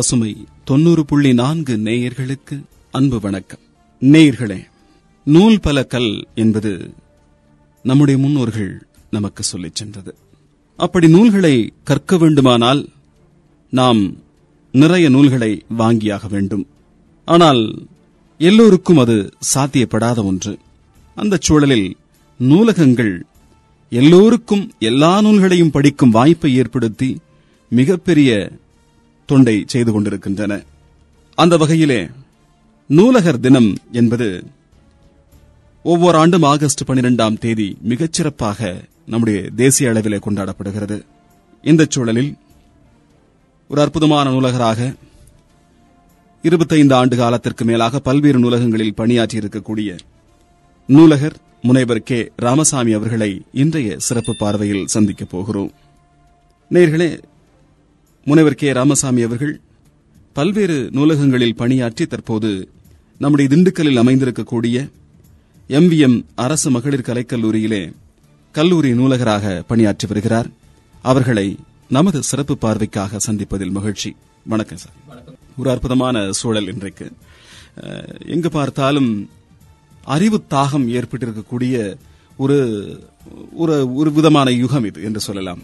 பசுமை 0.00 0.30
தொன்னூறு 0.64 1.04
புள்ளி 1.04 1.30
நான்கு 1.32 1.74
நேயர்களுக்கு 1.78 2.56
அன்பு 2.94 3.18
வணக்கம் 3.20 3.62
நேயர்களே 4.02 4.58
நூல் 5.26 5.58
பல 5.60 5.82
கல் 5.84 6.12
என்பது 6.34 6.72
நம்முடைய 7.84 8.18
முன்னோர்கள் 8.18 8.70
நமக்கு 9.12 9.42
சொல்லிச் 9.42 9.74
சென்றது 9.74 10.12
அப்படி 10.78 11.08
நூல்களை 11.08 11.52
கற்க 11.84 12.18
வேண்டுமானால் 12.18 12.80
நாம் 13.72 14.00
நிறைய 14.74 15.08
நூல்களை 15.08 15.50
வாங்கியாக 15.78 16.30
வேண்டும் 16.30 16.64
ஆனால் 17.28 17.62
எல்லோருக்கும் 18.40 18.96
அது 18.96 19.18
சாத்தியப்படாத 19.54 20.24
ஒன்று 20.24 20.54
அந்த 21.16 21.40
சூழலில் 21.40 21.88
நூலகங்கள் 22.40 23.14
எல்லோருக்கும் 23.92 24.64
எல்லா 24.84 25.14
நூல்களையும் 25.20 25.70
படிக்கும் 25.70 26.10
வாய்ப்பை 26.10 26.52
ஏற்படுத்தி 26.54 27.10
மிகப்பெரிய 27.72 28.30
தொண்டை 29.30 29.56
செய்து 29.66 29.90
கொண்டிருக்கின்றன 29.92 30.52
அந்த 31.38 31.54
வகையிலே 31.56 32.00
நூலகர் 32.90 33.40
தினம் 33.40 33.70
என்பது 33.92 34.28
ஒவ்வொரு 35.84 36.16
ஆண்டும் 36.18 36.46
ஆகஸ்ட் 36.48 36.88
பனிரெண்டாம் 36.88 37.36
தேதி 37.38 37.68
மிகச்சிறப்பாக 37.90 38.70
நம்முடைய 39.06 39.38
தேசிய 39.56 39.92
அளவிலே 39.92 40.18
கொண்டாடப்படுகிறது 40.20 40.96
இந்த 41.64 41.86
சூழலில் 41.88 42.32
ஒரு 43.70 43.80
அற்புதமான 43.80 44.26
நூலகராக 44.30 44.80
இருபத்தைந்து 46.44 46.94
ஆண்டு 46.94 47.16
காலத்திற்கு 47.16 47.64
மேலாக 47.64 48.00
பல்வேறு 48.00 48.38
நூலகங்களில் 48.38 48.94
பணியாற்றி 48.94 49.36
இருக்கக்கூடிய 49.40 49.90
நூலகர் 50.88 51.36
முனைவர் 51.64 52.02
கே 52.02 52.18
ராமசாமி 52.36 52.92
அவர்களை 52.94 53.30
இன்றைய 53.54 53.96
சிறப்பு 53.98 54.32
பார்வையில் 54.34 54.88
சந்திக்கப் 54.88 55.32
போகிறோம் 55.32 55.72
நேர்களே 56.70 57.10
முனைவர் 58.26 58.54
கே 58.54 58.70
ராமசாமி 58.72 59.22
அவர்கள் 59.22 59.54
பல்வேறு 60.36 60.76
நூலகங்களில் 60.90 61.56
பணியாற்றி 61.56 62.04
தற்போது 62.06 62.50
நம்முடைய 63.20 63.46
திண்டுக்கல்லில் 63.48 64.02
அமைந்திருக்கக்கூடிய 64.02 64.76
எம்விஎம் 65.70 66.18
அரசு 66.36 66.68
மகளிர் 66.70 67.06
கலைக்கல்லூரியிலே 67.08 67.82
கல்லூரி 68.54 68.90
நூலகராக 68.94 69.46
பணியாற்றி 69.66 70.06
வருகிறார் 70.06 70.48
அவர்களை 71.04 71.46
நமது 71.88 72.18
சிறப்பு 72.22 72.54
பார்வைக்காக 72.62 73.20
சந்திப்பதில் 73.26 73.70
மகிழ்ச்சி 73.70 74.10
வணக்கம் 74.46 74.78
சார் 74.78 74.96
ஒரு 75.56 75.68
அற்புதமான 75.70 76.16
சூழல் 76.32 76.68
இன்றைக்கு 76.68 77.06
எங்கு 78.26 78.50
பார்த்தாலும் 78.50 79.10
அறிவு 80.08 80.38
தாகம் 80.50 80.86
ஏற்பட்டிருக்கக்கூடிய 80.92 81.74
ஒரு 82.38 82.58
ஒரு 83.54 83.74
ஒரு 83.94 84.10
விதமான 84.10 84.48
யுகம் 84.54 84.84
இது 84.84 85.00
என்று 85.02 85.20
சொல்லலாம் 85.20 85.60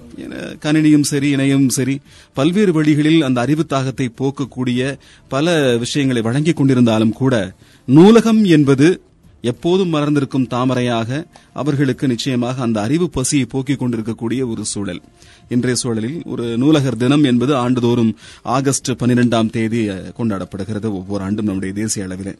கணினியும் 0.60 1.06
சரி 1.06 1.28
இணையமும் 1.36 1.74
சரி 1.76 1.94
பல்வேறு 2.36 2.72
வழிகளில் 2.72 3.20
அந்த 3.22 3.38
அறிவு 3.40 3.64
தாகத்தை 3.66 4.06
போக்கக்கூடிய 4.20 4.80
பல 5.28 5.54
விஷயங்களை 5.76 6.22
வழங்கிக் 6.22 6.58
கொண்டிருந்தாலும் 6.60 7.14
கூட 7.14 7.34
நூலகம் 7.88 8.42
என்பது 8.48 8.88
எப்போதும் 9.44 9.92
மறந்திருக்கும் 9.92 10.46
தாமரையாக 10.46 11.10
அவர்களுக்கு 11.52 12.06
நிச்சயமாக 12.06 12.62
அந்த 12.62 12.78
அறிவு 12.80 13.06
பசியை 13.10 13.46
போக்கிக் 13.46 13.80
கொண்டிருக்கக்கூடிய 13.80 14.42
ஒரு 14.46 14.62
சூழல் 14.64 15.00
இன்றைய 15.48 15.76
சூழலில் 15.76 16.16
ஒரு 16.26 16.44
நூலகர் 16.56 16.96
தினம் 16.96 17.24
என்பது 17.24 17.52
ஆண்டுதோறும் 17.56 18.12
ஆகஸ்ட் 18.50 18.90
பனிரெண்டாம் 19.00 19.50
தேதி 19.50 19.82
கொண்டாடப்படுகிறது 20.18 20.90
ஒவ்வொரு 20.92 21.24
ஆண்டும் 21.24 21.48
நம்முடைய 21.48 21.74
தேசிய 21.74 22.04
அளவில் 22.04 22.32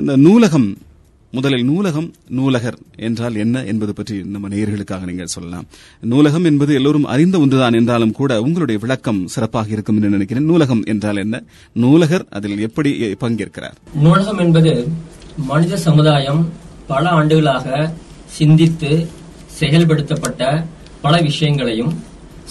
இந்த 0.00 0.16
நூலகம் 0.16 0.68
முதலில் 1.32 1.64
நூலகம் 1.64 2.08
நூலகர் 2.28 2.76
என்றால் 2.98 3.36
என்ன 3.36 3.62
என்பது 3.64 3.92
பற்றி 3.92 4.16
நம்ம 4.24 4.48
நேயர்களுக்காக 4.48 5.06
நீங்கள் 5.06 5.30
சொல்லலாம் 5.30 5.66
நூலகம் 6.02 6.44
என்பது 6.44 6.72
எல்லோரும் 6.74 7.06
அறிந்த 7.06 7.36
ஒன்றுதான் 7.38 7.74
என்றாலும் 7.74 8.12
கூட 8.12 8.32
உங்களுடைய 8.42 8.78
விளக்கம் 8.78 9.20
சிறப்பாக 9.26 9.70
இருக்கும் 9.70 9.96
என்று 9.96 10.10
நினைக்கிறேன் 10.10 10.46
நூலகம் 10.46 10.82
என்றால் 10.86 11.16
என்ன 11.16 11.40
நூலகர் 11.76 12.26
அதில் 12.30 12.60
எப்படி 12.60 12.92
பங்கேற்கிறார் 13.20 13.78
நூலகம் 14.02 14.38
என்பது 14.38 14.72
மனித 15.46 15.76
சமுதாயம் 15.78 16.42
பல 16.86 17.04
ஆண்டுகளாக 17.10 17.66
சிந்தித்து 18.36 18.92
செயல்படுத்தப்பட்ட 19.60 20.42
பல 21.00 21.14
விஷயங்களையும் 21.20 21.92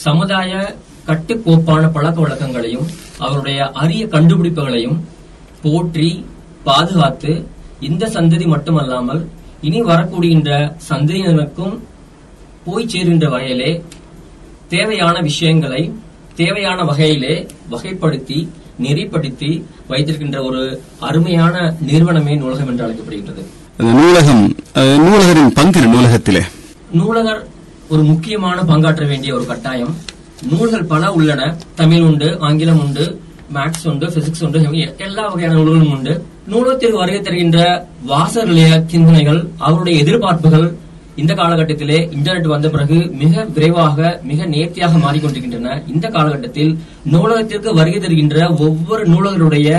சமுதாய 0.00 0.52
கட்டுக்கோப்பான 1.08 1.84
பழக்க 1.92 2.18
வழக்கங்களையும் 2.22 2.88
அவருடைய 3.18 3.72
அரிய 3.76 4.04
கண்டுபிடிப்புகளையும் 4.08 5.00
போற்றி 5.62 6.10
பாதுகாத்து 6.64 7.32
இந்த 7.82 8.04
சந்ததி 8.16 8.46
மட்டுமல்லாமல் 8.46 9.22
இனி 9.62 9.80
வரக்கூடிகின்ற 9.82 10.52
சந்ததியினருக்கும் 10.90 11.76
போய் 12.66 12.90
சேருகின்ற 12.92 13.28
வகையிலே 13.30 13.72
தேவையான 14.70 15.16
விஷயங்களை 15.22 15.82
தேவையான 16.36 16.80
வகையிலே 16.84 17.36
வகைப்படுத்தி 17.72 18.40
நெறிப்படுத்தி 18.80 19.50
வைத்திருக்கின்ற 19.88 20.38
ஒரு 20.44 20.62
அருமையான 21.00 21.56
நிறுவனமே 21.82 22.36
நூலகம் 22.36 22.70
என்று 22.70 22.86
அழைக்கப்படுகின்றது 22.86 23.44
நூலகம் 23.92 24.44
நூலகரின் 25.02 25.54
பங்கு 25.54 25.82
நூலகத்திலே 25.88 26.44
நூலகர் 26.92 27.42
ஒரு 27.90 28.02
முக்கியமான 28.04 28.58
பங்காற்ற 28.64 29.06
வேண்டிய 29.06 29.32
ஒரு 29.34 29.46
கட்டாயம் 29.46 29.94
நூல்கள் 30.50 30.86
பல 30.86 31.04
உள்ளன 31.12 31.42
தமிழ் 31.76 32.04
உண்டு 32.04 32.30
ஆங்கிலம் 32.40 32.82
உண்டு 32.82 33.06
மேக்ஸ் 33.50 33.88
உண்டு 33.88 34.06
பிசிக்ஸ் 34.16 34.44
உண்டு 34.44 34.60
எல்லா 35.00 35.24
வகையான 35.28 35.56
நூல்களும் 35.56 35.94
உண்டு 35.94 36.14
நூலகத்தில் 36.52 36.98
வருகை 36.98 37.20
தருகின்ற 37.20 37.60
வாசகர்களுடைய 38.06 38.70
சிந்தனைகள் 38.88 39.42
அவருடைய 39.60 39.96
எதிர்பார்ப்புகள் 40.04 40.68
இந்த 41.16 41.34
காலகட்டத்திலே 41.34 41.98
இன்டர்நெட் 42.12 42.48
வந்த 42.48 42.68
பிறகு 42.70 42.98
மிக 43.16 43.44
விரைவாக 43.56 44.12
மிக 44.24 44.46
நேர்த்தியாக 44.46 45.00
மாறிக்கொண்டிருக்கின்றன 45.00 45.76
இந்த 45.88 46.06
காலகட்டத்தில் 46.10 46.72
நூலகத்திற்கு 47.12 47.72
வருகை 47.74 48.00
தருகின்ற 48.00 48.48
ஒவ்வொரு 48.60 49.04
நூலகருடைய 49.08 49.70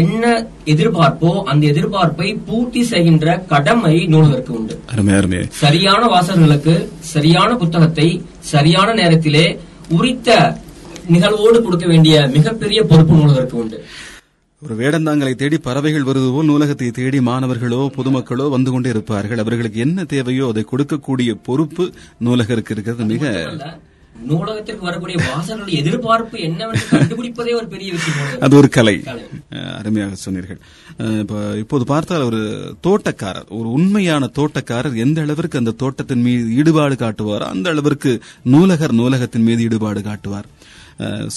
என்ன 0.00 0.24
எதிர்பார்ப்போ 0.66 1.30
அந்த 1.44 1.62
எதிர்பார்ப்பை 1.66 2.28
பூர்த்தி 2.46 2.82
செய்கின்ற 2.84 3.36
கடமை 3.46 3.94
நூலகருக்கு 4.06 4.52
உண்டு 4.52 5.40
சரியான 5.60 6.02
வாசகர்களுக்கு 6.06 6.74
சரியான 7.06 7.50
புத்தகத்தை 7.56 8.08
சரியான 8.44 8.94
நேரத்திலே 8.94 9.46
உரித்த 9.90 10.30
நிகழ்வோடு 11.08 11.58
கொடுக்க 11.60 11.86
வேண்டிய 11.86 12.16
மிகப்பெரிய 12.28 12.82
பொறுப்பு 12.82 13.14
நூலகருக்கு 13.14 13.58
உண்டு 13.58 13.78
ஒரு 14.64 14.74
வேடந்தாங்களை 14.76 15.32
தேடி 15.34 15.56
பறவைகள் 15.60 16.06
வருதுவோ 16.06 16.42
நூலகத்தை 16.42 16.86
தேடி 16.92 17.18
மாணவர்களோ 17.22 17.80
பொதுமக்களோ 17.96 18.46
வந்து 18.50 18.70
கொண்டே 18.70 18.90
இருப்பார்கள் 18.90 19.42
அவர்களுக்கு 19.42 19.78
என்ன 19.80 20.04
தேவையோ 20.04 20.44
அதை 20.48 20.62
கொடுக்கக்கூடிய 20.70 21.32
பொறுப்பு 21.42 21.84
நூலகருக்கு 22.24 22.72
இருக்கிறது 22.74 23.04
மிக 23.06 23.34
நூலகத்திற்கு 24.24 24.86
வரக்கூடிய 24.86 25.16
வாசகர்களுடைய 25.22 25.78
எதிர்பார்ப்பு 25.80 26.38
கண்டுபிடிப்பதே 26.90 27.52
ஒரு 27.52 27.66
பெரிய 27.66 27.88
விஷயம் 27.92 28.42
அது 28.42 28.54
ஒரு 28.56 28.68
கலை 28.68 28.94
அருமையாக 29.74 30.18
சொன்னீர்கள் 30.18 30.60
இப்போது 31.62 31.84
பார்த்தால் 31.84 32.26
ஒரு 32.26 32.40
தோட்டக்காரர் 32.80 33.48
ஒரு 33.50 33.68
உண்மையான 33.70 34.28
தோட்டக்காரர் 34.38 34.96
எந்த 34.96 35.20
அளவிற்கு 35.20 35.60
அந்த 35.62 35.74
தோட்டத்தின் 35.78 36.24
மீது 36.26 36.46
ஈடுபாடு 36.54 36.96
காட்டுவாரோ 36.96 37.48
அந்த 37.48 37.68
அளவிற்கு 37.70 38.12
நூலகர் 38.46 38.94
நூலகத்தின் 38.94 39.46
மீது 39.46 39.62
ஈடுபாடு 39.62 40.02
காட்டுவார் 40.02 40.48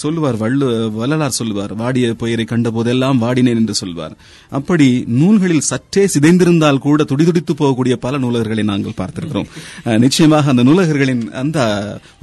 சொல்லுவார் 0.00 0.36
வள்ளு 0.36 0.90
வள்ளலார் 0.90 1.28
சொல்லுவார் 1.28 1.74
வாடிய 1.74 2.14
பெயரை 2.14 2.44
கண்ட 2.44 2.70
போதெல்லாம் 2.70 3.18
வாடினேன் 3.18 3.56
என்று 3.56 3.74
சொல்வார் 3.74 4.16
அப்படி 4.50 5.04
நூல்களில் 5.06 5.60
சற்றே 5.60 6.06
சிதைந்திருந்தால் 6.06 6.78
கூட 6.78 7.04
துடிதுடித்து 7.04 7.54
போகக்கூடிய 7.54 7.92
பல 7.92 8.18
நூலகர்களை 8.18 8.62
நாங்கள் 8.62 8.98
பார்த்திருக்கிறோம் 8.98 9.48
நிச்சயமாக 9.98 10.50
அந்த 10.50 10.62
நூலகர்களின் 10.62 11.30
அந்த 11.32 11.58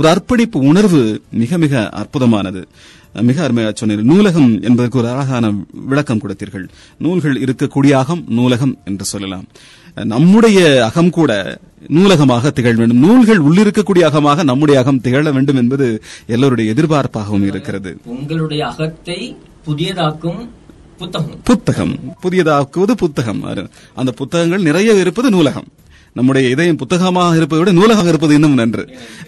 ஒரு 0.00 0.09
அர்ப்பணிப்பு 0.09 0.59
உணர்வு 0.59 1.21
மிக 1.29 1.57
மிக 1.57 1.89
அற்புதமானது 1.89 2.63
மிக 3.21 3.47
அருமையா 3.47 3.73
சொன்ன 3.73 3.95
நூலகம் 3.95 4.61
என்பதற்கு 4.61 4.97
ஒரு 4.97 5.07
அழகான 5.07 5.53
விளக்கம் 5.73 6.21
கொடுத்தீர்கள் 6.21 6.69
நூல்கள் 6.97 7.37
இருக்கக்கூடிய 7.37 8.05
நூலகம் 8.25 8.77
என்று 8.85 9.05
சொல்லலாம் 9.05 9.45
நம்முடைய 9.97 10.59
அகம் 10.85 11.09
கூட 11.09 11.31
நூலகமாக 11.87 12.51
திகழ 12.51 12.73
வேண்டும் 12.73 12.99
நூல்கள் 12.99 13.39
உள்ளிருக்கக்கூடிய 13.39 14.03
அகமாக 14.05 14.43
நம்முடைய 14.43 14.79
அகம் 14.79 15.01
திகழ 15.01 15.31
வேண்டும் 15.31 15.55
என்பது 15.55 15.87
எல்லோருடைய 16.27 16.73
எதிர்பார்ப்பாகவும் 16.73 17.45
இருக்கிறது 17.45 17.97
உங்களுடைய 18.05 18.67
அகத்தை 18.67 19.19
புதியதாக்கும் 19.65 20.41
புத்தகம் 20.97 21.39
புத்தகம் 21.43 21.93
புதியதாக்குவது 22.23 22.91
புத்தகம் 22.91 23.41
அந்த 23.93 24.11
புத்தகங்கள் 24.11 24.61
நிறைய 24.61 24.93
இருப்பது 24.93 25.29
நூலகம் 25.29 25.67
நம்முடைய 26.15 26.45
இதயம் 26.49 26.77
புத்தகமாக 26.77 27.35
இருப்பதை 27.35 27.59
விட 27.61 27.71
நூலகமாக 27.71 28.11
இருப்பது 28.11 28.33
இன்னும் 28.33 28.55
நன்று 28.55 28.83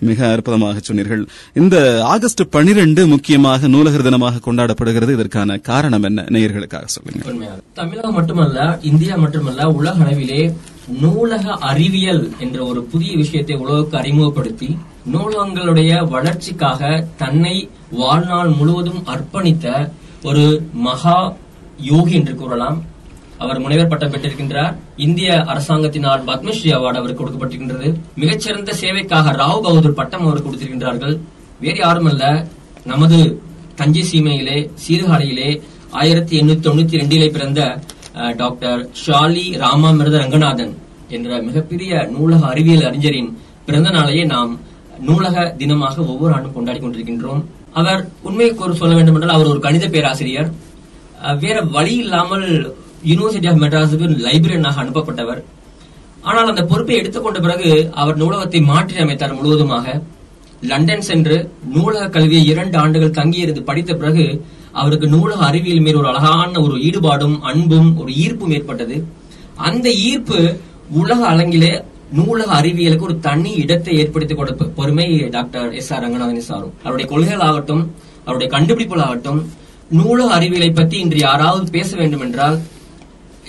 மிக 0.01 0.19
அற்புதமாக 0.27 0.81
சொன்னீர்கள் 0.81 1.23
இந்த 1.53 1.75
ஆகஸ்ட் 2.07 2.43
பனிரெண்டு 2.49 3.01
முக்கியமாக 3.07 3.67
நூலகர் 3.67 4.05
தினமாக 4.05 4.41
கொண்டாடப்படுகிறது 4.43 5.15
இதற்கான 5.17 5.57
காரணம் 5.63 6.05
என்ன 6.09 6.25
நேயர்களுக்காக 6.29 6.87
சொல்லுங்க 6.87 7.51
தமிழகம் 7.73 8.17
மட்டுமல்ல 8.19 8.67
இந்தியா 8.83 9.15
மட்டுமல்ல 9.17 9.69
உலக 9.71 9.97
அளவிலே 10.05 10.41
நூலக 11.01 11.55
அறிவியல் 11.67 12.23
என்ற 12.39 12.57
ஒரு 12.65 12.81
புதிய 12.85 13.13
விஷயத்தை 13.15 13.55
உலகக்கு 13.55 13.95
அறிமுகப்படுத்தி 13.97 14.69
நூலகங்களுடைய 15.11 15.91
வளர்ச்சிக்காக 16.09 16.81
தன்னை 17.17 17.55
வாழ்நாள் 17.93 18.51
முழுவதும் 18.51 19.03
அர்ப்பணித்த 19.07 19.67
ஒரு 20.23 20.45
மகா 20.81 21.17
யோகி 21.83 22.13
என்று 22.13 22.33
கூறலாம் 22.35 22.77
அவர் 23.37 23.59
முனைவர் 23.59 23.89
பட்டம் 23.89 24.13
பெற்றிருக்கின்றார் 24.13 24.73
இந்திய 24.97 25.29
அரசாங்கத்தினால் 25.47 26.23
பத்மஸ்ரீ 26.23 26.69
அவார்டு 26.73 26.99
அவருக்கு 26.99 27.21
கொடுக்கப்பட்டிருக்கின்றது 27.21 27.89
மிகச்சிறந்த 28.15 28.73
சேவைக்காக 28.81 29.33
ராவ் 29.37 29.63
பகதூர் 29.65 29.99
பட்டம் 29.99 30.25
அவருக்கு 30.25 30.47
கொடுத்திருக்கின்றார்கள் 30.47 31.15
வேறு 31.59 31.79
யாரும் 31.79 32.09
அல்ல 32.11 32.25
நமது 32.85 33.19
தஞ்சை 33.75 34.03
சீமையிலே 34.03 34.57
சீர்காழியிலே 34.83 35.49
ஆயிரத்தி 35.93 36.33
எண்ணூத்தி 36.39 36.65
தொண்ணூத்தி 36.67 36.99
ரெண்டிலே 37.01 37.27
பிறந்த 37.31 37.61
டாக்டர் 38.37 38.81
ஷாலி 39.01 39.45
ராமாமிரத 39.57 40.17
ரங்கநாதன் 40.17 40.73
என்ற 41.09 41.29
மிகப்பெரிய 41.41 41.91
நூலக 42.11 42.41
அறிவியல் 42.45 42.87
அறிஞரின் 42.87 43.29
பிறந்த 43.65 43.89
நாளையே 43.89 44.23
நாம் 44.25 44.51
நூலக 44.99 45.43
தினமாக 45.57 45.95
ஒவ்வொரு 46.05 46.31
ஆண்டும் 46.33 46.55
கொண்டாடி 46.55 46.79
கொண்டிருக்கின்றோம் 46.79 47.41
அவர் 47.73 48.01
உண்மையை 48.21 48.51
சொல்ல 48.75 48.93
வேண்டும் 48.95 49.15
என்றால் 49.15 49.35
அவர் 49.35 49.47
ஒரு 49.47 49.59
கணித 49.59 49.85
பேராசிரியர் 49.87 50.49
வேற 51.39 51.57
வழி 51.71 51.93
இல்லாமல் 51.95 52.47
யூனிவர்சிட்டி 53.07 53.49
ஆஃப் 53.49 53.61
மெட்ராஸுக்கு 53.63 54.07
லைப்ரரியனாக 54.25 54.81
அனுப்பப்பட்டவர் 54.83 55.41
ஆனால் 56.23 56.49
அந்த 56.49 56.63
பொறுப்பை 56.63 56.95
எடுத்துக்கொண்ட 56.97 57.39
பிறகு 57.39 57.71
அவர் 57.95 58.21
நூலகத்தை 58.21 58.61
மாற்றி 58.69 59.01
அமைத்தார் 59.03 59.37
முழுவதுமாக 59.37 59.87
லண்டன் 60.63 61.05
சென்று 61.07 61.35
நூலக 61.73 62.05
கல்வியை 62.09 62.43
இரண்டு 62.45 62.75
ஆண்டுகள் 62.77 63.17
தங்கியிருந்து 63.17 63.61
படித்த 63.63 63.91
பிறகு 63.93 64.25
அவருக்கு 64.73 65.07
நூலக 65.07 65.41
அறிவியல் 65.45 65.83
மேல் 65.85 65.99
ஒரு 65.99 66.07
அழகான 66.07 66.61
ஒரு 66.61 66.75
ஈடுபாடும் 66.83 67.37
அன்பும் 67.43 67.91
ஒரு 67.97 68.11
ஈர்ப்பும் 68.23 68.55
ஏற்பட்டது 68.57 68.97
அந்த 69.59 69.87
ஈர்ப்பு 70.05 70.39
உலக 70.97 71.21
அளங்கிலே 71.29 71.71
நூலக 72.17 72.49
அறிவியலுக்கு 72.53 73.07
ஒரு 73.07 73.15
தனி 73.19 73.51
இடத்தை 73.63 73.93
ஏற்படுத்தி 73.97 74.35
கொடுப்ப 74.35 74.67
பொறுமை 74.75 75.07
டாக்டர் 75.31 75.71
எஸ் 75.73 75.91
ஆர் 75.93 76.03
ரங்கநாதன் 76.03 76.47
சாரும் 76.47 76.75
அவருடைய 76.83 77.07
கொள்கைகள் 77.09 77.45
ஆகட்டும் 77.47 77.83
அவருடைய 78.25 78.49
கண்டுபிடிப்புகள் 78.51 79.05
ஆகட்டும் 79.05 79.41
நூலக 79.91 80.29
அறிவியலை 80.33 80.71
பற்றி 80.71 80.95
இன்று 80.99 81.19
யாராவது 81.19 81.65
பேச 81.71 81.89
வேண்டும் 81.95 82.23
என்றால் 82.23 82.57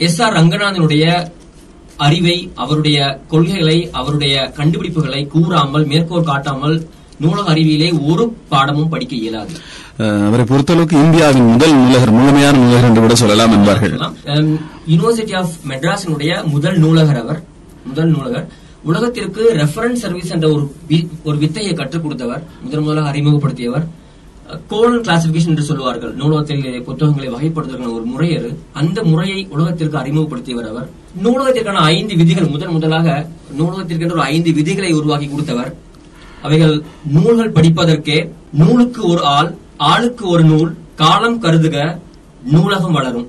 எஸ் 0.00 0.20
ஆர் 0.22 0.34
ரங்கநாதனுடைய 0.34 1.04
அறிவை 1.98 2.36
அவருடைய 2.54 2.98
கொள்கைகளை 3.28 3.78
அவருடைய 3.92 4.34
கண்டுபிடிப்புகளை 4.56 5.22
கூறாமல் 5.26 5.86
மேற்கோள் 5.86 6.28
காட்டாமல் 6.28 6.76
நூலக 7.20 7.46
அறிவியலே 7.50 7.88
ஒரு 8.06 8.24
பாடமும் 8.48 8.90
படிக்க 8.90 9.14
இயலாது 9.16 9.54
அவரை 10.26 10.44
பொறுத்தளவுக்கு 10.44 10.96
இந்தியாவின் 11.02 11.48
முதல் 11.48 11.74
நூலகர் 11.76 12.12
முழுமையான 12.12 12.58
நூலகர் 12.58 12.88
என்று 12.88 13.02
கூட 13.02 13.14
சொல்லலாம் 13.14 13.54
என்பார்கள் 13.56 13.94
யூனிவர்சிட்டி 14.86 15.34
ஆஃப் 15.34 15.54
மெட்ராஸினுடைய 15.68 16.32
முதல் 16.48 16.78
நூலகர் 16.78 17.20
அவர் 17.20 17.40
முதல் 17.84 18.10
நூலகர் 18.10 18.46
உலகத்திற்கு 18.84 19.44
ரெஃபரன்ஸ் 19.56 20.02
சர்வீஸ் 20.02 20.32
என்ற 20.32 20.46
ஒரு 20.48 20.64
ஒரு 21.24 21.36
வித்தையை 21.38 21.72
கற்றுக் 21.72 22.04
கொடுத்தவர் 22.04 22.44
முதன் 22.62 22.82
முதலாக 22.82 23.10
அறிமுகப்படுத்தியவர் 23.10 23.86
கோலன் 24.68 25.02
கிளாசிபிகேஷன் 25.02 25.52
என்று 25.52 25.64
சொல்லுவார்கள் 25.64 26.12
நூலகத்தில் 26.14 26.84
புத்தகங்களை 26.84 27.28
வகைப்படுத்துகிற 27.28 27.88
ஒரு 27.92 28.04
முறையரு 28.04 28.50
அந்த 28.72 28.98
முறையை 29.02 29.40
உலகத்திற்கு 29.48 29.96
அறிமுகப்படுத்தியவர் 29.98 30.68
அவர் 30.68 30.88
நூலகத்திற்கான 31.22 31.82
ஐந்து 31.90 32.14
விதிகள் 32.16 32.48
முதன் 32.48 32.72
முதலாக 32.72 33.08
நூலகத்திற்கென்ற 33.58 34.16
ஒரு 34.16 34.26
ஐந்து 34.28 34.52
விதிகளை 34.52 34.90
உருவாக்கி 34.92 35.28
கொடுத்தவர் 35.28 35.70
அவைகள் 36.42 36.74
நூல்கள் 37.12 37.54
படிப்பதற்கே 37.54 38.18
நூலுக்கு 38.54 39.00
ஒரு 39.06 39.22
ஆள் 39.30 39.50
ஆளுக்கு 39.84 40.24
ஒரு 40.28 40.44
நூல் 40.44 40.70
காலம் 40.96 41.38
கருதுக 41.38 41.76
நூலகம் 42.50 42.92
வளரும் 42.92 43.28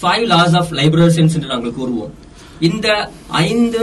ஃபைவ் 0.00 0.24
லாஸ் 0.26 0.56
ஆஃப் 0.56 0.72
லைப்ரரிசன்ஸ் 0.72 1.34
என்று 1.34 1.48
நாங்கள் 1.48 1.76
கூறுவோம் 1.76 2.12
இந்த 2.60 2.88
ஐந்து 3.42 3.82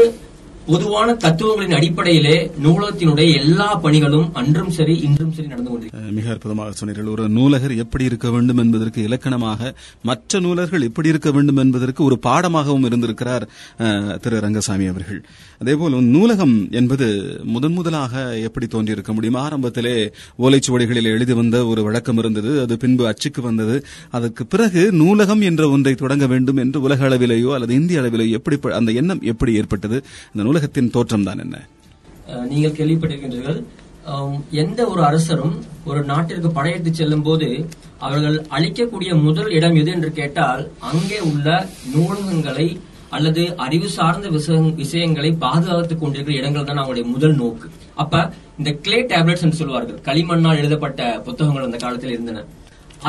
பொதுவான 0.69 1.10
தத்துவங்களின் 1.16 1.75
அடிப்படையிலே 1.75 2.36
நூலகத்தினுடைய 2.63 3.30
எல்லா 3.39 3.68
பணிகளும் 3.83 4.27
அன்றும் 4.33 4.71
சரி 4.71 4.95
இன்றும் 5.00 5.33
சரி 5.33 5.48
நடந்து 5.48 5.69
கொண்டிருக்கிறது 5.69 6.13
மிக 6.13 6.30
அற்புதமாக 6.30 6.74
சொன்னீர்கள் 6.74 7.12
ஒரு 7.12 7.25
நூலகர் 7.30 7.75
எப்படி 7.77 8.04
இருக்க 8.04 8.30
வேண்டும் 8.30 8.57
என்பதற்கு 8.57 9.00
இலக்கணமாக 9.04 9.71
மற்ற 10.01 10.39
நூலர்கள் 10.39 10.88
எப்படி 10.89 11.12
இருக்க 11.12 11.31
வேண்டும் 11.31 11.57
என்பதற்கு 11.57 12.04
ஒரு 12.04 12.18
பாடமாகவும் 12.24 12.88
இருந்திருக்கிறார் 12.89 13.45
திரு 14.18 14.39
ரங்கசாமி 14.39 14.88
அவர்கள் 14.88 15.21
போல 15.62 15.98
நூலகம் 16.06 16.54
என்பது 16.71 17.07
முதன் 17.44 17.74
முதலாக 17.74 18.13
எப்படி 18.44 18.66
தோன்றியிருக்க 18.68 19.12
முடியும் 19.13 19.39
ஆரம்பத்திலே 19.39 19.95
ஓலைச்சுவடிகளில் 20.39 21.10
எழுதி 21.10 21.33
வந்த 21.33 21.57
ஒரு 21.66 21.81
வழக்கம் 21.83 22.18
இருந்தது 22.18 22.51
அது 22.62 22.77
பின்பு 22.77 23.04
அச்சுக்கு 23.07 23.42
வந்தது 23.42 23.75
அதற்கு 24.10 24.45
பிறகு 24.45 24.83
நூலகம் 24.92 25.42
என்ற 25.42 25.69
ஒன்றை 25.69 25.94
தொடங்க 25.95 26.27
வேண்டும் 26.27 26.57
என்று 26.57 26.81
உலக 26.81 27.07
அளவிலேயோ 27.10 27.51
அல்லது 27.54 27.74
இந்திய 27.74 28.01
அளவிலேயோ 28.01 28.38
எப்படி 28.38 28.60
அந்த 28.74 28.94
எண்ணம் 28.94 29.21
எப்படி 29.24 29.54
ஏற்பட்டது 29.54 30.00
அந்த 30.31 30.44
நூலகத்தின் 30.44 30.89
தோற்றம் 30.89 31.24
தான் 31.24 31.39
என்ன 31.39 31.57
நீங்கள் 32.48 32.77
கேள்விப்பட்டிருக்கின்றீர்கள் 32.77 33.62
எந்த 34.51 34.81
ஒரு 34.88 35.01
அரசரும் 35.04 35.56
ஒரு 35.86 36.01
நாட்டிற்கு 36.06 36.50
படையெடுத்து 36.51 36.92
செல்லும் 36.94 37.24
போது 37.24 37.48
அவர்கள் 38.00 38.38
அளிக்கக்கூடிய 38.50 39.12
முதல் 39.24 39.50
இடம் 39.51 39.75
எது 39.75 39.92
என்று 39.92 40.12
கேட்டால் 40.12 40.63
அங்கே 40.80 41.19
உள்ள 41.21 41.48
நூலகங்களை 41.94 42.68
அல்லது 43.12 43.44
அறிவு 43.57 43.88
சார்ந்த 43.89 44.30
விஷயங்களை 44.77 45.31
பாதுகாத்துக் 45.38 46.01
கொண்டிருக்கிற 46.01 46.36
இடங்கள் 46.38 46.66
தான் 46.66 46.80
அவங்களுடைய 46.80 47.06
முதல் 47.10 47.36
நோக்கு 47.36 47.68
அப்ப 47.95 48.24
இந்த 48.57 48.71
கிளே 48.81 49.00
டேப்லெட்ஸ் 49.12 49.60
சொல்லுவார்கள் 49.60 50.00
களிமண்ணால் 50.06 50.60
எழுதப்பட்ட 50.60 51.01
புத்தகங்கள் 51.25 51.68
அந்த 51.68 51.77
காலத்தில் 51.77 52.16
இருந்தன 52.16 52.44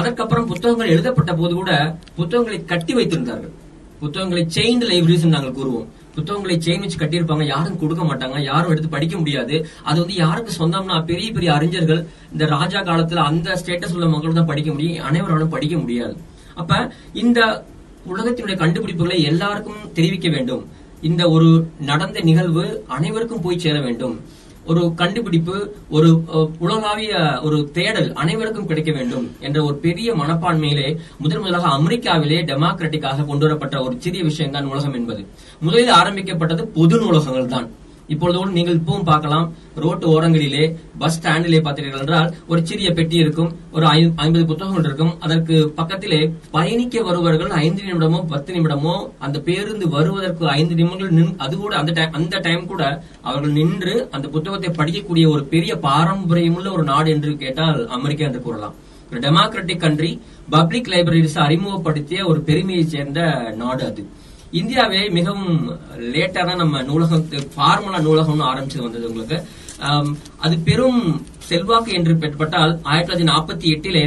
அதற்கப்புறம் 0.00 0.47
புத்தகங்கள் 0.47 0.93
எழுதப்பட்ட 0.95 1.33
போது 1.35 1.55
கூட 1.55 1.73
புத்தகங்களை 2.17 2.59
கட்டி 2.65 2.93
வைத்திருந்தார்கள் 2.95 3.55
புத்தகங்களை 4.01 4.43
செயின் 4.49 4.85
லைப்ரரிஸ் 4.91 5.27
நாங்கள் 5.29 5.57
கூறுவோம் 5.57 5.89
புத்தகங்களை 6.15 6.57
செயின் 6.59 6.85
வச்சு 6.85 6.99
கட்டியிருப்பாங்க 6.99 7.45
யாரும் 7.47 7.79
கொடுக்க 7.79 8.03
மாட்டாங்க 8.05 8.39
யாரும் 8.43 8.73
எடுத்து 8.73 8.89
படிக்க 8.89 9.15
முடியாது 9.17 9.57
அது 9.83 9.99
வந்து 10.01 10.17
யாருக்கு 10.17 10.53
சொந்தம்னா 10.53 10.97
பெரிய 11.05 11.29
பெரிய 11.33 11.51
அறிஞர்கள் 11.53 12.01
இந்த 12.33 12.47
ராஜா 12.47 12.81
காலத்துல 12.83 13.25
அந்த 13.25 13.57
ஸ்டேட்டஸ் 13.57 13.95
உள்ள 13.97 14.09
மக்கள் 14.09 14.39
தான் 14.39 14.51
படிக்க 14.51 14.71
முடியும் 14.71 15.07
அனைவராலும் 15.07 15.53
படிக்க 15.53 15.77
முடியாது 15.79 16.17
அப்ப 16.55 16.73
இந்த 17.15 17.41
உலகத்தினுடைய 18.07 18.57
கண்டுபிடிப்புகளை 18.59 19.19
எல்லாருக்கும் 19.23 19.89
தெரிவிக்க 19.93 20.29
வேண்டும் 20.29 20.63
இந்த 21.03 21.23
ஒரு 21.31 21.49
நடந்த 21.81 22.21
நிகழ்வு 22.21 22.65
அனைவருக்கும் 22.89 23.43
போய் 23.43 23.63
சேர 23.63 23.77
வேண்டும் 23.81 24.17
ஒரு 24.67 24.83
கண்டுபிடிப்பு 24.95 25.55
ஒரு 25.91 26.09
உலகாவிய 26.59 27.13
ஒரு 27.43 27.59
தேடல் 27.73 28.13
அனைவருக்கும் 28.13 28.67
கிடைக்க 28.67 28.91
வேண்டும் 28.93 29.27
என்ற 29.41 29.59
ஒரு 29.65 29.77
பெரிய 29.77 30.15
மனப்பான்மையிலே 30.15 30.89
முதன் 31.21 31.41
முதலாக 31.41 31.71
அமெரிக்காவிலே 31.71 32.41
டெமோக்ராட்டிக்காக 32.43 33.27
கொண்டுவரப்பட்ட 33.27 33.79
ஒரு 33.83 33.97
சிறிய 33.99 34.25
விஷயம்தான் 34.25 34.65
உலகம் 34.65 34.95
என்பது 34.95 35.23
முதலில் 35.63 35.93
ஆரம்பிக்கப்பட்டது 35.93 36.65
பொது 36.73 36.99
நூலகங்கள் 36.99 37.53
தான் 37.53 37.69
இப்பொழுது 38.11 38.39
நீங்கள் 38.51 38.79
இப்பவும் 38.79 39.05
பார்க்கலாம் 39.05 39.47
ரோட்டு 39.77 40.07
ஓரங்களிலே 40.07 40.65
பஸ் 40.99 41.17
ஸ்டாண்டிலே 41.17 41.61
பார்த்தீர்கள் 41.61 42.01
என்றால் 42.01 42.31
ஒரு 42.47 42.61
சிறிய 42.67 42.89
பெட்டி 42.91 43.17
இருக்கும் 43.17 43.51
ஒரு 43.73 43.85
ஐம்பது 44.19 44.45
புத்தகங்கள் 44.45 44.85
இருக்கும் 44.85 45.15
அதற்கு 45.21 45.57
பக்கத்திலே 45.75 46.21
பயணிக்க 46.51 47.03
வருவர்கள் 47.03 47.53
ஐந்து 47.61 47.83
நிமிடமோ 47.83 48.21
பத்து 48.27 48.51
நிமிடமோ 48.55 48.95
அந்த 49.19 49.39
பேருந்து 49.41 49.89
வருவதற்கு 49.89 50.47
ஐந்து 50.51 50.75
நிமிடங்கள் 50.75 51.33
அது 51.39 51.57
கூட 51.57 51.75
அந்த 51.77 51.93
டைம் 51.93 52.15
அந்த 52.15 52.41
டைம் 52.41 52.65
கூட 52.67 52.83
அவர்கள் 53.23 53.53
நின்று 53.53 53.95
அந்த 54.11 54.29
புத்தகத்தை 54.29 54.71
படிக்கக்கூடிய 54.77 55.27
ஒரு 55.29 55.45
பெரிய 55.47 55.75
பாரம்பரியமுள்ள 55.83 56.71
ஒரு 56.73 56.85
நாடு 56.85 57.11
என்று 57.11 57.33
கேட்டால் 57.37 57.81
அமெரிக்கா 57.89 58.27
என்று 58.27 58.43
கூறலாம் 58.43 58.77
டெமோக்ராட்டிக் 59.21 59.81
கண்ட்ரி 59.81 60.11
பப்ளிக் 60.49 60.89
லைப்ரரிஸ் 60.89 61.39
அறிமுகப்படுத்திய 61.39 62.21
ஒரு 62.27 62.41
பெருமையை 62.43 62.85
சேர்ந்த 62.87 63.21
நாடு 63.57 63.83
அது 63.85 64.03
இந்தியாவே 64.53 65.01
மிகவும் 65.11 65.57
லேட்டா 66.13 66.43
தான் 66.43 66.61
நம்ம 66.63 66.81
நூலகத்து 66.83 67.39
பார்முலா 67.57 68.01
நூலகம்னு 68.01 68.45
ஆரம்பிச்சது 68.45 68.85
வந்தது 68.85 69.09
உங்களுக்கு 69.09 69.39
அது 70.39 70.55
பெரும் 70.63 71.01
செல்வாக்கு 71.49 71.93
என்று 71.93 72.15
பெற்றப்பட்டால் 72.15 72.73
ஆயிரத்தி 72.83 73.07
தொள்ளாயிரத்தி 73.07 73.31
நாற்பத்தி 73.31 73.67
எட்டிலே 73.75 74.05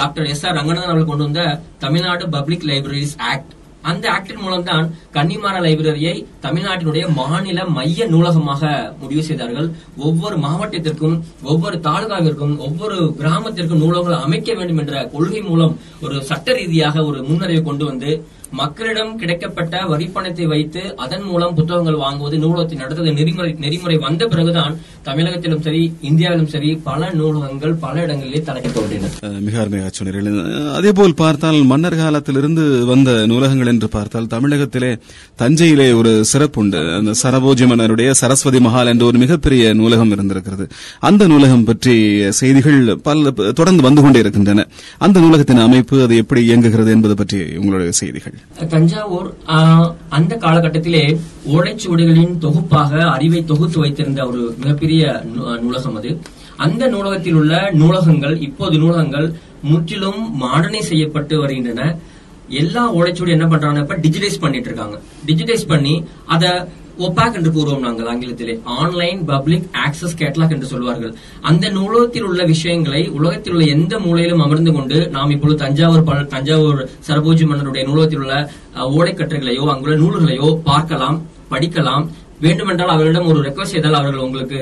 டாக்டர் 0.00 0.26
எஸ் 0.26 0.44
ஆர் 0.46 0.56
ரங்கநாதன் 0.56 0.88
அவர்கள் 0.88 1.10
கொண்டு 1.10 1.26
வந்த 1.26 1.42
தமிழ்நாடு 1.78 2.26
பப்ளிக் 2.28 2.66
லைப்ரரிஸ் 2.66 3.16
ஆக்ட் 3.30 3.52
அந்த 3.86 4.04
ஆக்டின் 4.10 4.42
மூலம் 4.42 4.64
தான் 4.64 4.86
கன்னிமார 5.12 5.56
லைப்ரரியை 5.60 6.14
தமிழ்நாட்டினுடைய 6.42 7.04
மாநில 7.14 7.66
மைய 7.70 8.06
நூலகமாக 8.06 8.62
முடிவு 9.00 9.22
செய்தார்கள் 9.22 9.68
ஒவ்வொரு 10.02 10.38
மாவட்டத்திற்கும் 10.38 11.16
ஒவ்வொரு 11.44 11.78
தாலுகாவிற்கும் 11.80 12.54
ஒவ்வொரு 12.60 12.96
கிராமத்திற்கும் 13.20 13.82
நூலகங்கள் 13.82 14.24
அமைக்க 14.24 14.54
வேண்டும் 14.54 14.80
என்ற 14.84 15.04
கொள்கை 15.12 15.42
மூலம் 15.42 15.76
ஒரு 16.02 16.16
சட்ட 16.22 16.54
ரீதியாக 16.54 17.04
ஒரு 17.04 17.20
முன்னறிவை 17.22 17.62
கொண்டு 17.62 17.84
வந்து 17.84 18.10
மக்களிடம் 18.56 19.12
கிடைக்கப்பட்ட 19.18 19.76
வரிப்பணத்தை 19.86 20.44
வைத்து 20.46 20.82
அதன் 20.96 21.24
மூலம் 21.24 21.54
புத்தகங்கள் 21.54 21.96
வாங்குவது 21.96 22.36
நூலகத்தை 22.38 22.76
நடத்துவது 22.76 23.12
நெறிமுறை 23.12 23.50
நெறிமுறை 23.58 23.96
வந்த 23.98 24.22
பிறகுதான் 24.26 24.74
தமிழகத்திலும் 25.02 25.62
சரி 25.62 25.82
இந்தியாவிலும் 26.00 26.50
சரி 26.50 26.70
பல 26.82 27.10
நூலகங்கள் 27.12 27.74
பல 27.76 27.94
இடங்களிலே 28.02 28.40
தலைக்கப்பட்டுள்ளன 28.42 29.40
மிக 29.40 29.56
அருமையாக 29.60 30.12
அதே 30.72 30.92
போல் 30.92 31.16
பார்த்தால் 31.16 31.60
மன்னர் 31.64 31.98
காலத்திலிருந்து 31.98 32.64
வந்த 32.84 33.10
நூலகங்கள் 33.26 33.72
என்று 33.76 33.88
பார்த்தால் 33.92 34.28
தமிழகத்திலே 34.32 34.90
தஞ்சையிலே 35.38 35.88
ஒரு 35.98 36.12
சிறப்பு 36.26 36.60
உண்டு 36.62 36.80
அந்த 36.96 37.14
சரபோஜிமனருடைய 37.22 38.10
சரஸ்வதி 38.20 38.60
மகால் 38.60 38.90
என்ற 38.92 39.04
ஒரு 39.06 39.18
மிகப்பெரிய 39.22 39.72
நூலகம் 39.74 40.12
இருந்திருக்கிறது 40.16 40.66
அந்த 41.02 41.22
நூலகம் 41.26 41.64
பற்றி 41.64 41.94
செய்திகள் 42.38 42.78
பல 43.02 43.32
தொடர்ந்து 43.52 43.84
வந்து 43.86 44.02
கொண்டே 44.02 44.22
இருக்கின்றன 44.24 44.66
அந்த 45.00 45.16
நூலகத்தின் 45.20 45.64
அமைப்பு 45.66 45.96
அது 46.02 46.16
எப்படி 46.16 46.42
இயங்குகிறது 46.46 46.92
என்பது 46.96 47.16
பற்றி 47.16 47.40
உங்களுடைய 47.58 47.92
செய்திகள் 48.00 48.36
தஞ்சாவூர் 48.72 49.28
அந்த 50.10 50.32
காலகட்டத்திலே 50.38 51.04
ஓலைச்சுவடிகளின் 51.52 52.34
தொகுப்பாக 52.38 52.92
அறிவை 53.10 53.42
தொகுத்து 53.44 53.78
வைத்திருந்த 53.80 54.20
ஒரு 54.26 54.42
மிகப்பெரிய 54.58 55.02
நூலகம் 55.60 55.96
அது 55.96 56.10
அந்த 56.58 56.82
நூலகத்தில் 56.88 57.36
உள்ள 57.36 57.54
நூலகங்கள் 57.74 58.36
இப்போது 58.40 58.76
நூலகங்கள் 58.78 59.26
முற்றிலும் 59.62 60.20
மாடனை 60.40 60.80
செய்யப்பட்டு 60.88 61.34
வருகின்றன 61.38 61.82
எல்லா 62.54 62.82
உழைச்சோடு 62.92 63.30
என்ன 63.30 63.46
பண்றாங்க 63.46 64.00
டிஜிட்டைஸ் 64.00 64.40
பண்ணிட்டு 64.40 64.68
இருக்காங்க 64.68 64.96
டிஜிட்டைஸ் 65.26 65.64
பண்ணி 65.66 65.94
அதை 66.26 66.50
ஒப்பாக் 66.98 67.34
என்று 67.34 67.50
கூறுவோம் 67.52 67.80
நாங்கள் 67.80 68.06
ஆங்கிலத்திலே 68.06 68.60
ஆன்லைன் 68.74 69.18
பப்ளிக் 69.24 69.66
ஆக்சஸ் 69.76 70.16
கேட்லாக் 70.16 70.50
என்று 70.50 70.66
சொல்வார்கள் 70.66 71.12
அந்த 71.40 71.70
நூலகத்தில் 71.70 72.22
உள்ள 72.22 72.44
விஷயங்களை 72.44 73.02
உலகத்தில் 73.08 73.52
உள்ள 73.52 73.66
எந்த 73.66 73.98
மூலையிலும் 73.98 74.44
அமர்ந்து 74.44 74.72
கொண்டு 74.72 74.98
நாம் 75.10 75.30
இப்பொழுது 75.30 75.58
தஞ்சாவூர் 75.58 76.28
தஞ்சாவூர் 76.28 76.80
சரபோஜி 77.08 77.46
மன்னருடைய 77.46 77.84
நூலகத்தில் 77.86 78.18
உள்ள 78.18 78.36
ஓலைக்கட்டுகளையோ 78.90 79.66
அங்குள்ள 79.66 79.96
நூல்களையோ 79.96 80.50
பார்க்கலாம் 80.64 81.18
படிக்கலாம் 81.50 82.06
வேண்டுமென்றால் 82.40 82.92
அவர்களிடம் 82.92 83.28
ஒரு 83.30 83.40
ரெக்வஸ்ட் 83.44 83.74
செய்தால் 83.74 83.98
அவர்கள் 83.98 84.24
உங்களுக்கு 84.24 84.58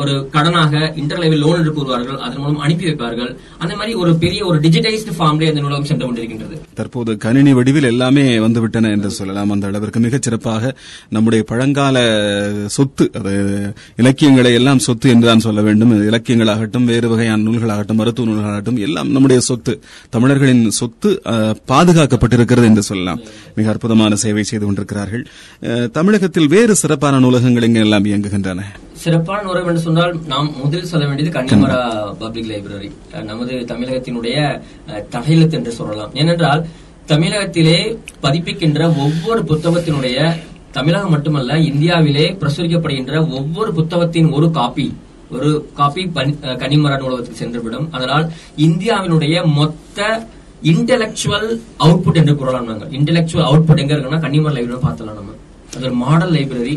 ஒரு 0.00 0.12
கடனாக 0.34 0.72
இன்டர்லைவில் 1.00 1.42
லோன் 1.44 1.60
எடுத்து 1.60 1.80
வருவார்கள் 1.82 2.18
அதன் 2.20 2.42
மூலம் 2.42 2.60
அனுப்பி 2.60 2.86
வைப்பார்கள் 2.86 3.30
அந்த 3.58 3.72
மாதிரி 3.76 3.94
ஒரு 4.02 4.12
பெரிய 4.16 4.40
ஒரு 4.46 4.58
டிஜிட்டைஸ்டு 4.60 5.14
ஃபார்ம்லேயே 5.16 5.50
அந்த 5.52 5.62
நூலகம் 5.64 5.88
சென்று 5.90 6.06
கொண்டிருக்கின்றது 6.06 6.56
தற்போது 6.74 7.14
கணினி 7.24 7.52
வடிவில் 7.52 7.88
எல்லாமே 7.90 8.24
வந்துவிட்டன 8.38 8.90
என்று 8.90 9.10
சொல்லலாம் 9.10 9.52
அந்த 9.54 9.66
அளவிற்கு 9.66 10.00
மிகச் 10.00 10.26
சிறப்பாக 10.28 10.72
நம்முடைய 11.08 11.42
பழங்கால 11.50 11.96
சொத்து 12.70 13.06
அது 13.20 13.34
இலக்கியங்களை 13.98 14.52
எல்லாம் 14.54 14.82
சொத்து 14.86 15.08
என்றுதான் 15.14 15.44
சொல்ல 15.46 15.60
வேண்டும் 15.62 15.94
இலக்கியங்களாகட்டும் 16.02 16.88
வேறு 16.90 17.08
வகையான 17.08 17.42
நூல்களாகட்டும் 17.42 18.00
மருத்துவ 18.00 18.28
நூல்களாகட்டும் 18.30 18.80
எல்லாம் 18.86 19.10
நம்முடைய 19.10 19.40
சொத்து 19.48 19.74
தமிழர்களின் 20.10 20.64
சொத்து 20.78 21.10
பாதுகாக்கப்பட்டிருக்கிறது 21.70 22.66
என்று 22.66 22.82
சொல்லலாம் 22.82 23.20
மிக 23.56 23.68
அற்புதமான 23.68 24.16
சேவை 24.16 24.44
செய்து 24.44 24.64
கொண்டிருக்கிறார்கள் 24.64 25.24
தமிழகத்தில் 25.92 26.48
வேறு 26.48 26.74
சிறப்பு 26.76 26.99
சிறப்பான 27.00 27.20
நூலகங்கள் 27.20 27.64
எல்லாம் 27.80 28.06
இயங்குகின்றன 28.08 28.62
சிறப்பான 28.94 29.38
நூலகம் 29.42 29.68
என்று 29.68 29.82
சொன்னால் 29.84 30.10
நாம் 30.26 30.48
முதலில் 30.56 30.90
சொல்ல 30.90 31.04
வேண்டியது 31.06 31.30
கன்னிமரா 31.32 31.78
பப்ளிக் 32.18 32.48
லைப்ரரி 32.50 32.88
நமது 33.24 33.52
தமிழகத்தினுடைய 33.70 34.36
தகையிலத்து 35.14 35.56
என்று 35.56 35.72
சொல்லலாம் 35.72 36.12
ஏனென்றால் 36.14 36.60
தமிழகத்திலே 37.06 37.78
பதிப்பிக்கின்ற 38.22 38.80
ஒவ்வொரு 39.00 39.40
புத்தகத்தினுடைய 39.48 40.18
தமிழகம் 40.70 41.14
மட்டுமல்ல 41.16 41.58
இந்தியாவிலே 41.64 42.26
பிரசுரிக்கப்படுகின்ற 42.42 43.14
ஒவ்வொரு 43.34 43.72
புத்தகத்தின் 43.72 44.30
ஒரு 44.32 44.48
காப்பி 44.50 44.88
ஒரு 45.30 45.50
காப்பி 45.74 46.04
கனிமரா 46.58 46.96
நூலகத்துக்கு 46.96 47.42
சென்றுவிடும் 47.42 47.90
அதனால் 47.90 48.26
இந்தியாவினுடைய 48.60 49.46
மொத்த 49.52 50.10
இன்டெலக்சுவல் 50.64 51.50
அவுட்புட் 51.78 52.20
என்று 52.22 52.34
கூறலாம் 52.34 52.68
நாங்கள் 52.68 52.92
இன்டெலக்சுவல் 52.98 53.48
அவுட்புட் 53.48 53.82
எங்க 53.84 53.94
இருக்குன்னா 53.94 54.24
கன்னிமரா 54.24 54.56
லைப்ரரி 54.56 54.82
பார்த்தலாம் 54.82 55.20
நம்ம 55.20 55.38
அது 55.72 55.84
ஒரு 55.84 55.96
மாடல் 55.96 56.32
லைப்ரரி 56.36 56.74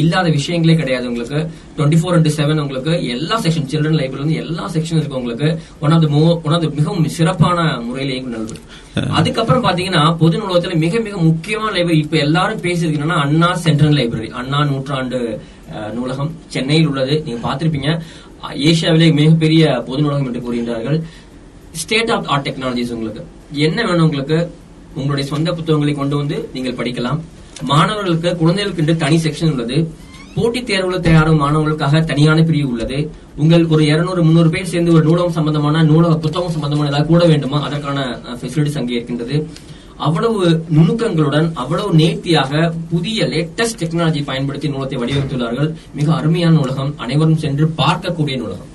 இல்லாத 0.00 0.26
விஷயங்களே 0.28 0.74
கிடையாது 0.74 1.08
உங்களுக்கு 1.08 1.38
டுவெண்ட்டி 1.76 1.98
ஃபோர் 2.00 2.14
அண்ட் 2.14 2.28
செவன் 2.28 2.60
உங்களுக்கு 2.60 2.92
எல்லா 3.06 3.36
செக்ஷன் 3.36 3.66
சில்ட்ரன் 3.66 3.98
லைப்ரரி 4.00 4.22
வந்து 4.22 4.36
எல்லா 4.36 4.64
செக்ஷன் 4.74 4.98
இருக்கும் 5.00 5.20
உங்களுக்கு 5.20 5.48
ஒன் 5.80 5.94
ஆஃப் 5.96 6.06
ஒன் 6.44 6.54
ஆஃப் 6.56 6.76
மிகவும் 6.76 7.08
சிறப்பான 7.16 7.64
முறையிலேயே 7.80 8.16
இயங்குனது 8.16 8.56
அதுக்கப்புறம் 9.18 9.64
பாத்தீங்கன்னா 9.64 10.02
பொது 10.16 10.36
நூலகத்துல 10.38 10.76
மிக 10.76 11.00
மிக 11.00 11.16
முக்கியமான 11.22 11.72
லைப்ரரி 11.72 11.98
இப்ப 11.98 12.16
எல்லாரும் 12.18 12.60
பேசிருக்கு 12.60 13.18
அண்ணா 13.18 13.50
சென்ட்ரல் 13.64 13.96
லைப்ரரி 13.98 14.30
அண்ணா 14.32 14.60
நூற்றாண்டு 14.64 15.20
நூலகம் 15.94 16.32
சென்னையில் 16.48 16.88
உள்ளது 16.88 17.14
நீங்க 17.24 17.40
பாத்திருப்பீங்க 17.48 17.90
ஏசியாவிலே 18.64 19.08
மிகப்பெரிய 19.12 19.62
பொது 19.86 20.00
நூலகம் 20.02 20.28
என்று 20.28 20.42
கூறுகின்றார்கள் 20.42 20.98
ஸ்டேட் 21.74 22.10
ஆஃப் 22.10 22.28
ஆர்ட் 22.28 22.46
டெக்னாலஜிஸ் 22.46 22.92
உங்களுக்கு 22.92 23.22
என்ன 23.60 23.78
வேணும் 23.84 24.04
உங்களுக்கு 24.04 24.38
உங்களுடைய 24.94 25.24
சொந்த 25.26 25.48
புத்தகங்களை 25.52 25.94
கொண்டு 25.94 26.16
வந்து 26.16 26.36
நீங்கள் 26.54 26.76
படிக்கலாம் 26.76 27.18
மாணவர்களுக்கு 27.64 28.30
குழந்தைகளுக்கு 28.36 28.82
என்று 28.82 28.96
தனி 28.96 29.16
செக்ஷன் 29.16 29.52
உள்ளது 29.52 29.78
போட்டித் 30.36 30.66
தேர்வுல 30.66 30.96
தயாரும் 31.00 31.38
மாணவர்களுக்காக 31.38 32.02
தனியான 32.04 32.42
பிரிவு 32.42 32.68
உள்ளது 32.68 32.98
உங்கள் 33.36 33.64
ஒரு 33.66 33.82
இருநூறு 33.84 34.22
முந்நூறு 34.22 34.50
பேர் 34.50 34.68
சேர்ந்து 34.68 34.92
ஒரு 34.92 35.04
நூலகம் 35.04 35.32
சம்பந்தமான 35.32 35.84
நூலக 35.84 36.18
புத்தகம் 36.18 36.52
சம்பந்தமான 36.52 36.90
ஏதாவது 36.90 37.08
கூட 37.08 37.24
வேண்டுமா 37.26 37.60
அதற்கான 37.60 38.00
ஃபெசிலிட்டிஸ் 38.36 38.78
அங்கே 38.78 38.96
இருக்கின்றது 38.96 39.38
அவ்வளவு 39.98 40.40
நுணுக்கங்களுடன் 40.70 41.46
அவ்வளவு 41.54 41.90
நேர்த்தியாக 41.94 42.70
புதிய 42.90 43.26
லேட்டஸ்ட் 43.26 43.80
டெக்னாலஜி 43.80 44.22
பயன்படுத்தி 44.24 44.68
நூலகத்தை 44.68 44.98
வடிவமைத்துள்ளார்கள் 44.98 45.70
மிக 45.94 46.08
அருமையான 46.14 46.54
நூலகம் 46.54 46.94
அனைவரும் 46.96 47.38
சென்று 47.38 47.66
பார்க்கக்கூடிய 47.78 48.36
நூலகம் 48.38 48.72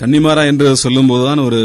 கன்னிமாரா 0.00 0.42
என்று 0.46 0.76
சொல்லும் 0.76 1.06
போதுதான் 1.06 1.38
ஒரு 1.38 1.60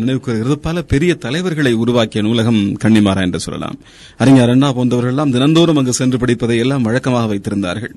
நினைவுக்கு 0.00 0.30
வருகிறது 0.30 0.56
பல 0.58 0.82
பெரிய 0.84 1.14
தலைவர்களை 1.16 1.72
உருவாக்கிய 1.74 2.22
நூலகம் 2.22 2.62
கன்னிமாரா 2.84 3.22
என்று 3.22 3.40
சொல்லலாம் 3.40 3.76
அறிஞர் 4.16 4.50
அண்ணா 4.50 4.70
போன்றவர்கள்லாம் 4.72 5.30
தினந்தோறும் 5.30 5.76
அங்கு 5.76 5.92
சென்று 5.92 6.18
படிப்பதை 6.18 6.58
எல்லாம் 6.58 6.82
வழக்கமாக 6.82 7.26
வைத்திருந்தார்கள் 7.26 7.94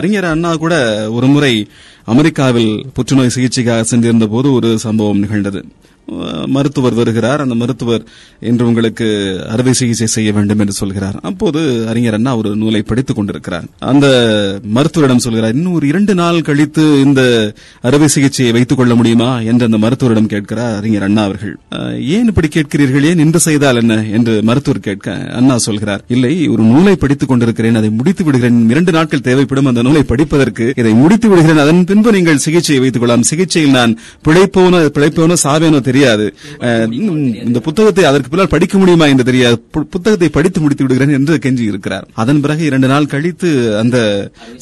அறிஞர் 0.00 0.24
அண்ணா 0.24 0.50
கூட 0.56 0.74
ஒரு 1.10 1.26
முறை 1.26 1.54
அமெரிக்காவில் 2.04 2.72
புற்றுநோய் 2.94 3.34
சிகிச்சைக்காக 3.34 3.82
சென்றிருந்த 3.84 4.26
போது 4.26 4.52
ஒரு 4.52 4.70
சம்பவம் 4.78 5.18
நிகழ்ந்தது 5.18 5.60
மருத்துவர் 6.54 6.96
வருகிறார் 6.98 7.40
அந்த 7.40 7.54
மருத்துவர் 7.54 8.02
இன்று 8.42 8.64
உங்களுக்கு 8.66 9.06
அறுவை 9.48 9.74
சிகிச்சை 9.74 10.08
செய்ய 10.14 10.30
வேண்டும் 10.32 10.60
என்று 10.60 10.74
சொல்கிறார் 10.74 11.16
அப்போது 11.22 11.60
அறிஞர் 11.90 12.16
அண்ணா 12.18 12.32
ஒரு 12.36 12.50
நூலை 12.56 12.82
படித்துக் 12.84 13.18
கொண்டிருக்கிறார் 13.18 13.66
அந்த 13.90 14.06
மருத்துவரிடம் 14.76 15.22
சொல்கிறார் 15.24 15.54
இன்னும் 15.54 15.76
ஒரு 15.76 15.86
இரண்டு 15.86 16.14
நாள் 16.14 16.38
கழித்து 16.42 16.84
இந்த 17.04 17.22
அறுவை 17.84 18.08
சிகிச்சையை 18.08 18.52
வைத்துக் 18.52 18.80
கொள்ள 18.80 18.94
முடியுமா 18.94 19.30
என்று 19.44 19.66
அந்த 19.66 19.80
மருத்துவரிடம் 19.84 20.30
கேட்கிறார் 20.32 20.76
அறிஞர் 20.78 21.06
அண்ணா 21.08 21.24
அவர்கள் 21.24 21.54
ஏன் 22.16 22.28
இப்படி 22.32 22.50
கேட்கிறீர்கள் 22.50 23.08
ஏன் 23.10 23.22
இன்று 23.24 23.42
செய்தால் 23.44 23.80
என்ன 23.82 23.96
என்று 24.18 24.34
மருத்துவர் 24.48 24.80
கேட்க 24.80 25.08
அண்ணா 25.38 25.56
சொல்கிறார் 25.66 26.04
இல்லை 26.14 26.34
ஒரு 26.54 26.64
நூலை 26.70 26.94
படித்துக் 26.96 27.30
கொண்டிருக்கிறேன் 27.30 27.80
அதை 27.80 27.92
முடித்து 27.94 28.24
விடுகிறேன் 28.24 28.60
இரண்டு 28.70 28.92
நாட்கள் 28.92 29.26
தேவைப்படும் 29.26 29.70
அந்த 29.70 29.82
நூலை 29.82 30.04
படிப்பதற்கு 30.04 30.68
இதை 30.76 30.94
முடித்து 31.00 31.28
விடுகிறேன் 31.30 31.62
அதன் 31.64 31.82
பின்பு 31.86 32.12
நீங்கள் 32.12 32.42
சிகிச்சையை 32.44 32.80
வைத்துக் 32.80 33.02
கொள்ளலாம் 33.02 33.28
சிகிச்சையில் 33.28 33.76
நான் 33.76 33.92
பிழைப்போன 34.28 34.82
பிழைப்போன 34.96 35.38
சாவேனோ 35.44 35.80
தெரியாது 35.94 36.26
இந்த 37.44 37.58
புத்தகத்தை 37.60 38.04
அதற்கு 38.04 38.30
பின்னால் 38.30 38.52
படிக்க 38.54 38.74
முடியுமா 38.78 39.06
என்று 39.06 39.24
தெரியாது 39.24 39.56
புத்தகத்தை 39.88 40.30
படித்து 40.34 40.60
முடித்து 40.60 40.84
விடுகிறேன் 40.84 41.16
என்று 41.18 41.36
கெஞ்சி 41.44 41.64
இருக்கிறார் 41.64 42.06
அதன் 42.22 42.42
பிறகு 42.44 42.64
இரண்டு 42.64 42.88
நாள் 42.88 43.10
கழித்து 43.14 43.50
அந்த 43.82 43.98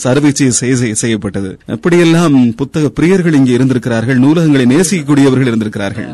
சர்வீச்சை 0.04 0.50
செய்யப்பட்டது 1.02 1.52
அப்படியெல்லாம் 1.76 2.36
புத்தக 2.60 2.92
பிரியர்கள் 2.98 3.38
இங்கே 3.38 3.56
இருந்திருக்கிறார்கள் 3.56 4.20
நூலகங்களை 4.24 4.66
நேசிக்கக்கூடியவர்கள் 4.72 5.50
இருந்திருக்கிறார்கள் 5.52 6.10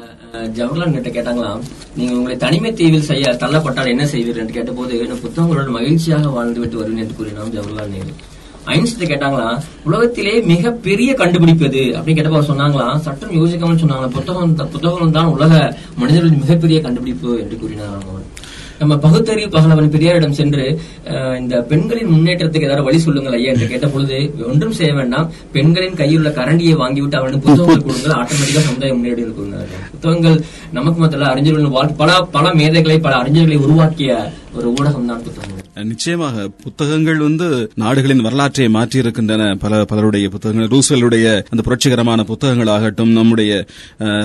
ஜவஹர்லால் 0.57 0.97
கிட்ட 0.97 1.11
கேட்டாங்களாம் 1.11 1.63
நீங்க 1.95 2.13
உங்களை 2.17 2.37
தனிமை 2.43 2.71
தீவில் 2.73 3.07
செய்ய 3.09 3.37
தள்ளப்பட்டால் 3.43 3.93
என்ன 3.93 4.05
செய்வீர்கள் 4.13 4.43
என்று 4.43 4.59
கேட்டபோது 4.59 4.99
நான் 5.09 5.23
புத்தகங்களோட 5.23 5.71
மகிழ்ச்சியாக 5.79 6.33
வாழ்ந்து 6.35 6.61
விட்டு 6.61 6.81
வருவேன் 6.81 7.03
என்று 7.05 7.17
கூறினோம் 7.21 7.55
ஜவஹர்லால் 7.55 7.95
நேரு 7.95 8.13
ஐன்ஸ்டைன் 8.69 9.11
கேட்டாங்களா 9.11 9.49
உலகத்திலே 9.85 10.35
மிக 10.47 10.73
பெரிய 10.87 11.11
கண்டுபிடிப்பு 11.15 11.67
எது 11.69 11.85
அப்படின்னு 11.93 12.19
கேட்டப்ப 12.19 12.43
சொன்னாங்களாம் 12.49 13.05
சட்டம் 13.07 13.37
யோசிக்காமல் 13.39 13.83
சொன்னாங்களா 13.83 14.15
புத்தகம் 14.15 14.57
புத்தகம் 14.75 15.17
தான் 15.19 15.33
உலக 15.35 15.53
மனிதர்களின் 15.99 16.43
மிகப்பெரிய 16.43 16.81
கண்டுபிடிப்பு 16.81 17.31
என்று 17.39 17.57
கூறினார் 17.57 17.97
அவர் 18.01 18.27
நம்ம 18.81 18.95
பகுத்தறிவு 18.97 19.49
பகலவன் 19.55 19.93
பெரியாரிடம் 19.95 20.37
சென்று 20.39 20.65
இந்த 21.39 21.55
பெண்களின் 21.71 22.13
முன்னேற்றத்துக்கு 22.13 22.69
ஏதாவது 22.69 22.85
வழி 22.85 22.99
சொல்லுங்கள் 22.99 23.37
ஐயா 23.39 23.53
என்று 23.53 23.67
கேட்ட 23.67 23.87
பொழுது 23.87 24.19
ஒன்றும் 24.49 24.77
செய்ய 24.79 24.93
வேண்டாம் 24.95 25.31
பெண்களின் 25.53 25.99
கையில் 26.01 26.21
உள்ள 26.21 26.31
கரண்டியை 26.31 26.75
வாங்கிவிட்டு 26.75 27.19
அவரிடம் 27.21 27.45
புத்தகங்கள் 27.47 27.85
கொடுங்கள் 27.85 28.17
ஆட்டோமேட்டிக்கா 28.19 28.65
சமுதாயம் 28.69 28.99
முன்னேறி 28.99 29.25
இருக்கிறாங்க 29.25 29.81
புத்தகங்கள் 29.91 30.39
நமக்கு 30.73 31.01
மட்டும் 31.01 31.31
அறிஞர்கள் 31.31 31.97
பல 31.97 32.21
பல 32.31 32.53
மேதைகளை 32.55 32.99
பல 32.99 33.17
அறிஞர்களை 33.17 33.59
உருவாக்கிய 33.59 34.13
ஒரு 34.55 34.69
ஊடகம் 34.75 35.11
தான் 35.13 35.25
புத்தகம் 35.25 35.58
நிச்சயமாக 35.85 36.45
புத்தகங்கள் 36.63 37.19
வந்து 37.19 37.47
நாடுகளின் 37.75 38.21
வரலாற்றை 38.21 38.67
மாற்றியிருக்கின்றன 38.69 39.43
பல 39.57 39.81
பலருடைய 39.85 40.29
புத்தகங்கள் 40.29 40.71
ரூசலுடைய 40.71 41.27
அந்த 41.49 41.63
புரட்சிகரமான 41.63 42.25
புத்தகங்கள் 42.25 42.67
ஆகட்டும் 42.69 43.13
நம்முடைய 43.13 43.53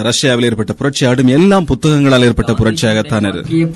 ரஷ்யாவில் 0.02 0.48
ஏற்பட்ட 0.50 0.74
புரட்சி 0.74 1.04
ஆடும் 1.06 1.32
எல்லாம் 1.34 1.66
புத்தகங்களால் 1.66 2.24
ஏற்பட்ட 2.24 2.54
புரட்சியாகத்தான் 2.54 3.28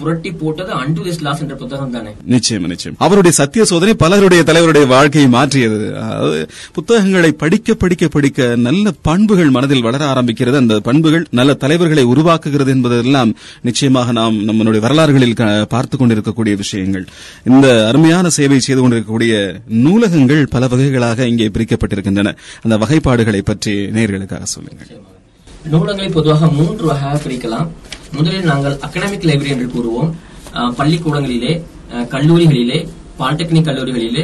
புரட்டி 0.00 0.32
போட்டது 0.36 0.74
அண்டு 0.77 1.03
திஸ் 1.08 1.22
லாஸ் 1.22 1.41
என்ற 1.41 1.56
புத்தகம் 1.56 1.91
தானே 1.91 2.13
நிச்சயம் 2.25 2.67
நிச்சயம் 2.67 2.98
அவருடைய 3.00 3.36
சத்திய 3.36 3.65
சோதனை 3.65 3.96
பலருடைய 3.96 4.44
தலைவருடைய 4.44 4.88
வாழ்க்கையை 4.88 5.29
மாற்றியது 5.29 5.79
புத்தகங்களை 6.74 7.32
படிக்க 7.36 7.75
படிக்க 7.75 8.08
படிக்க 8.08 8.34
நல்ல 8.62 8.94
பண்புகள் 9.01 9.50
மனதில் 9.50 9.82
வளர 9.82 10.03
ஆரம்பிக்கிறது 10.13 10.56
அந்த 10.56 10.79
பண்புகள் 10.82 11.25
நல்ல 11.32 11.53
தலைவர்களை 11.58 12.06
உருவாக்குகிறது 12.06 12.67
என்பதெல்லாம் 12.67 13.32
நிச்சயமாக 13.62 14.12
நாம் 14.12 14.36
நம்மளுடைய 14.48 14.79
வரலாறுகளில் 14.79 15.38
பார்த்துக் 15.70 16.00
கொண்டிருக்கக்கூடிய 16.00 16.56
விஷயங்கள் 16.56 17.06
இந்த 17.46 17.66
அருமையான 17.84 18.29
சேவை 18.29 18.60
செய்து 18.60 18.82
கொண்டிருக்கக்கூடிய 18.82 19.34
நூலகங்கள் 19.84 20.44
பல 20.48 20.67
வகைகளாக 20.67 21.27
இங்கே 21.27 21.48
பிரிக்கப்பட்டிருக்கின்றன 21.48 22.34
அந்த 22.65 22.75
வகைப்பாடுகளை 22.77 23.41
பற்றி 23.44 23.74
நேர்களுக்காக 23.96 24.48
சொல்லுங்கள் 24.53 24.89
நூலகங்களை 25.70 26.10
பொதுவாக 26.12 26.50
மூன்று 26.51 26.84
வகையாக 26.86 27.17
பிரிக்கலாம் 27.24 27.70
முதலில் 28.13 28.46
நாங்கள் 28.46 28.75
அகடமிக் 28.82 29.27
லைப்ரரி 29.29 29.53
என்று 29.56 29.67
கூறுவோம் 29.67 30.12
பள்ளிக்கூடங்களிலே 30.77 31.53
கல்லூரிகளிலே 32.10 32.79
பாலிடெக்னிக் 33.20 33.67
கல்லூரிகளிலே 33.67 34.24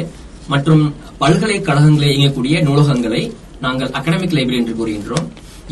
மற்றும் 0.48 0.82
பல்கலைக்கழகங்களில் 1.18 2.12
இயங்கக்கூடிய 2.12 2.56
நூலகங்களை 2.62 3.22
நாங்கள் 3.60 3.90
அகடமிக் 3.90 4.36
லைப்ரரி 4.36 4.58
என்று 4.58 4.74
கூறுகின்றோம் 4.74 5.26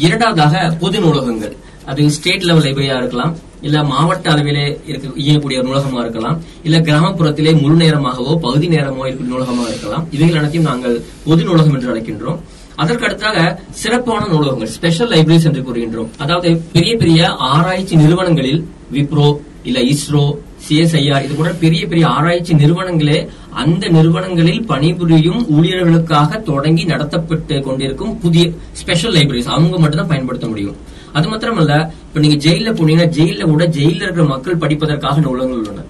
இரண்டாவதாக 0.00 0.60
பொது 0.80 0.98
நூலகங்கள் 1.00 1.54
அது 1.86 2.10
ஸ்டேட் 2.10 2.42
லெவல் 2.42 2.64
லைப்ரரியா 2.64 2.96
இருக்கலாம் 2.96 3.32
இல்ல 3.60 3.82
மாவட்ட 3.82 4.30
அளவிலே 4.30 4.78
இருக்க 4.86 5.12
இயங்கக்கூடிய 5.16 5.58
ஒரு 5.58 5.68
நூலகமா 5.68 6.00
இருக்கலாம் 6.00 6.42
இல்ல 6.62 6.78
கிராமப்புறத்திலே 6.78 7.60
முழு 7.60 7.76
நேரமாகவோ 7.76 8.38
பகுதி 8.40 8.68
நேரமோ 8.68 9.06
இருக்கிற 9.06 9.28
நூலகமாக 9.28 9.68
இருக்கலாம் 9.68 10.06
இவைகள் 10.10 10.36
அனைத்தையும் 10.36 10.68
நாங்கள் 10.68 10.96
பொது 11.24 11.44
நூலகம் 11.44 11.74
என்று 11.74 11.90
அழைக்கின்றோம் 11.90 12.40
அதற்கு 12.76 13.46
சிறப்பான 13.72 14.26
நூலகங்கள் 14.26 14.66
ஸ்பெஷல் 14.66 15.08
லைப்ரரிஸ் 15.08 15.44
என்று 15.44 15.62
கூறுகின்றோம் 15.62 16.10
அதாவது 16.18 16.60
பெரிய 16.72 16.96
பெரிய 16.96 17.28
ஆராய்ச்சி 17.28 17.96
நிறுவனங்களில் 17.96 18.62
விப்ரோ 18.92 19.28
இல்ல 19.64 19.80
இஸ்ரோ 19.80 20.38
சிஎஸ்ஐஆர் 20.68 21.22
இது 21.22 21.34
போன்ற 21.34 21.52
பெரிய 21.52 21.86
பெரிய 21.86 22.08
ஆராய்ச்சி 22.08 22.54
நிறுவனங்களே 22.54 23.28
அந்த 23.54 23.88
நிறுவனங்களில் 23.88 24.66
பணிபுரியும் 24.66 25.46
ஊழியர்களுக்காக 25.50 26.42
தொடங்கி 26.42 26.84
நடத்தப்பட்டு 26.84 27.60
கொண்டிருக்கும் 27.62 28.18
புதிய 28.18 28.44
ஸ்பெஷல் 28.72 29.14
லைப்ரரிஸ் 29.14 29.44
அவங்க 29.44 29.78
மட்டும்தான் 29.78 30.06
பயன்படுத்த 30.06 30.46
முடியும் 30.46 30.78
அது 31.12 31.26
மாத்திரமல்ல 31.28 31.74
இப்ப 32.04 32.20
நீங்க 32.20 32.36
ஜெயில 32.44 32.70
போனீங்கன்னா 32.72 33.08
ஜெயில 33.10 33.42
கூட 33.50 33.64
ஜெயில 33.76 34.00
இருக்கிற 34.00 34.26
மக்கள் 34.26 34.62
படிப்பதற்காக 34.62 35.20
நூலகங்கள் 35.20 35.60
உள்ளன 35.62 35.84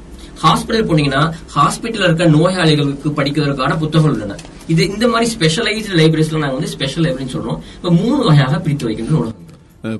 ஹாஸ்பிட்டல் 0.42 0.88
போனீங்கன்னா 0.88 1.22
ஹாஸ்பிட்டல் 1.54 2.06
இருக்க 2.06 2.24
நோயாளிகளுக்கு 2.28 3.10
படிக்கிறதுக்கான 3.18 3.76
புத்தகங்கள் 3.78 4.14
உள்ளன 4.16 4.38
இது 4.66 4.82
இந்த 4.88 5.06
மாதிரி 5.08 5.28
ஸ்பெஷலைஸ்டு 5.34 5.98
லைப்ரரிஸ்ல 6.00 6.42
நாங்க 6.42 6.58
வந்து 6.58 6.72
ஸ்பெஷல் 6.74 7.04
லைப்ரரின்னு 7.06 7.36
சொல்றோம் 7.36 7.60
இப்ப 7.76 7.92
மூணு 8.00 8.20
வகையாக 8.24 8.58
பிரித்து 8.58 8.88
வைக்கின்ற 8.88 9.14
நூலகம் 9.16 9.41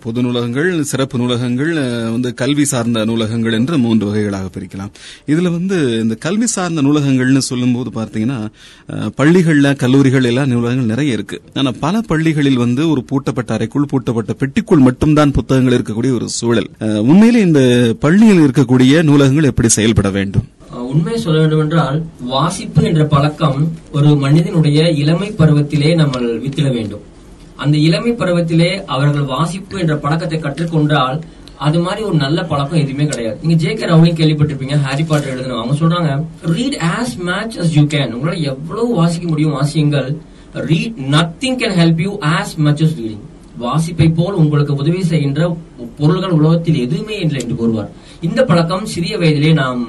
பொது 0.03 0.21
நூலகங்கள் 0.23 0.69
சிறப்பு 0.85 1.17
நூலகங்கள் 1.19 1.73
வந்து 2.13 2.31
கல்வி 2.35 2.65
சார்ந்த 2.65 3.05
நூலகங்கள் 3.05 3.57
என்று 3.59 3.77
மூன்று 3.79 4.05
வகைகளாக 4.09 4.51
பிரிக்கலாம் 4.55 4.93
இதுல 5.29 5.51
வந்து 5.51 5.77
இந்த 6.03 6.17
கல்வி 6.23 6.49
சார்ந்த 6.53 6.83
நூலகங்கள்னு 6.83 7.43
சொல்லும்போது 7.49 7.93
பார்த்தீங்கன்னா 7.97 8.39
பள்ளிகள்ல 9.17 9.75
கல்லூரிகள் 9.77 10.29
எல்லாம் 10.31 10.51
நூலகங்கள் 10.53 10.93
நிறைய 10.93 11.13
இருக்கு 11.13 11.39
ஆனா 11.57 11.73
பல 11.81 12.03
பள்ளிகளில் 12.09 12.63
வந்து 12.63 12.83
ஒரு 12.91 13.03
பூட்டப்பட்ட 13.11 13.53
அறைக்குள் 13.53 13.91
பூட்டப்பட்ட 13.93 14.35
பெட்டிக்குள் 14.41 14.87
மட்டும்தான் 14.87 15.37
புத்தகங்கள் 15.39 15.77
இருக்கக்கூடிய 15.79 16.13
ஒரு 16.13 16.29
சூழல் 16.39 16.71
உண்மையிலே 17.07 17.43
இந்த 17.43 17.63
பள்ளியில் 18.01 18.43
இருக்கக்கூடிய 18.43 19.03
நூலகங்கள் 19.03 19.51
எப்படி 19.51 19.71
செயல்பட 19.73 20.11
வேண்டும் 20.11 20.49
உண்மை 20.91 21.17
சொல்ல 21.19 21.39
வேண்டும் 21.41 21.61
என்றால் 21.61 21.99
வாசிப்பு 22.27 22.83
என்ற 22.85 23.03
பழக்கம் 23.07 23.59
ஒரு 23.93 24.11
மனிதனுடைய 24.17 24.79
இளமை 24.97 25.29
பருவத்திலே 25.39 25.91
நம்ம 25.95 26.15
வித்திட 26.45 26.69
வேண்டும் 26.73 27.03
அந்த 27.63 27.77
இளமை 27.81 28.13
பருவத்திலே 28.15 28.71
அவர்கள் 28.89 29.31
வாசிப்பு 29.33 29.77
என்ற 29.79 29.95
பழக்கத்தை 29.97 30.39
கற்றுக்கொண்டால் 30.41 31.19
அது 31.61 31.79
மாதிரி 31.81 32.03
ஒரு 32.05 32.17
நல்ல 32.17 32.39
பழக்கம் 32.43 32.81
எதுவுமே 32.81 33.05
கிடையாது 33.07 33.37
நீங்க 33.43 33.57
ஜே 33.57 33.73
கே 33.73 33.89
ரவுலிங் 33.91 34.19
கேள்விப்பட்டிருப்பீங்க 34.21 34.77
ஹாரி 34.85 35.05
பாட்டர் 35.05 35.33
எழுதணும் 35.35 35.61
அவங்க 35.61 35.75
சொல்றாங்க 35.81 36.13
read 36.53 36.79
as 36.91 37.17
much 37.23 37.59
as 37.59 37.75
you 37.77 37.85
can 37.93 38.15
உங்களால் 38.15 38.47
எவ்வளவு 38.53 38.89
வாசிக்க 38.95 39.27
முடியும் 39.29 39.57
வாசியுங்கள் 39.59 40.09
read 40.63 40.97
nothing 41.13 41.59
can 41.61 41.77
help 41.77 42.01
you 42.01 42.13
as 42.33 42.55
much 42.61 42.83
as 42.83 42.97
reading 42.99 43.23
வாசிப்பை 43.59 44.09
போல் 44.13 44.41
உங்களுக்கு 44.43 44.75
உதவி 44.75 45.01
செய்கின்ற 45.05 45.41
பொருள்கள் 45.99 46.37
உலகத்தில் 46.37 46.81
எதுவுமே 46.81 47.17
இல்லை 47.19 47.41
என்று 47.41 47.57
கூறுவார் 47.57 47.91
இந்த 48.21 48.41
பழக்கம் 48.45 48.85
சிறிய 48.87 49.15
வயதிலே 49.19 49.51
நாம் 49.55 49.81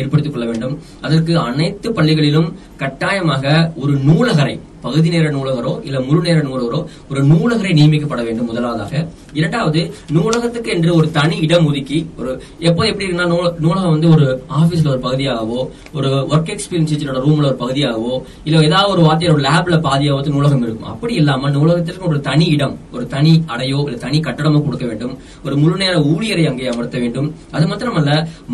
ஏற்படுத்திக் 0.00 0.34
கொள்ள 0.34 0.46
வேண்டும் 0.46 0.74
அதற்கு 1.00 1.32
அனைத்து 1.40 1.88
பள்ளிகளிலும் 1.92 2.48
கட்டாயமாக 2.76 3.44
ஒரு 3.76 3.94
நூலகரை 4.04 4.56
பகுதி 4.82 5.08
நேர 5.08 5.26
நூலகரோ 5.30 5.72
இல்ல 5.84 5.98
முழு 6.00 6.20
நேர 6.20 6.38
நூலகரோ 6.42 6.80
ஒரு 7.10 7.20
நூலகரை 7.22 7.72
நியமிக்கப்பட 7.72 8.22
வேண்டும் 8.24 8.46
முதலாவதாக 8.46 9.02
இரண்டாவது 9.32 9.80
நூலகத்துக்கு 10.10 10.70
என்று 10.70 10.90
ஒரு 10.94 11.08
தனி 11.10 11.36
இடம் 11.38 11.66
ஒதுக்கி 11.66 11.98
ஒரு 12.18 12.30
எப்போ 12.60 12.82
எப்படி 12.86 13.06
இருக்குன்னா 13.06 13.28
நூலகம் 13.58 13.90
வந்து 13.90 14.08
ஒரு 14.08 14.26
ஆபீஸ்ல 14.60 14.90
ஒரு 14.90 15.00
பகுதியாகவோ 15.00 15.60
ஒரு 15.94 16.10
ஒர்க் 16.30 16.52
எக்ஸ்பீரியன்ஸ் 16.54 17.06
ரூம்ல 17.20 17.46
ஒரு 17.46 17.58
பகுதியாகவோ 17.58 18.14
இல்ல 18.44 18.62
ஏதாவது 18.62 18.92
ஒரு 18.92 19.02
வார்த்தையில 19.02 19.34
ஒரு 19.34 19.44
லேப்ல 19.44 19.76
பாதியாவது 19.80 20.28
நூலகம் 20.28 20.64
இருக்கும் 20.64 20.90
அப்படி 20.90 21.14
இல்லாம 21.14 21.50
நூலகத்திற்கு 21.50 22.08
ஒரு 22.08 22.20
தனி 22.20 22.46
இடம் 22.48 22.76
ஒரு 22.92 23.04
தனி 23.06 23.32
அடையோ 23.46 23.80
இல்ல 23.86 23.98
தனி 23.98 24.20
கட்டடமோ 24.20 24.60
கொடுக்க 24.64 24.86
வேண்டும் 24.86 25.14
ஒரு 25.44 25.56
முழு 25.56 25.76
நேர 25.76 25.94
ஊழியரை 26.10 26.44
அங்கே 26.46 26.68
அமர்த்த 26.68 26.98
வேண்டும் 26.98 27.28
அது 27.52 27.66
மாத்திரமல்ல 27.66 28.12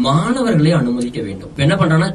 மாணவர்களை 0.03 0.73
அனுமதிக்க 0.73 1.21
வேண்டும் 1.21 1.53
என்ன 1.57 1.75
பண்றாங்கன்னா 1.75 2.11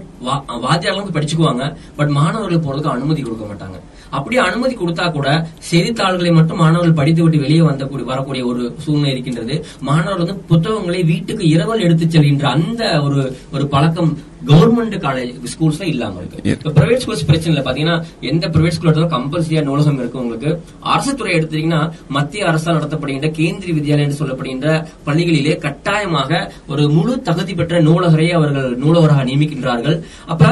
வாத்தியாளர்களுக்கு 0.62 1.18
படிச்சுக்குவாங்க 1.18 1.64
பட் 1.96 2.12
மாணவர்கள் 2.12 2.66
போறதுக்கு 2.66 2.94
அனுமதி 2.94 3.22
கொடுக்க 3.22 3.46
மாட்டாங்க 3.46 3.80
அப்படியே 4.12 4.42
அனுமதி 4.42 4.74
கொடுத்தா 4.76 5.06
கூட 5.12 5.30
செய்தித்தாள்களை 5.70 6.32
மட்டும் 6.32 6.58
மாணவர்கள் 6.58 6.98
படித்துவிட்டு 6.98 7.40
வெளியே 7.40 7.62
வந்த 7.62 7.88
வரக்கூடிய 8.06 8.44
ஒரு 8.46 8.64
சூழ்நிலை 8.78 9.12
இருக்கின்றது 9.12 9.56
மாணவர்கள் 9.82 10.24
வந்து 10.24 10.38
புத்தகங்களை 10.48 11.02
வீட்டுக்கு 11.04 11.46
இரவல் 11.48 11.80
எடுத்து 11.80 12.08
செல்கின்ற 12.08 12.48
அந்த 12.50 12.84
ஒரு 13.02 13.22
ஒரு 13.52 13.66
பழக்கம் 13.68 14.12
கவர்மெண்ட் 14.50 14.96
காலேஜ் 15.04 15.50
ஸ்கூல்ஸ்ல 15.52 15.86
இல்லாம 15.92 16.20
இருக்கு 16.22 16.44
இப்ப 16.54 16.72
பிரைவேட் 16.78 17.04
ஸ்கூல்ஸ் 17.04 17.26
பிரச்சனை 17.26 17.52
இல்ல 17.54 17.64
பாத்தீங்கன்னா 17.66 17.98
எந்த 18.30 18.46
பிரைவேட் 18.54 18.76
ஸ்கூல் 18.76 18.90
எடுத்தாலும் 18.90 19.14
கம்பல்சரியா 19.14 19.62
நூலகம் 19.64 20.00
இருக்கு 20.02 20.22
உங்களுக்கு 20.22 20.52
அரசு 20.92 21.14
துறை 21.14 21.34
எடுத்தீங்கன்னா 21.38 21.82
மத்திய 22.12 22.48
அரசால் 22.48 22.78
நடத்தப்படுகின்ற 22.78 23.30
கேந்திரிய 23.38 23.76
வித்யாலயம் 23.78 24.08
என்று 24.08 24.20
சொல்லப்படுகின்ற 24.22 24.68
பள்ளிகளிலே 25.08 25.56
கட்டாயமாக 25.66 26.42
ஒரு 26.68 26.86
முழு 26.90 27.16
தகுதி 27.22 27.56
பெற்ற 27.56 27.82
நூலகரை 27.82 28.28
அவர்கள் 28.32 28.70
நூலகராக 28.84 29.26
நியமிக்கின்றார்கள் 29.30 29.98
அப்ப 30.28 30.44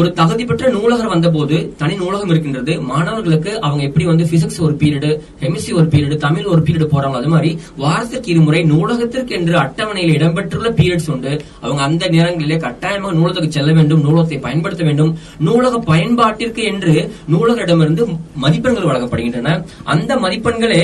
ஒரு 0.00 0.08
தகுதி 0.12 0.44
பெற்ற 0.44 0.70
நூலகர் 0.70 1.12
வந்தபோது 1.12 1.56
தனி 1.78 1.94
நூலகம் 1.96 2.30
இருக்கின்றது 2.32 2.72
மாணவர்களுக்கு 2.88 3.52
அவங்க 3.60 3.82
எப்படி 3.84 4.04
வந்து 4.04 4.24
பிசிக்ஸ் 4.30 4.60
ஒரு 4.60 4.74
பீரியடு 4.80 5.10
கெமிஸ்ட்ரி 5.40 5.74
ஒரு 5.74 5.86
பீரியடு 5.92 6.16
தமிழ் 6.18 6.50
ஒரு 6.52 6.62
பீரியடு 6.62 6.88
போறாங்க 6.90 7.16
அது 7.16 7.30
மாதிரி 7.30 7.50
வாரத்திற்கு 7.78 8.30
இருமுறை 8.34 8.62
நூலகத்திற்கு 8.72 9.34
என்று 9.38 9.56
அட்டவணையில் 9.58 10.14
இடம்பெற்றுள்ள 10.16 10.70
பீரியட்ஸ் 10.78 11.10
உண்டு 11.14 11.32
அவங்க 11.62 11.80
அந்த 11.82 12.04
நேரங்களிலே 12.08 12.58
கட்டாயமாக 12.66 13.14
நூலக 13.16 13.35
நூலகத்துக்கு 13.36 13.58
செல்ல 13.58 13.72
வேண்டும் 13.78 14.04
நூலகத்தை 14.04 14.38
பயன்படுத்த 14.38 14.84
வேண்டும் 14.84 15.10
நூலக 15.46 15.80
பயன்பாட்டிற்கு 15.86 16.62
என்று 16.64 16.94
நூலகரிடமிருந்து 17.32 18.04
மதிப்பெண்கள் 18.44 18.88
வழங்கப்படுகின்றன 18.88 19.50
அந்த 19.86 20.14
மதிப்பெண்களே 20.16 20.82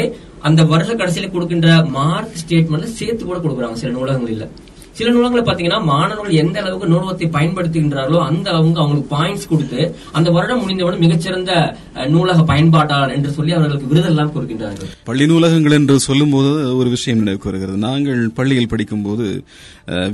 அந்த 0.42 0.61
வருஷ 0.66 0.90
கடைசியில் 0.92 1.32
கொடுக்கின்ற 1.32 1.68
மார்க் 1.96 2.40
ஸ்டேட்மெண்ட்ல 2.40 2.90
சேர்த்து 2.98 3.22
கூட 3.22 3.38
கொடுக்குறாங்க 3.38 3.80
சில 3.80 3.92
நூலகங்களில் 3.92 4.46
சில 4.96 5.11
நூலகங்களை 5.11 5.42
பாத்தீங்கன்னா 5.44 5.78
மாணவர்கள் 5.85 6.40
எந்த 6.40 6.56
அளவுக்கு 6.61 6.88
நூலகத்தை 6.88 7.26
பயன்படுத்துகின்றார்களோ 7.37 8.18
அந்த 8.24 8.46
அளவுக்கு 8.50 8.82
அவங்களுக்கு 8.82 9.12
பாயிண்ட்ஸ் 9.14 9.48
கொடுத்து 9.48 9.80
அந்த 10.12 10.28
வருடம் 10.30 10.61
முடிந்தவுடன் 10.61 11.02
மிகச்சிறந்த 11.04 11.52
நூலக 12.08 12.44
பயன்பாட்டாளர் 12.44 13.14
என்று 13.14 13.30
சொல்லி 13.30 13.52
அவர்களுக்கு 13.52 13.90
விருதெல்லாம் 13.90 14.32
கொடுக்கின்றார்கள் 14.35 14.90
பள்ளி 15.04 15.26
நூலகங்கள் 15.26 15.76
என்று 15.78 15.96
சொல்லும் 16.00 16.35
போது 16.35 16.50
ஒரு 16.74 16.90
விஷயம் 16.90 17.20
நினைவுக்கு 17.20 17.50
வருகிறது 17.50 17.80
நாங்கள் 17.80 18.22
பள்ளியில் 18.30 18.70
போது 19.04 19.28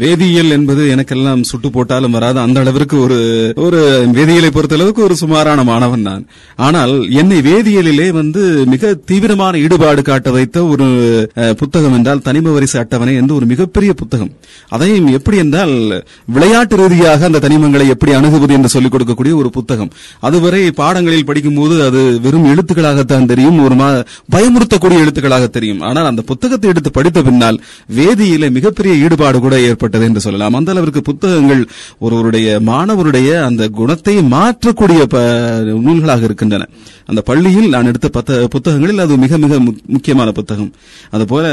வேதியியல் 0.00 0.54
என்பது 0.54 0.82
எனக்கெல்லாம் 0.92 1.40
சுட்டு 1.42 1.68
போட்டாலும் 1.70 2.14
வராது 2.16 2.38
அந்த 2.40 2.58
அளவிற்கு 2.60 2.96
ஒரு 3.00 3.18
ஒரு 3.62 3.80
வேதியியலை 4.14 4.50
பொறுத்த 4.50 4.76
அளவுக்கு 4.76 5.02
ஒரு 5.04 5.16
சுமாரான 5.20 5.64
மாணவன் 5.64 6.02
நான் 6.02 6.22
ஆனால் 6.58 6.92
என்னை 7.20 7.38
வேதியியலிலே 7.46 8.08
வந்து 8.12 8.42
மிக 8.72 8.92
தீவிரமான 9.10 9.58
ஈடுபாடு 9.58 10.02
காட்ட 10.02 10.30
வைத்த 10.30 10.64
ஒரு 10.66 10.86
புத்தகம் 11.60 11.96
என்றால் 11.98 12.22
தனிம 12.22 12.52
வரிசை 12.52 12.78
அட்டவணை 12.80 13.14
என்று 13.14 13.34
ஒரு 13.34 13.46
மிகப்பெரிய 13.46 13.92
புத்தகம் 13.94 14.32
அதையும் 14.68 15.10
எப்படி 15.12 15.38
என்றால் 15.38 15.74
விளையாட்டு 16.28 16.80
ரீதியாக 16.82 17.28
அந்த 17.28 17.42
தனிமங்களை 17.44 17.88
எப்படி 17.88 18.12
அணுகுவது 18.12 18.54
என்று 18.54 18.68
சொல்லிக் 18.68 18.94
கொடுக்கக்கூடிய 18.94 19.34
ஒரு 19.34 19.50
புத்தகம் 19.50 19.92
அதுவரை 20.22 20.62
பாடங்களில் 20.76 21.28
படிக்கும்போது 21.28 21.76
அது 21.82 22.02
வெறும் 22.20 22.50
எழுத்துக்களாகத்தான் 22.52 23.30
தெரியும் 23.32 23.60
ஒரு 23.60 23.76
பயமுறுத்தக்கூடிய 24.32 25.04
எழுத்துக்களாக 25.04 25.46
தெரியும் 25.50 25.82
ஆனால் 25.82 26.06
அந்த 26.06 26.22
புத்தகத்தை 26.26 26.68
எடுத்து 26.70 26.92
படித்த 26.92 27.18
பின்னால் 27.22 27.60
வேதியிலே 27.94 28.50
மிகப்பெரிய 28.50 28.94
ஈடுபாடு 29.04 29.38
கூட 29.40 29.54
தேவை 29.58 29.68
ஏற்பட்டது 29.68 30.06
என்று 30.08 30.20
சொல்லலாம் 30.20 30.56
அந்த 30.58 30.70
அளவிற்கு 30.74 31.00
புத்தகங்கள் 31.02 31.62
ஒருவருடைய 32.00 32.48
மாணவருடைய 32.68 33.30
அந்த 33.46 33.62
குணத்தை 33.78 34.14
மாற்றக்கூடிய 34.34 35.00
நூல்களாக 35.86 36.22
இருக்கின்றன 36.28 36.66
அந்த 37.08 37.20
பள்ளியில் 37.28 37.68
நான் 37.68 37.88
எடுத்த 37.90 38.08
புத்தகங்களில் 38.48 39.02
அது 39.04 39.14
மிக 39.18 39.38
மிக 39.38 39.54
முக்கியமான 39.88 40.28
புத்தகம் 40.32 40.70
அதுபோல 41.12 41.44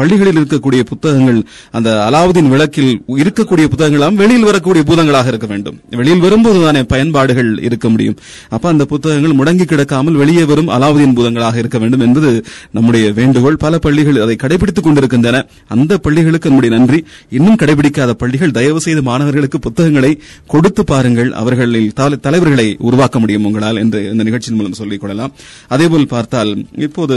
பள்ளிகளில் 0.00 0.38
இருக்கக்கூடிய 0.40 0.82
புத்தகங்கள் 0.90 1.40
அந்த 1.72 1.90
அலாவுதீன் 2.04 2.50
விளக்கில் 2.52 2.92
இருக்கக்கூடிய 3.16 3.66
புத்தகங்களாம் 3.72 4.18
வெளியில் 4.20 4.48
வரக்கூடிய 4.48 4.82
பூதங்களாக 4.90 5.32
இருக்க 5.32 5.46
வேண்டும் 5.46 5.78
வெளியில் 6.00 6.22
வரும்போது 6.22 6.60
தானே 6.62 6.82
பயன்பாடுகள் 6.92 7.50
இருக்க 7.68 7.86
முடியும் 7.88 8.16
அப்ப 8.50 8.64
அந்த 8.68 8.86
புத்தகங்கள் 8.92 9.38
முடங்கி 9.40 9.66
கிடக்காமல் 9.66 10.20
வெளியே 10.22 10.44
வரும் 10.44 10.70
அலாவுதீன் 10.76 11.16
பூதங்களாக 11.18 11.58
இருக்க 11.58 11.78
வேண்டும் 11.78 12.04
என்பது 12.06 12.30
நம்முடைய 12.72 13.06
வேண்டுகோள் 13.12 13.60
பல 13.64 13.78
பள்ளிகள் 13.78 14.22
அதை 14.22 14.36
கடைபிடித்துக் 14.36 14.88
கொண்டிருக்கின்றன 14.88 15.42
அந்த 15.68 15.98
பள்ளிகளுக்கு 15.98 16.50
நம்முடைய 16.50 16.72
நன்றி 16.76 17.00
இன்னும் 17.42 17.60
கடைபிடிக்காத 17.60 18.12
பள்ளிகள் 18.14 18.52
தயவு 18.52 18.80
செய்து 18.80 19.02
மாணவர்களுக்கு 19.02 19.58
புத்தகங்களை 19.58 20.12
கொடுத்து 20.46 20.84
பாருங்கள் 20.84 21.30
அவர்களில் 21.32 21.90
தலைவர்களை 22.20 22.68
உருவாக்க 22.80 23.18
முடியும் 23.18 23.44
உங்களால் 23.44 23.76
என்று 23.76 24.00
இந்த 24.12 24.24
நிகழ்ச்சியின் 24.24 24.58
மூலம் 24.58 24.78
சொல்லிக் 24.80 25.00
கொள்ளலாம் 25.00 25.34
அதேபோல் 25.68 26.06
பார்த்தால் 26.06 26.52
இப்போது 26.78 27.16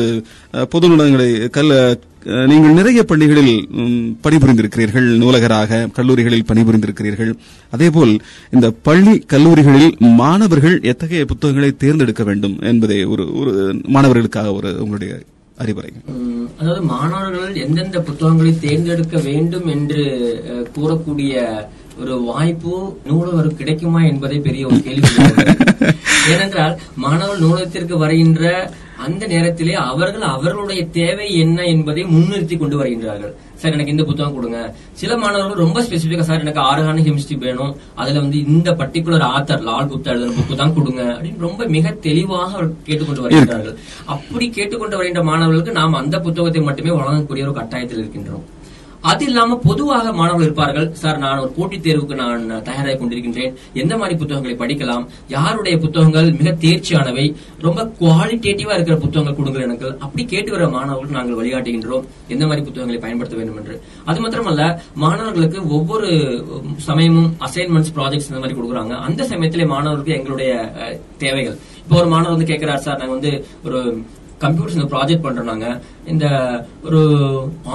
பொது 0.70 0.90
நூலகங்களை 0.90 1.30
கல் 1.50 1.74
நீங்கள் 2.48 2.74
நிறைய 2.74 3.00
பள்ளிகளில் 3.04 3.52
பணிபுரிந்திருக்கிறீர்கள் 4.24 5.08
நூலகராக 5.18 5.82
கல்லூரிகளில் 5.94 6.48
பணிபுரிந்திருக்கிறீர்கள் 6.48 7.32
அதேபோல் 7.74 8.14
இந்த 8.52 8.74
பள்ளி 8.82 9.16
கல்லூரிகளில் 9.26 9.92
மாணவர்கள் 10.16 10.78
எத்தகைய 10.84 11.26
புத்தகங்களை 11.26 11.72
தேர்ந்தெடுக்க 11.78 12.24
வேண்டும் 12.24 12.58
என்பதை 12.64 13.00
ஒரு 13.06 13.26
ஒரு 13.34 13.54
மாணவர்களுக்காக 13.88 14.54
ஒரு 14.54 14.72
உங்களுடைய 14.80 15.14
அறிவுரைங்க 15.58 16.02
அதாவது 16.58 16.82
மாணவர்கள் 16.86 17.56
எந்தெந்த 17.56 18.00
புத்தகங்களை 18.00 18.52
தேர்ந்தெடுக்க 18.60 19.18
வேண்டும் 19.22 19.68
என்று 19.68 20.04
கூறக்கூடிய 20.76 21.34
ஒரு 21.98 22.24
வாய்ப்பு 22.24 22.74
நூலகம் 23.06 23.58
கிடைக்குமா 23.58 24.02
என்பதை 24.04 24.40
பெரிய 24.40 24.66
ஒரு 24.68 24.80
கேள்வி 24.82 25.12
ஏனென்றால் 26.32 26.74
மாணவர் 26.96 27.42
நூலகத்திற்கு 27.42 27.96
வருகின்ற 27.98 28.44
அந்த 29.04 29.24
நேரத்திலே 29.28 29.74
அவர்கள் 29.86 30.26
அவர்களுடைய 30.30 30.82
தேவை 30.92 31.28
என்ன 31.36 31.60
என்பதை 31.66 32.04
முன்னிறுத்தி 32.12 32.56
கொண்டு 32.58 32.76
வருகின்றார்கள் 32.76 33.34
சார் 33.56 33.74
எனக்கு 33.74 33.94
இந்த 33.94 34.04
புத்தகம் 34.04 34.36
கொடுங்க 34.36 34.60
சில 34.94 35.12
மாணவர்கள் 35.18 35.64
ரொம்ப 35.64 35.82
ஸ்பெசிபிக்கா 35.82 36.26
சார் 36.26 36.44
எனக்கு 36.46 36.62
ஆறுகான 36.62 37.04
கெமிஸ்ட்ரி 37.04 37.38
வேணும் 37.42 37.74
அதுல 37.96 38.18
வந்து 38.20 38.40
இந்த 38.48 38.72
பர்டிகுலர் 38.74 39.26
ஆத்தர் 39.30 39.64
லால் 39.64 39.90
குப்தா 39.92 40.12
எழுதுற 40.12 40.34
புக்கு 40.36 40.56
தான் 40.56 40.76
கொடுங்க 40.76 41.04
அப்படின்னு 41.12 41.46
ரொம்ப 41.46 41.68
மிக 41.68 41.96
தெளிவாக 42.02 42.52
அவர் 42.52 42.70
கேட்டுக்கொண்டு 42.84 43.26
வருகின்றார்கள் 43.26 43.78
அப்படி 44.08 44.48
கேட்டுக்கொண்டு 44.50 44.98
வருகின்ற 44.98 45.24
மாணவர்களுக்கு 45.24 45.74
நாம் 45.74 46.02
அந்த 46.02 46.20
புத்தகத்தை 46.20 46.64
மட்டுமே 46.64 46.94
வழங்கக்கூடிய 46.96 47.48
ஒரு 47.48 47.56
கட்டாயத்தில் 47.56 48.04
இருக்கின்றோம் 48.04 48.46
அது 49.06 49.24
இல்லாம 49.26 49.58
பொதுவாக 49.64 50.06
மாணவர்கள் 50.14 50.46
இருப்பார்கள் 50.46 50.88
சார் 50.96 51.18
நான் 51.18 51.42
ஒரு 51.42 51.52
போட்டித் 51.56 51.84
தேர்வுக்கு 51.86 52.16
நான் 52.16 52.46
தயாராக 52.64 52.96
கொண்டிருக்கின்றேன் 52.96 53.52
எந்த 53.76 53.94
மாதிரி 53.98 54.16
புத்தகங்களை 54.18 54.56
படிக்கலாம் 54.56 55.04
யாருடைய 55.30 55.76
புத்தகங்கள் 55.80 56.30
மிக 56.36 56.54
தேர்ச்சியானவை 56.64 57.26
ரொம்ப 57.62 57.86
குவாலிட்டேட்டிவா 58.00 58.76
இருக்கிற 58.76 58.98
புத்தகங்கள் 58.98 59.38
கொடுங்க 59.38 59.62
எனக்கு 59.62 59.88
அப்படி 60.00 60.26
கேட்டு 60.26 60.52
வர 60.52 60.70
மாணவர்கள் 60.70 61.18
நாங்கள் 61.18 61.40
வழிகாட்டுகின்றோம் 61.40 62.08
எந்த 62.30 62.44
மாதிரி 62.46 62.66
புத்தகங்களை 62.66 63.00
பயன்படுத்த 63.00 63.38
வேண்டும் 63.38 63.60
என்று 63.62 63.78
அது 64.06 64.20
மாத்திரமல்ல 64.20 64.66
மாணவர்களுக்கு 64.98 65.62
ஒவ்வொரு 65.76 66.10
சமயமும் 66.86 67.32
அசைன்மெண்ட்ஸ் 67.46 67.96
ப்ராஜெக்ட்ஸ் 67.96 68.30
இந்த 68.30 68.42
மாதிரி 68.42 68.58
கொடுக்குறாங்க 68.58 68.96
அந்த 69.06 69.24
சமயத்திலே 69.26 69.68
மாணவர்களுக்கு 69.68 70.18
எங்களுடைய 70.20 70.52
தேவைகள் 71.18 71.58
இப்போ 71.82 71.96
ஒரு 71.96 72.08
மாணவர் 72.08 72.36
வந்து 72.36 72.48
கேட்கிறார் 72.48 72.86
சார் 72.86 73.00
நாங்க 73.00 73.14
வந்து 73.14 73.34
ஒரு 73.66 73.80
கம்ப்யூட்டர்ஸ் 74.40 74.78
இந்த 74.78 74.88
ப்ராஜெக்ட் 74.94 75.26
பண்றாங்க 75.26 75.68
இந்த 76.06 76.26
ஒரு 76.86 77.02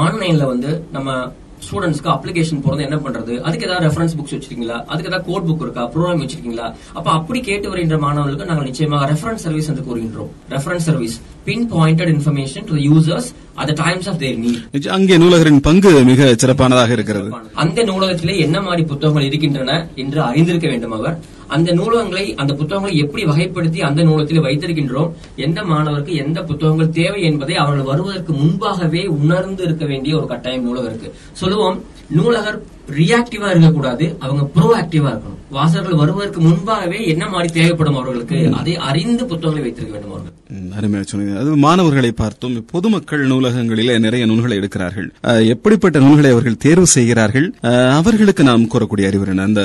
ஆன்லைன்ல 0.00 0.46
வந்து 0.46 0.72
நம்ம 0.90 1.10
ஸ்டூடெண்ட்ஸ்க்கு 1.64 2.10
அப்ளிகேஷன் 2.12 2.62
போறது 2.64 2.82
என்ன 2.86 2.96
பண்றது 3.04 3.34
அதுக்கு 3.40 3.66
ஏதாவது 3.66 3.84
ரெஃபரன்ஸ் 3.86 4.14
புக்ஸ் 4.18 4.34
வச்சிருக்கீங்களா 4.34 4.78
அதுக்கு 4.88 5.10
ஏதாவது 5.10 5.26
கோட் 5.26 5.46
புக் 5.48 5.64
இருக்கா 5.66 5.82
ப்ரோக்ராம் 5.94 6.22
வச்சிருக்கீங்களா 6.22 6.66
அப்ப 6.94 7.06
அப்படி 7.10 7.40
கேட்டு 7.40 7.70
வருகின்ற 7.70 7.96
மாணவர்களுக்கு 7.98 8.48
நாங்கள் 8.50 8.68
நிச்சயமாக 8.70 9.08
ரெஃபரன்ஸ் 9.12 9.44
சர்வீஸ் 9.46 9.68
என்று 9.68 9.84
கூறுகின்றோம் 9.88 10.30
reference 10.50 10.86
service 10.88 11.16
bin 11.44 11.66
pointed 11.74 12.12
information 12.14 12.66
to 12.66 12.76
users 12.86 13.28
at 13.56 13.74
times 13.82 14.08
of 14.08 14.18
their 14.18 14.38
need 14.38 14.88
அங்கே 14.90 15.18
நூலகரின் 15.18 15.60
பங்கு 15.60 15.92
மிக 16.04 16.30
சிறப்பானதாக 16.36 16.96
இருக்கிறது 16.98 17.30
அந்த 17.56 17.84
நூலகத்திலே 17.84 18.36
என்ன 18.38 18.58
மாதிரி 18.60 18.84
புத்தகங்கள் 18.84 19.28
இருக்கின்றன 19.28 19.72
என்று 19.96 20.20
அறிந்திருக்க 20.22 20.68
வேண்டும் 20.68 20.96
அவர் 20.96 21.18
அந்த 21.50 21.70
நூலகங்களை 21.72 22.24
அந்த 22.34 22.52
புத்தகங்களை 22.54 22.94
எப்படி 22.98 23.22
வகைப்படுத்தி 23.24 23.80
அந்த 23.80 24.00
நூலகத்தில் 24.02 24.44
வைத்திருக்கின்றோம் 24.44 25.10
எந்த 25.38 25.60
மாணவருக்கு 25.64 26.14
எந்த 26.16 26.38
புத்தகங்கள் 26.42 26.92
தேவை 26.92 27.22
என்பதை 27.22 27.56
அவர்கள் 27.56 27.90
வருவதற்கு 27.90 28.34
முன்பாகவே 28.34 29.02
உணர்ந்து 29.16 29.64
இருக்க 29.64 29.86
வேண்டிய 29.86 30.14
ஒரு 30.16 30.26
கட்டாயம் 30.26 30.66
நூலகருக்கு 30.66 31.10
சொல்லுவோம் 31.32 31.78
நூலகர் 32.10 32.60
ரியாக்டிவா 32.98 33.50
இருக்கக்கூடாது 33.50 34.06
அவங்க 34.20 34.42
ப்ரோ 34.54 34.68
ஆக்டிவா 34.76 35.10
இருக்கணும் 35.12 35.36
வாசகர்கள் 35.50 36.00
வருவதற்கு 36.00 36.40
முன்பாகவே 36.40 36.98
என்ன 37.06 37.24
மாதிரி 37.28 37.48
தேவைப்படும் 37.52 37.96
அவர்களுக்கு 37.96 38.38
அதை 38.54 38.74
அறிந்து 38.88 39.24
புத்தகங்களை 39.24 39.62
வைத்திருக்க 39.62 39.94
வேண்டும் 39.94 40.12
அவர்கள் 40.12 40.36
அருமையாக 40.78 41.06
சொன்னீங்க 41.06 41.34
அது 41.38 41.50
மாணவர்களை 41.56 42.10
பார்த்தும் 42.12 42.56
பொதுமக்கள் 42.70 43.22
நூலகங்களிலே 43.26 43.94
நிறைய 43.98 44.24
நூல்களை 44.26 44.56
எடுக்கிறார்கள் 44.58 45.08
எப்படிப்பட்ட 45.46 45.98
நூல்களை 45.98 46.30
அவர்கள் 46.30 46.58
தேர்வு 46.58 46.86
செய்கிறார்கள் 46.88 47.48
அவர்களுக்கு 47.92 48.44
நாம் 48.44 48.68
கூறக்கூடிய 48.68 49.08
அறிவுரை 49.08 49.36
அந்த 49.40 49.62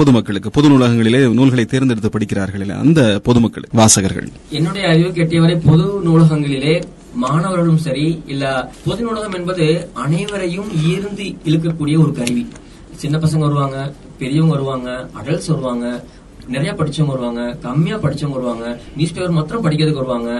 பொதுமக்களுக்கு 0.00 0.50
பொது 0.50 0.68
நூலகங்களிலே 0.68 1.22
நூல்களை 1.34 1.66
தேர்ந்தெடுத்து 1.66 2.10
படிக்கிறார்கள் 2.10 2.74
அந்த 2.78 3.00
பொதுமக்கள் 3.24 3.68
வாசகர்கள் 3.72 4.28
என்னுடைய 4.50 4.86
அறிவு 4.88 5.10
கேட்டியவரை 5.10 5.58
பொது 5.64 5.86
நூலகங்களிலே 6.04 6.76
மாணவர்களும் 7.16 7.82
சரி 7.84 8.06
இல்ல 8.26 8.44
பொது 8.84 9.00
நூலகம் 9.02 9.36
என்பது 9.38 9.66
அனைவரையும் 10.04 10.70
ஈர்ந்து 10.86 11.26
இழுக்கக்கூடிய 11.44 11.96
ஒரு 11.98 12.12
கருவி 12.12 12.44
சின்ன 12.96 13.16
பசங்க 13.18 13.44
வருவாங்க 13.44 13.78
பெரியவங்க 14.18 14.54
வருவாங்க 14.54 14.88
அடல்ட்ஸ் 15.18 15.50
வருவாங்க 15.52 15.86
நிறைய 16.48 16.72
படிச்சவங்க 16.72 17.14
வருவாங்க 17.14 17.42
கம்மியா 17.62 17.96
படிச்சவங்க 17.98 18.38
வருவாங்க 18.38 18.66
நியூஸ் 18.96 19.14
பேப்பர் 19.14 19.36
மாத்திரம் 19.38 19.64
படிக்கிறதுக்கு 19.64 20.02
வருவாங்க 20.02 20.30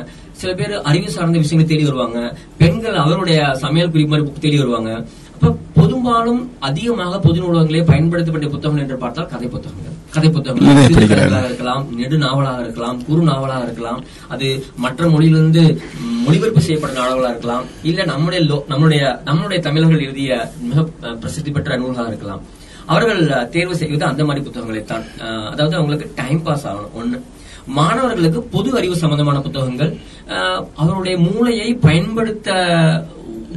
சில 0.32 0.50
பேர் 0.54 0.74
அறிவு 0.82 1.09
சார்ந்த 1.09 1.38
விஷயங்களை 1.38 1.68
தேடி 1.68 1.85
வருவாங்க 1.85 2.20
பெண்கள் 2.59 3.02
அவருடைய 3.02 3.40
சமையல் 3.64 3.92
குறிப்பு 3.92 4.12
மாதிரி 4.12 4.28
புக் 4.28 4.44
தேடி 4.44 4.59
வருவாங்க 4.59 4.92
அப்ப 5.37 5.54
பெரும்பாலும் 5.76 6.42
அதிகமாக 6.61 7.18
பொது 7.18 7.38
நூலகங்களே 7.40 7.85
பயன்படுத்தப்பட்ட 7.85 8.48
புத்தகங்கள் 8.48 8.85
என்று 8.85 8.98
பார்த்தால் 8.98 9.26
கதை 9.26 9.48
புத்தகங்கள் 9.48 9.95
கதை 10.16 10.28
புத்தகம் 10.30 11.48
இருக்கலாம் 11.48 11.82
நெடு 11.96 12.16
நாவலாக 12.18 12.61
இருக்கலாம் 12.64 12.98
குறு 13.06 13.22
நாவலாக 13.22 13.62
இருக்கலாம் 13.62 14.00
அது 14.28 14.48
மற்ற 14.76 15.09
மொழியிலிருந்து 15.09 15.64
மொழிபெயர்ப்பு 16.24 16.61
செய்யப்பட்ட 16.61 16.94
நாவலாக 17.00 17.32
இருக்கலாம் 17.32 17.64
இல்ல 17.82 18.04
நம்முடைய 18.04 18.40
நம்மளுடைய 18.72 19.02
நம்மளுடைய 19.24 19.59
தமிழர்கள் 19.61 20.04
எழுதிய 20.06 20.38
மிக 20.62 20.85
பிரசித்தி 21.20 21.50
பெற்ற 21.50 21.78
நூல்களாக 21.78 22.12
இருக்கலாம் 22.12 22.42
அவர்கள் 22.87 23.20
தேர்வு 23.50 23.76
செய்வது 23.76 24.04
அந்த 24.04 24.24
மாதிரி 24.24 24.44
புத்தகங்களை 24.44 24.82
தான் 24.85 25.06
அதாவது 25.52 25.76
அவங்களுக்கு 25.76 26.09
டைம் 26.14 26.42
பாஸ் 26.42 26.66
ஆகணும் 26.66 26.94
ஒண்ணு 26.94 27.18
மாணவர்களுக்கு 27.72 28.40
பொது 28.50 28.70
அறிவு 28.78 28.96
சம்பந்தமான 28.96 29.38
புத்தகங்கள் 29.40 29.92
அவருடைய 30.76 31.16
மூளையை 31.18 31.68
பயன்படுத்த 31.78 32.50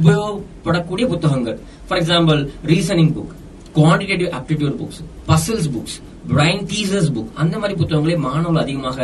உபயோகப்படக்கூடிய 0.00 1.06
புத்தகங்கள் 1.06 1.58
for 1.88 2.00
example 2.00 2.40
reasoning 2.66 3.12
book 3.12 3.34
quantitative 3.74 4.30
aptitude 4.38 4.76
books 4.80 5.02
puzzles 5.26 5.70
books 5.72 5.98
brain 6.28 6.64
book 7.14 7.30
அந்த 7.34 7.58
மாதிரி 7.58 7.74
புத்தகங்களை 7.78 8.16
மாணவர்கள் 8.16 8.62
அதிகமாக 8.62 8.98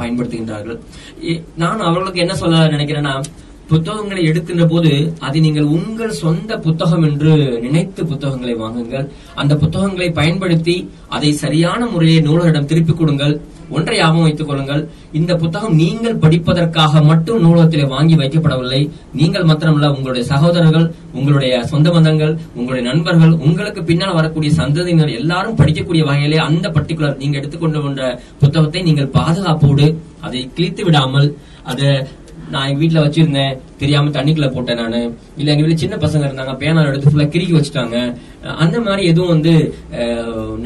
பயன்படுத்துகின்றார்கள் 0.00 0.78
நான் 1.56 1.80
அவர்களுக்கு 1.80 2.20
என்ன 2.20 2.34
சொல்ல 2.34 2.66
நினைக்கிறேன்னா 2.66 3.14
புத்தகங்களை 3.68 4.22
எடுக்கின்ற 4.24 4.64
போது 4.66 4.90
அது 5.18 5.40
நீங்கள் 5.40 5.68
உங்கள் 5.68 6.12
சொந்த 6.12 6.58
புத்தகம் 6.58 7.02
என்று 7.02 7.32
நினைத்து 7.60 8.02
புத்தகங்களை 8.04 8.54
வாங்குங்கள் 8.54 9.06
அந்த 9.34 9.54
புத்தகங்களை 9.56 10.08
பயன்படுத்தி 10.10 10.88
அதை 11.08 11.32
சரியான 11.32 11.86
முறையை 11.86 12.20
நூலரிடம் 12.22 12.66
திருப்பிக் 12.66 12.96
கொடுங்கள் 12.96 13.40
ஒன்றை 13.72 13.96
ஞாபகம் 13.96 14.24
வைத்துக் 14.24 14.48
கொள்ளுங்கள் 14.48 14.82
இந்த 15.12 15.32
புத்தகம் 15.36 15.74
நீங்கள் 15.74 16.18
படிப்பதற்காக 16.18 17.02
மட்டும் 17.02 17.42
நூலகத்திலே 17.42 17.86
வாங்கி 17.86 18.14
வைக்கப்படவில்லை 18.14 18.80
நீங்கள் 19.12 19.46
மாத்திரமல்ல 19.46 19.90
உங்களுடைய 19.94 20.24
சகோதரர்கள் 20.26 20.86
உங்களுடைய 21.14 21.52
சொந்த 21.64 21.90
பந்தங்கள் 21.90 22.32
உங்களுடைய 22.54 22.84
நண்பர்கள் 22.88 23.34
உங்களுக்கு 23.42 23.82
பின்னால் 23.82 24.14
வரக்கூடிய 24.14 24.52
சந்ததியினர் 24.52 25.16
எல்லாரும் 25.18 25.58
படிக்கக்கூடிய 25.58 26.04
வகையிலே 26.04 26.40
அந்த 26.44 26.68
பர்டிகுலர் 26.68 27.18
நீங்க 27.18 27.36
எடுத்துக்கொண்டு 27.38 27.82
வந்த 27.82 28.02
புத்தகத்தை 28.40 28.82
நீங்கள் 28.82 29.12
பாதுகாப்போடு 29.14 29.88
அதை 30.20 30.42
கிழித்து 30.54 30.84
விடாமல் 30.84 31.28
அதை 31.64 31.88
நான் 32.50 32.66
எங்க 32.66 32.80
வீட்டுல 32.80 33.04
வச்சிருந்தேன் 33.04 33.54
தெரியாம 33.82 34.12
தண்ணிக்குள்ள 34.12 34.48
போட்டேன் 34.50 34.80
நானு 34.82 35.00
இல்ல 35.36 35.52
எங்க 35.52 35.62
வீட்டுல 35.62 35.76
சின்ன 35.76 35.96
பசங்க 36.02 36.26
இருந்தாங்க 36.28 36.54
பேனால் 36.58 36.90
எடுத்து 36.90 37.12
ஃபுல்லா 37.12 37.28
கிரிக்கி 37.28 37.56
வச்சுட்டாங்க 37.56 37.96
அந்த 38.56 38.76
மாதிரி 38.80 39.02
எதுவும் 39.06 39.32
வந்து 39.34 39.52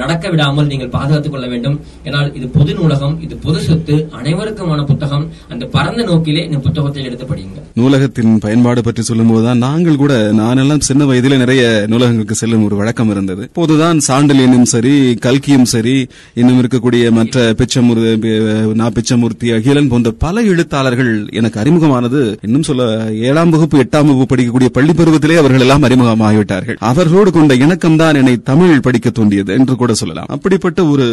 நடக்க 0.00 0.26
விடாமல் 0.28 0.68
நீங்கள் 0.68 0.92
பாதுகாத்துக் 0.94 1.34
கொள்ள 1.34 1.46
வேண்டும் 1.46 1.76
ஏன்னால் 2.04 2.30
இது 2.34 2.46
பொது 2.48 2.72
நூலகம் 2.74 3.16
இது 3.20 3.34
பொது 3.38 3.58
சொத்து 3.60 3.96
அனைவருக்குமான 4.12 4.84
புத்தகம் 4.84 5.26
அந்த 5.48 5.64
பரந்த 5.66 6.02
நோக்கிலே 6.02 6.44
இந்த 6.44 6.58
புத்தகத்தை 6.58 7.04
எடுத்து 7.04 7.26
படியுங்க 7.26 7.60
நூலகத்தின் 7.76 8.32
பயன்பாடு 8.38 8.80
பற்றி 8.80 9.02
சொல்லும் 9.02 9.30
போதுதான் 9.30 9.58
நாங்கள் 9.58 9.96
கூட 9.96 10.14
நானெல்லாம் 10.32 10.84
சின்ன 10.84 11.04
வயதில 11.04 11.38
நிறைய 11.38 11.62
நூலகங்களுக்கு 11.88 12.36
செல்லும் 12.36 12.64
ஒரு 12.64 12.76
வழக்கம் 12.76 13.10
இருந்தது 13.10 13.44
போதுதான் 13.52 14.00
இன்னும் 14.46 14.66
சரி 14.66 14.94
கல்கியும் 15.20 15.68
சரி 15.68 15.96
இன்னும் 16.34 16.60
இருக்கக்கூடிய 16.60 17.04
மற்ற 17.10 17.44
பிச்சமூர்த்தி 17.58 18.32
நா 18.74 18.88
பிச்சமூர்த்தி 18.90 19.48
அகிலன் 19.50 19.88
போன்ற 19.88 20.10
பல 20.18 20.42
எழுத்தாளர்கள் 20.46 21.12
எனக்கு 21.32 21.60
அறிமுகமானது 21.60 22.22
இன்னும் 22.42 22.66
சொல்ல 22.66 22.84
ஏழாம் 23.26 23.50
வகுப்பு 23.50 23.80
எட்டாம் 23.82 24.08
வகுப்பு 24.08 24.28
படிக்கக்கூடிய 24.30 24.70
பள்ளி 24.70 24.92
பருவத்திலே 24.94 25.36
அவர்கள் 25.36 25.64
எல்லாம் 25.66 25.84
அறிமுகம் 25.86 26.24
ஆகிவிட்டார்கள் 26.26 26.78
அவர்களோடு 26.86 27.30
கொண்ட 27.30 27.54
இணக்கம்தான் 27.62 28.18
என்னை 28.20 28.34
தமிழ் 28.44 28.84
படிக்க 28.86 29.10
தூண்டியது 29.10 29.52
என்று 29.56 29.76
கூட 29.76 29.94
சொல்லலாம் 29.94 30.30
அப்படிப்பட்ட 30.34 30.80
ஒரு 30.86 31.06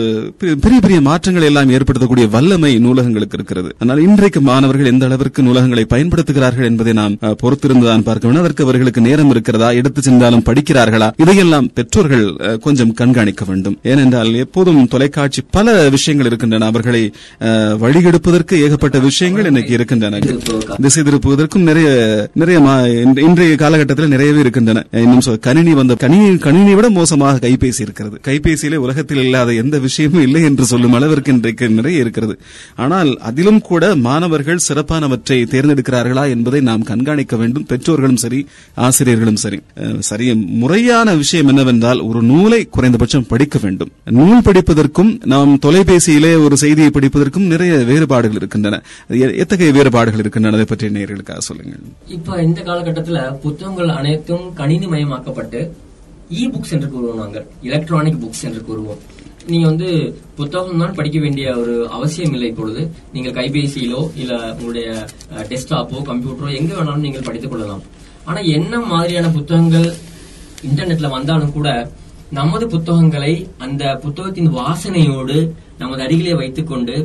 பெரிய 0.63 0.79
பெரிய 0.79 0.99
மாற்றங்களை 1.01 1.47
எல்லாம் 1.51 1.73
ஏற்படுத்தக்கூடிய 1.75 2.27
வல்லமை 2.35 2.73
நூலகங்களுக்கு 2.85 3.37
இருக்கிறது 3.39 3.71
ஆனால் 3.79 4.03
இன்றைக்கு 4.03 4.41
மாணவர்கள் 4.43 4.91
எந்த 4.91 5.05
அளவிற்கு 5.05 5.41
நூலகங்களை 5.43 5.85
பயன்படுத்துகிறார்கள் 5.89 6.69
என்பதை 6.69 6.93
நாம் 6.93 7.15
பொறுத்திருந்துதான் 7.41 8.05
பார்க்க 8.05 8.27
வேண்டும் 8.27 8.43
அதற்கு 8.43 8.63
அவர்களுக்கு 8.63 9.01
நேரம் 9.01 9.31
இருக்கிறதா 9.33 9.69
எடுத்து 9.79 10.01
சென்றாலும் 10.01 10.45
படிக்கிறார்களா 10.47 11.09
இதையெல்லாம் 11.17 11.69
பெற்றோர்கள் 11.73 12.25
கொஞ்சம் 12.61 12.93
கண்காணிக்க 12.93 13.43
வேண்டும் 13.45 13.77
ஏனென்றால் 13.91 14.31
எப்போதும் 14.43 14.81
தொலைக்காட்சி 14.87 15.43
பல 15.51 15.67
விஷயங்கள் 15.89 16.29
இருக்கின்றன 16.29 16.67
அவர்களை 16.67 17.03
வழி 17.77 18.01
எடுப்பதற்கு 18.09 18.55
ஏகப்பட்ட 18.65 18.97
விஷயங்கள் 19.01 19.49
இன்னைக்கு 19.49 19.73
இருக்கின்றன 19.73 20.19
திசை 20.83 21.01
திருப்புவதற்கும் 21.03 21.65
நிறைய 21.73 21.91
நிறைய 22.33 22.57
இன்றைய 23.23 23.53
காலகட்டத்தில் 23.55 24.11
நிறையவே 24.11 24.39
இருக்கின்றன 24.39 24.79
இன்னும் 25.01 25.21
கணினி 25.41 25.71
வந்த 25.73 25.93
கணினி 25.95 26.27
கணினி 26.37 26.73
விட 26.73 26.87
மோசமாக 26.91 27.39
கைபேசி 27.43 27.81
இருக்கிறது 27.81 28.17
கைபேசியிலே 28.27 28.77
உலகத்தில் 28.83 29.21
இல்லாத 29.23 29.53
எந்த 29.61 29.75
விஷயமும் 29.79 30.23
இல்லை 30.23 30.41
என்று 30.43 30.65
சொல்லும் 30.65 30.93
அளவிற்கு 30.93 31.33
இன்றைக்கு 31.33 31.69
நிறைய 31.71 32.03
இருக்கிறது 32.03 32.35
ஆனால் 32.77 33.09
அதிலும் 33.21 33.61
கூட 33.61 33.83
மாணவர்கள் 34.05 34.63
சிறப்பானவற்றை 34.67 35.39
தேர்ந்தெடுக்கிறார்களா 35.53 36.25
என்பதை 36.29 36.61
நாம் 36.61 36.83
கண்காணிக்க 36.83 37.37
வேண்டும் 37.37 37.65
பெற்றோர்களும் 37.65 38.21
சரி 38.23 38.41
ஆசிரியர்களும் 38.81 39.41
சரி 39.43 39.59
சரி 40.01 40.27
முறையான 40.61 41.15
விஷயம் 41.15 41.47
என்னவென்றால் 41.47 42.01
ஒரு 42.01 42.21
நூலை 42.23 42.61
குறைந்தபட்சம் 42.69 43.27
படிக்க 43.27 43.59
வேண்டும் 43.63 43.91
நூல் 44.13 44.45
படிப்பதற்கும் 44.45 45.11
நாம் 45.25 45.53
தொலைபேசியிலே 45.65 46.33
ஒரு 46.43 46.57
செய்தியை 46.57 46.91
படிப்பதற்கும் 46.93 47.47
நிறைய 47.47 47.73
வேறுபாடுகள் 47.85 48.39
இருக்கின்றன 48.41 48.81
எத்தகைய 49.39 49.71
வேறுபாடுகள் 49.71 50.19
இருக்கின்றன 50.19 50.55
அதை 50.55 50.67
பற்றி 50.67 50.93
நேர்களுக்காக 50.93 51.37
சொல்லுங்கள் 51.39 51.61
சொல்லுங்கள் 51.63 51.95
இப்ப 52.09 52.41
இந்த 52.43 52.59
காலகட்டத்துல 52.61 53.19
புத்தகங்கள் 53.41 53.97
அனைத்தும் 53.97 54.45
கணினி 54.53 54.87
மயமாக்கப்பட்டு 54.87 55.59
இ 56.33 56.43
புக்ஸ் 56.53 56.73
என்று 56.75 56.87
கூறுவோம் 56.87 57.21
நாங்கள் 57.21 57.45
எலக்ட்ரானிக் 57.63 58.21
புக்ஸ் 58.21 58.45
என்று 58.45 58.61
கூறுவோம் 58.61 59.01
நீங்க 59.47 59.65
வந்து 59.67 59.87
புத்தகம் 60.35 60.81
தான் 60.81 60.95
படிக்க 60.95 61.17
வேண்டிய 61.19 61.47
ஒரு 61.57 61.73
அவசியம் 61.89 62.33
இல்லை 62.33 62.47
இப்பொழுது 62.49 62.81
நீங்க 63.11 63.29
கைபேசியிலோ 63.29 64.01
இல்ல 64.15 64.33
உங்களுடைய 64.53 64.87
டெஸ்க்டாப்போ 65.49 65.97
கம்ப்யூட்டரோ 66.07 66.51
எங்க 66.55 66.71
வேணாலும் 66.73 67.05
நீங்கள் 67.05 67.25
படித்துக் 67.25 67.51
கொள்ளலாம் 67.51 67.83
ஆனா 68.25 68.39
என்ன 68.53 68.79
மாதிரியான 68.85 69.31
புத்தகங்கள் 69.31 69.87
இன்டர்நெட்ல 70.63 71.09
வந்தாலும் 71.09 71.51
கூட 71.51 71.69
நமது 72.31 72.65
புத்தகங்களை 72.67 73.33
அந்த 73.57 73.83
புத்தகத்தின் 74.03 74.53
வாசனையோடு 74.53 75.37
நமது 75.77 76.01
அருகிலே 76.01 76.33
வைத்துக்கொண்டு 76.33 76.95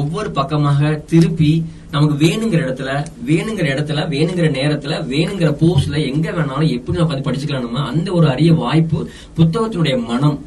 ஒவ்வொரு 0.00 0.28
பக்கமாக 0.30 0.80
திருப்பி 1.06 1.52
நமக்கு 1.94 2.16
வேணுங்கிற 2.24 2.60
இடத்துல 2.66 2.90
வேணுங்கிற 3.26 3.66
இடத்துல 3.74 4.02
வேணுங்கிற 4.08 4.46
நேரத்துல 4.50 4.94
வேணுங்கிற 5.08 5.50
போஸ்ட்ல 5.60 5.98
எங்க 6.06 6.26
வேணாலும் 6.30 6.72
எப்படி 6.72 6.96
நம்ம 6.98 7.06
உட்காந்து 7.06 7.26
படிச்சுக்கலாம்மா 7.28 7.84
அந்த 7.90 8.08
ஒரு 8.12 8.26
அரிய 8.28 8.52
வாய்ப்பு 8.54 9.00
புத்தகத்தினுடைய 9.36 9.96
மனம் 10.06 10.38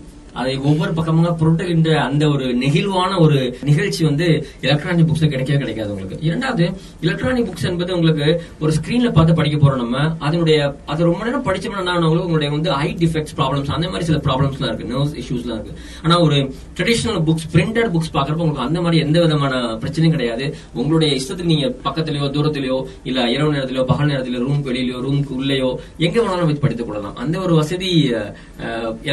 அதை 0.37 0.53
ஒவ்வொரு 0.63 0.91
பக்கமாக 0.93 1.33
புரட்டுகின்ற 1.39 1.91
அந்த 1.99 2.23
ஒரு 2.29 2.45
நெகிழ்வான 2.61 3.11
ஒரு 3.19 3.37
நிகழ்ச்சி 3.63 4.01
வந்து 4.03 4.27
எலக்ட்ரானிக் 4.61 5.09
புக்ஸ்ல 5.09 5.29
கிடைக்கவே 5.29 5.57
கிடைக்காது 5.57 5.91
உங்களுக்கு 5.91 6.17
இரண்டாவது 6.21 6.65
எலக்ட்ரானிக் 7.01 7.47
புக்ஸ் 7.49 7.67
என்பது 7.67 7.95
உங்களுக்கு 7.95 8.27
ஒரு 8.59 8.71
ஸ்கிரீன்ல 8.71 9.11
பார்த்து 9.11 9.33
படிக்க 9.33 9.57
போறோம் 9.57 9.77
நம்ம 9.77 9.97
அதனுடைய 10.19 10.57
அது 10.85 11.03
ரொம்ப 11.03 11.23
நேரம் 11.25 11.45
படிச்சோம்னா 11.45 11.95
உங்களுடைய 12.19 12.49
வந்து 12.49 12.71
ஐ 12.77 12.87
டிஃபெக்ட்ஸ் 12.99 13.35
ப்ராப்ளம்ஸ் 13.35 13.71
அந்த 13.71 13.87
மாதிரி 13.87 14.05
சில 14.05 14.19
ப்ராப்ளம்ஸ்லாம் 14.27 14.71
இருக்கு 14.71 14.91
நர்வ்ஸ் 14.93 15.15
இஷ்யூஸ்லாம் 15.21 15.59
இருக்கு 15.59 15.75
ஆனா 16.03 16.17
ஒரு 16.19 16.37
ட்ரெடிஷனல் 16.77 17.21
புக்ஸ் 17.27 17.47
பிரிண்டட் 17.53 17.91
புக்ஸ் 17.91 18.13
பாக்குறப்ப 18.13 18.43
உங்களுக்கு 18.43 18.67
அந்த 18.67 18.81
மாதிரி 18.81 19.01
எந்த 19.01 19.17
விதமான 19.19 19.53
பிரச்சனையும் 19.81 20.15
கிடையாது 20.15 20.45
உங்களுடைய 20.73 21.09
இஷ்டத்துக்கு 21.19 21.53
நீங்க 21.53 21.67
பக்கத்துலயோ 21.83 22.29
தூரத்திலயோ 22.35 22.79
இல்ல 23.03 23.19
இரவு 23.29 23.53
நேரத்திலோ 23.53 23.85
பகல் 23.85 24.11
நேரத்திலோ 24.11 24.43
ரூம் 24.45 24.63
வெளியிலயோ 24.67 24.99
ரூம்க்கு 25.01 25.33
உள்ளேயோ 25.33 25.71
எங்க 25.99 26.17
வேணாலும் 26.19 26.49
வச்சு 26.49 26.61
படித்துக் 26.61 26.87
கொள்ளலாம் 26.87 27.15
அந்த 27.15 27.37
ஒரு 27.39 27.55
வசதி 27.55 27.91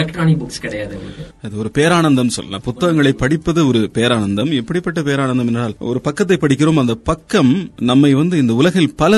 எலக்ட்ரானிக் 0.00 0.40
புக்ஸ் 0.40 0.62
கிடையாது 0.62 0.96
அது 1.42 1.58
ஒரு 1.58 1.70
பேரானந்தம் 1.74 2.26
சொல்லலாம் 2.26 2.62
புத்தகங்களை 2.64 3.12
படிப்பது 3.12 3.66
ஒரு 3.66 3.90
பேரானந்தம் 3.94 4.54
எப்படிப்பட்ட 4.54 5.00
பேரானந்தம் 5.00 5.46
என்றால் 5.46 5.74
ஒரு 5.78 6.00
பக்கத்தை 6.00 6.36
படிக்கிறோம் 6.36 6.74
அந்த 6.74 6.94
பக்கம் 6.94 7.70
நம்மை 7.76 8.14
வந்து 8.14 8.38
இந்த 8.38 8.54
உலகில் 8.54 8.94
பல 8.94 9.18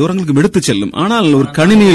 தூரங்களுக்கு 0.00 0.34
எடுத்து 0.34 0.60
செல்லும் 0.60 0.90
ஆனால் 0.90 1.32
ஒரு 1.32 1.50
கணினி 1.50 1.95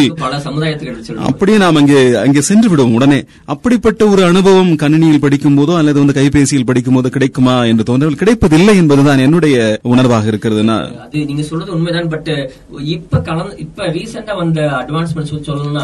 அப்படியே 1.15 1.57
நாம் 1.57 1.75
அங்கே 1.75 2.15
அங்கே 2.15 2.41
சென்று 2.41 2.69
விடுவோம் 2.69 2.93
உடனே 2.93 3.23
அப்படிப்பட்ட 3.45 4.07
ஒரு 4.07 4.23
அனுபவம் 4.23 4.75
கணினியில் 4.75 5.19
படிக்கும் 5.19 5.57
போதோ 5.57 5.75
அல்லது 5.75 5.99
வந்து 5.99 6.13
கைபேசியில் 6.13 6.65
படிக்கும் 6.65 6.95
போதோ 6.95 7.07
கிடைக்குமா 7.07 7.63
என்று 7.63 7.83
தோன்றவில் 7.83 8.15
கிடைப்பதில்லை 8.15 8.75
என்பதுதான் 8.75 9.19
என்னுடைய 9.19 9.79
உணர்வாக 9.83 10.25
இருக்கிறது 10.25 10.63
நீங்க 11.11 11.43
சொல்றது 11.43 11.71
உண்மைதான் 11.71 12.09
பட் 12.09 12.51
இப்ப 12.77 13.19
கலந்து 13.19 13.57
இப்ப 13.57 13.87
ரீசெண்டா 13.87 14.35
வந்த 14.35 14.61
அட்வான்ஸ்மெண்ட் 14.61 15.47
சொல்லணும்னா 15.47 15.84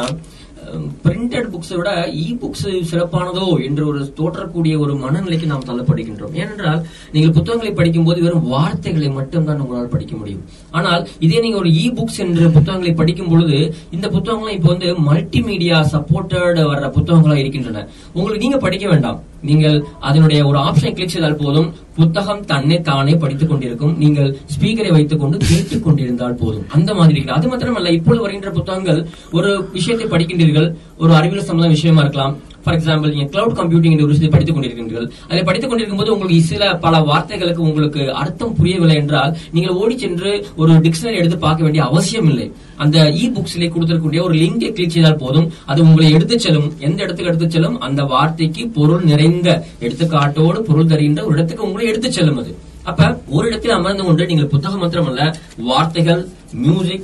பிரிண்டட் 1.04 1.50
புக்ஸை 1.52 1.76
விட 1.78 1.92
இ 2.18 2.28
புக்ஸ் 2.42 2.68
சிறப்பானதோ 2.90 3.46
என்று 3.66 3.84
ஒரு 3.88 4.02
தோற்றக்கூடிய 4.16 4.76
ஒரு 4.78 4.94
மனநிலைக்கு 4.96 5.48
நாம் 5.48 5.68
தள்ளப்படுகின்றோம் 5.70 6.36
ஏனென்றால் 6.36 6.82
நீங்கள் 7.12 7.34
புத்தகங்களை 7.34 7.74
படிக்கும் 7.74 8.04
போது 8.04 8.22
வெறும் 8.22 8.48
வார்த்தைகளை 8.48 9.10
மட்டும்தான் 9.10 9.62
உங்களால் 9.62 9.92
படிக்க 9.92 10.16
முடியும் 10.16 10.44
ஆனால் 10.72 11.04
இதே 11.20 11.42
நீங்க 11.42 11.58
ஒரு 11.58 11.72
இ 11.74 11.86
புக்ஸ் 11.96 12.20
என்ற 12.20 12.50
புத்தகங்களை 12.50 12.94
படிக்கும் 12.94 13.32
பொழுது 13.32 13.60
இந்த 13.92 14.08
புத்தகங்களும் 14.10 14.56
இப்போ 14.56 14.70
வந்து 14.70 14.92
மல்டிமீடியா 15.10 15.80
சப்போர்ட்டட் 15.94 16.64
வர்ற 16.72 16.90
புத்தகங்களா 16.96 17.38
இருக்கின்றன 17.40 17.86
உங்களுக்கு 18.14 18.46
நீங்க 18.46 18.60
படிக்க 18.60 18.88
வேண்டாம் 18.88 19.20
நீங்கள் 19.42 19.78
அதனுடைய 20.00 20.40
ஒரு 20.46 20.58
ஆப்ஷனை 20.60 20.92
கிளிக் 20.94 21.10
செய்தால் 21.10 21.36
போதும் 21.36 21.70
புத்தகம் 21.96 22.44
தன்னை 22.46 22.78
தானே 22.82 23.14
படித்துக் 23.16 23.50
கொண்டிருக்கும் 23.50 23.94
நீங்கள் 23.98 24.30
ஸ்பீக்கரை 24.56 24.92
வைத்துக் 24.92 25.22
கொண்டு 25.22 25.38
கேட்டுக் 25.48 25.84
கொண்டிருந்தால் 25.84 26.36
போதும் 26.36 26.68
அந்த 26.70 26.94
மாதிரி 26.94 27.22
அது 27.30 27.50
மாத்திரமல்ல 27.50 27.92
இப்பொழுது 27.92 28.24
வருகின்ற 28.24 28.52
புத்தகங்கள் 28.52 29.02
ஒரு 29.32 29.52
விஷயத்தை 29.72 30.08
படிக்கின்றீர்கள் 30.08 30.70
ஒரு 30.98 31.14
அறிவியல் 31.14 31.48
சம்பந்த 31.48 31.70
விஷயமா 31.70 32.02
இருக்கலாம் 32.02 32.36
ஃபார் 32.64 32.76
எக்ஸாம்பிள் 32.78 33.14
நீங்க 33.14 33.28
கிளவுட் 33.32 33.58
கம்ப்யூட்டிங் 33.58 33.94
என்ற 33.94 34.04
ஒரு 34.04 34.14
விஷயத்தை 34.14 34.32
படித்துக் 34.32 34.58
கொண்டிருக்கின்றீர்கள் 34.58 35.08
அதை 35.30 35.42
படித்துக் 35.44 35.72
கொண்டிருக்கும் 35.72 36.02
போது 36.02 36.14
உங்களுக்கு 36.14 36.50
சில 36.50 36.72
பல 36.78 37.04
வார்த்தைகளுக்கு 37.08 37.62
உங்களுக்கு 37.62 38.04
அர்த்தம் 38.22 38.56
புரியவில்லை 38.56 38.98
என்றால் 39.02 39.34
நீங்கள் 39.52 39.78
ஓடி 39.78 39.98
சென்று 39.98 40.32
ஒரு 40.58 40.74
டிக்ஷனரி 40.82 41.20
எடுத்து 41.22 41.40
பார்க்க 41.40 41.68
வேண்டிய 41.68 41.84
அவசியம் 41.86 42.30
இல்லை 42.32 42.48
அந்த 42.78 42.98
இ 43.18 43.26
புக்ஸ்ல 43.32 43.70
கொடுத்திருக்கூடிய 43.70 44.22
ஒரு 44.22 44.36
லிங்கை 44.36 44.72
கிளிக் 44.72 44.96
செய்தால் 44.96 45.22
போதும் 45.22 45.48
அது 45.66 45.80
உங்களை 45.84 46.10
எடுத்துச் 46.12 46.46
செல்லும் 46.46 46.70
எந்த 46.80 47.00
இடத்துக்கு 47.04 47.32
எடுத்து 47.32 47.50
செல்லும் 47.50 47.80
அந்த 47.82 48.04
வார்த்தைக்கு 48.12 48.64
பொருள் 48.72 49.04
நிறைந்த 49.04 49.50
எடுத்துக்காட்டோடு 49.86 50.62
பொருள் 50.62 50.92
தருகின்ற 50.92 51.24
ஒரு 51.26 51.36
இடத்துக்கு 51.36 51.68
உங்களை 51.68 51.88
எடுத்து 51.88 52.12
செல்லும் 52.12 52.40
அது 52.40 52.54
அப்ப 52.84 53.02
ஒரு 53.30 53.46
இடத்தில் 53.48 53.76
அமர்ந்து 53.76 54.04
கொண்டு 54.04 54.24
நீங்கள் 54.26 54.50
புத்தகம் 54.50 54.80
மாத்திரம் 54.80 55.10
அல்ல 55.10 55.24
வார்த்தைகள் 55.66 56.22
மியூசிக் 56.62 57.04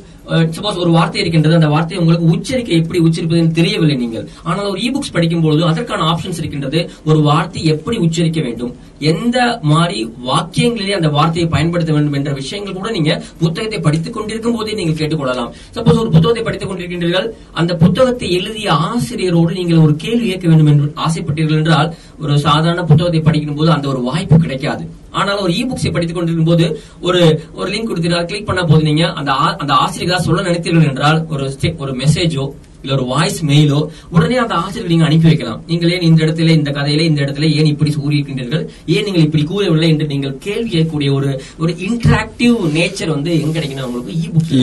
சப்போஸ் 0.52 0.80
ஒரு 0.80 0.92
வார்த்தை 0.92 1.20
இருக்கின்றது 1.22 1.56
அந்த 1.56 1.68
வார்த்தையை 1.68 2.00
உங்களுக்கு 2.02 2.32
உச்சரிக்க 2.34 2.72
எப்படி 2.76 3.00
உச்சரிப்பதுன்னு 3.00 3.52
தெரியவில்லை 3.52 3.96
நீங்கள் 3.96 4.26
ஆனால் 4.44 4.70
ஒரு 4.70 4.80
இ 4.82 4.90
புக்ஸ் 4.92 5.14
படிக்கும் 5.14 5.42
பொழுது 5.42 5.64
அதற்கான 5.66 6.06
ஆப்ஷன்ஸ் 6.12 6.40
இருக்கின்றது 6.40 6.80
ஒரு 7.06 7.20
வார்த்தை 7.22 7.62
எப்படி 7.66 7.98
உச்சரிக்க 7.98 8.42
வேண்டும் 8.42 8.74
எந்த 9.08 9.38
மாதிரி 9.64 9.98
வாக்கியங்களிலே 10.26 10.94
அந்த 10.96 11.10
வார்த்தையை 11.10 11.48
பயன்படுத்த 11.50 11.92
வேண்டும் 11.94 12.14
என்ற 12.14 12.32
விஷயங்கள் 12.34 12.78
கூட 12.78 12.92
நீங்க 12.92 13.12
புத்தகத்தை 13.40 13.80
படித்துக் 13.80 14.16
கொண்டிருக்கும் 14.18 14.58
போதே 14.58 14.74
நீங்கள் 14.74 15.00
கேட்டுக்கொள்ளலாம் 15.00 15.52
சப்போஸ் 15.76 16.00
ஒரு 16.00 16.12
புத்தகத்தை 16.12 16.44
படித்துக் 16.44 16.70
கொண்டிருக்கின்றீர்கள் 16.70 17.28
அந்த 17.54 17.76
புத்தகத்தை 17.76 18.30
எழுதிய 18.32 18.70
ஆசிரியரோடு 18.90 19.54
நீங்கள் 19.54 19.84
ஒரு 19.84 19.96
கேள்வி 19.96 20.26
இயக்க 20.26 20.48
வேண்டும் 20.48 20.68
என்று 20.68 20.88
ஆசைப்பட்டீர்கள் 21.06 21.60
என்றால் 21.60 21.92
ஒரு 22.20 22.36
சாதாரண 22.40 22.84
புத்தகத்தை 22.84 23.22
படிக்கும் 23.22 23.56
போது 23.56 23.72
அந்த 23.72 23.88
ஒரு 23.88 24.02
வாய்ப்பு 24.02 24.38
கிடைக்காது 24.38 24.86
ஆனால் 25.12 25.38
ஒரு 25.38 25.54
இ 25.54 25.64
புக்ஸை 25.64 25.92
படித்துக் 25.92 26.16
கொண்டிருக்கும் 26.16 26.46
போது 26.46 26.66
ஒரு 27.02 27.22
ஒரு 27.54 27.72
லிங்க் 27.72 27.90
கொடுத்தீர்கள் 27.90 28.26
கிளிக் 28.26 28.46
பண்ண 28.46 28.64
போது 28.64 28.84
நீங்க 28.84 29.14
அந்த 29.14 29.32
அந்த 29.58 29.74
ஆசிரியர் 29.74 30.20
சொல்ல 30.20 30.42
நினைத்தீர்கள் 30.42 30.90
என்றால் 30.90 31.26
ஒரு 31.30 31.58
ஒரு 31.78 31.94
மெசேஜோ 31.94 32.46
இல்ல 32.88 32.96
ஒரு 32.96 33.06
வாய்ஸ் 33.10 33.40
மெயிலோ 33.48 33.80
உடனே 34.14 34.36
அந்த 34.38 34.54
ஆசிரியர்கள் 34.58 34.92
நீங்க 34.94 35.06
அனுப்பி 35.08 35.28
வைக்கலாம் 35.28 35.62
நீங்கள் 35.68 35.92
ஏன் 35.94 36.06
இந்த 36.08 36.20
இடத்துல 36.26 36.54
இந்த 36.58 36.72
கதையில 36.72 37.08
இந்த 37.10 37.20
இடத்துல 37.26 37.48
ஏன் 37.58 37.70
இப்படி 37.72 37.92
கூறியிருக்கின்றீர்கள் 37.98 38.64
ஏன் 38.96 39.06
நீங்கள் 39.08 39.26
இப்படி 39.26 39.44
கூறவில்லை 39.46 39.90
என்று 39.94 40.08
நீங்கள் 40.08 40.36
கேள்வி 40.46 40.70
கேட்கக்கூடிய 40.70 41.10
ஒரு 41.18 41.30
ஒரு 41.60 41.74
இன்டராக்டிவ் 41.88 42.56
நேச்சர் 42.76 43.14
வந்து 43.16 43.32
எங்க 43.40 43.56
கிடைக்கணும் 43.58 43.88
உங்களுக்கு 43.90 44.16
இ 44.20 44.30
புக் 44.30 44.54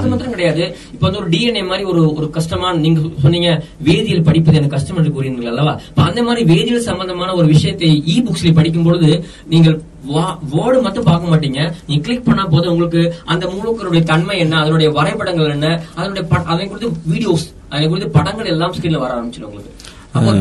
அது 0.00 0.10
மட்டும் 0.12 0.34
கிடையாது 0.34 0.64
இப்ப 0.94 1.02
வந்து 1.06 1.20
ஒரு 1.22 1.30
டிஎன்ஏ 1.34 1.64
மாதிரி 1.64 1.86
ஒரு 1.92 2.04
ஒரு 2.14 2.28
கஷ்டமான 2.30 2.74
நீங்க 2.84 3.00
சொன்னீங்க 3.24 3.50
வேதியியல் 3.88 4.26
படிப்பது 4.28 4.58
எனக்கு 4.58 4.76
கஷ்டம் 4.76 5.00
என்று 5.00 5.14
கூறினீங்க 5.16 5.52
அல்லவா 5.54 5.74
அந்த 6.04 6.22
மாதிரி 6.22 6.44
வேதியியல் 6.52 6.88
சம்பந்தமான 6.90 7.34
ஒரு 7.34 7.48
விஷயத்தை 7.54 7.90
இ 8.08 8.18
புக்ஸ்ல 8.24 8.54
படிக்கும் 8.54 8.86
பொழுது 8.86 9.10
நீங்கள் 9.48 9.76
வேர்டு 10.52 10.78
மட்டும் 10.82 11.06
பார்க்க 11.06 11.32
மாட்டீங்க 11.32 11.60
நீ 11.86 11.96
கிளிக் 12.00 12.26
பண்ணா 12.26 12.44
போது 12.46 12.66
உங்களுக்கு 12.70 13.02
அந்த 13.24 13.44
மூலக்கருடைய 13.46 14.02
தன்மை 14.04 14.36
என்ன 14.38 14.54
அதனுடைய 14.56 14.90
வரைபடங்கள் 14.90 15.54
என்ன 15.56 15.68
அதனுடைய 15.96 16.24
அதை 16.46 16.64
குறித்து 16.66 16.90
வீடியோஸ் 17.06 17.46
அதை 17.68 17.84
குறித்து 17.88 18.10
படங்கள் 18.10 18.46
எல்லாம் 18.46 18.74
ஸ்கிரீன்ல 18.76 18.98
வர 18.98 19.12
ஆரம்பிச்சிடும் 19.14 19.50
உங்களுக்கு 19.50 19.92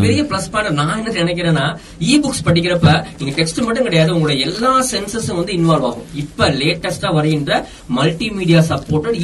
பெரிய 0.00 0.24
பிளஸ் 0.24 0.50
பாயிண்ட் 0.52 0.80
நான் 0.80 0.98
என்ன 0.98 1.14
நினைக்கிறேன்னா 1.24 1.66
இ 2.02 2.16
புக்ஸ் 2.24 2.44
படிக்கிறப்ப 2.46 2.90
நீங்க 3.18 3.34
டெக்ஸ்ட் 3.38 3.62
மட்டும் 3.64 3.84
கிடையாது 3.84 4.14
உங்களோட 4.14 4.36
எல்லா 4.40 4.72
சென்சஸும் 4.92 5.36
வந்து 5.36 5.54
இன்வால்வ் 5.54 5.86
ஆகும் 5.86 6.06
இப்ப 6.16 6.50
லேட்டஸ்டா 6.52 7.14
வருகின்ற 7.14 7.52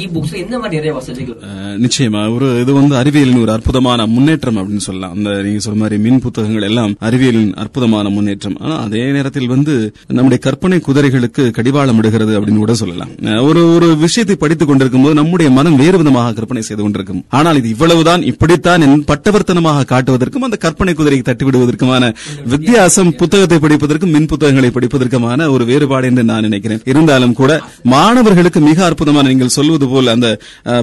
இ 0.00 0.06
புக்ஸ் 0.08 0.34
மாதிரி 0.54 0.76
நிறைய 0.76 0.92
வசதிகள் 0.92 1.38
நிச்சயமா 1.76 2.34
ஒரு 2.34 2.60
இது 2.60 2.72
வந்து 2.72 2.96
அறிவியலின் 2.96 3.40
ஒரு 3.40 3.52
அற்புதமான 3.52 4.06
முன்னேற்றம் 4.06 4.56
அப்படின்னு 4.56 4.78
சொல்லலாம் 4.78 5.10
அந்த 5.10 5.30
நீங்க 5.42 5.58
சொல்ற 5.58 5.78
மாதிரி 5.78 5.98
மின் 6.02 6.20
புத்தகங்கள் 6.20 6.62
எல்லாம் 6.62 6.94
அறிவியலின் 7.00 7.52
அற்புதமான 7.54 8.08
முன்னேற்றம் 8.08 8.56
ஆனா 8.60 8.76
அதே 8.78 9.04
நேரத்தில் 9.12 9.48
வந்து 9.48 9.74
நம்முடைய 10.08 10.38
கற்பனை 10.38 10.80
குதிரைகளுக்கு 10.80 11.50
கடிவாளம் 11.50 11.98
இடுகிறது 11.98 12.34
அப்படின்னு 12.38 12.58
கூட 12.58 12.74
சொல்லலாம் 12.74 13.12
ஒரு 13.42 13.74
ஒரு 13.74 13.96
விஷயத்தை 13.96 14.36
படித்துக் 14.36 14.68
கொண்டிருக்கும் 14.68 15.02
போது 15.02 15.14
நம்முடைய 15.14 15.50
மனம் 15.50 15.76
வேறு 15.76 15.98
விதமாக 15.98 16.32
கற்பனை 16.32 16.62
செய்து 16.62 16.82
கொண்டிருக்கும் 16.82 17.24
ஆனால் 17.28 17.56
இது 17.56 17.68
இவ்வளவுதான் 17.68 18.22
இப்படித்தான் 18.22 18.86
பட்டவர்த்தனமாக 19.04 19.84
காட்டுவதற்கு 19.84 20.39
படிப்பதற்கும் 20.40 20.48
அந்த 20.48 20.56
கற்பனை 20.56 20.94
குதிரைக்கு 20.94 21.22
தட்டி 21.22 21.44
விடுவதற்குமான 21.44 22.04
வித்தியாசம் 22.44 23.12
புத்தகத்தை 23.16 23.58
படிப்பதற்கும் 23.58 24.14
மின் 24.14 24.26
புத்தகங்களை 24.26 24.70
படிப்பதற்குமான 24.70 25.50
ஒரு 25.50 25.64
வேறுபாடு 25.64 26.06
என்று 26.06 26.24
நான் 26.24 26.42
நினைக்கிறேன் 26.42 26.82
இருந்தாலும் 26.84 27.34
கூட 27.34 27.52
மாணவர்களுக்கு 27.86 28.60
மிக 28.60 28.84
அற்புதமான 28.84 29.28
நீங்கள் 29.28 29.48
சொல்வது 29.48 29.88
போல் 29.88 30.06
அந்த 30.06 30.28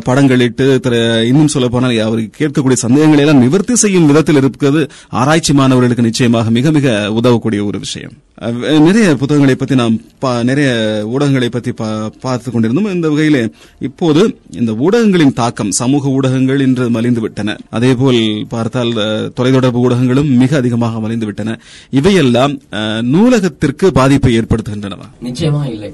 படங்கள் 0.03 0.39
இட்டு 0.39 0.67
இன்னும் 1.27 1.47
சொல்ல 1.47 1.69
போனால் 1.69 1.99
அவருக்கு 1.99 2.37
கேட்கக்கூடிய 2.37 2.77
சந்தேகங்களை 2.77 3.23
எல்லாம் 3.25 3.41
நிவர்த்தி 3.41 3.75
செய்யும் 3.75 4.05
விதத்தில் 4.05 4.35
இருக்கிறது 4.35 4.83
ஆராய்ச்சி 5.15 5.53
மாணவர்களுக்கு 5.53 6.03
நிச்சயமாக 6.03 6.49
மிக 6.49 6.71
மிக 6.71 6.87
உதவக்கூடிய 7.15 7.61
ஒரு 7.65 7.79
விஷயம் 7.79 8.15
நிறைய 8.79 9.15
புத்தகங்களை 9.15 9.55
பத்தி 9.55 9.75
நாம் 9.75 9.95
நிறைய 10.43 10.69
ஊடகங்களை 11.13 11.47
பத்தி 11.49 11.71
பார்த்துக் 12.21 12.53
கொண்டிருந்தோம் 12.53 12.93
இந்த 12.93 13.09
வகையிலே 13.09 13.41
இப்போது 13.79 14.21
இந்த 14.51 14.71
ஊடகங்களின் 14.79 15.33
தாக்கம் 15.33 15.71
சமூக 15.71 16.09
ஊடகங்கள் 16.09 16.59
இன்று 16.59 16.89
மலிந்து 16.89 17.21
விட்டன 17.21 17.55
போல் 17.97 18.21
பார்த்தால் 18.49 18.93
தொடர்பு 19.51 19.79
ஊடகங்களும் 19.79 20.29
மிக 20.37 20.57
அதிகமாக 20.57 20.99
மலிந்துவிட்டன 20.99 21.55
இவையெல்லாம் 21.91 22.53
நூலகத்திற்கு 23.11 23.87
பாதிப்பை 23.91 24.33
ஏற்படுத்துகின்றன 24.39 25.07
நிச்சயமா 25.23 25.63
இல்லை 25.65 25.91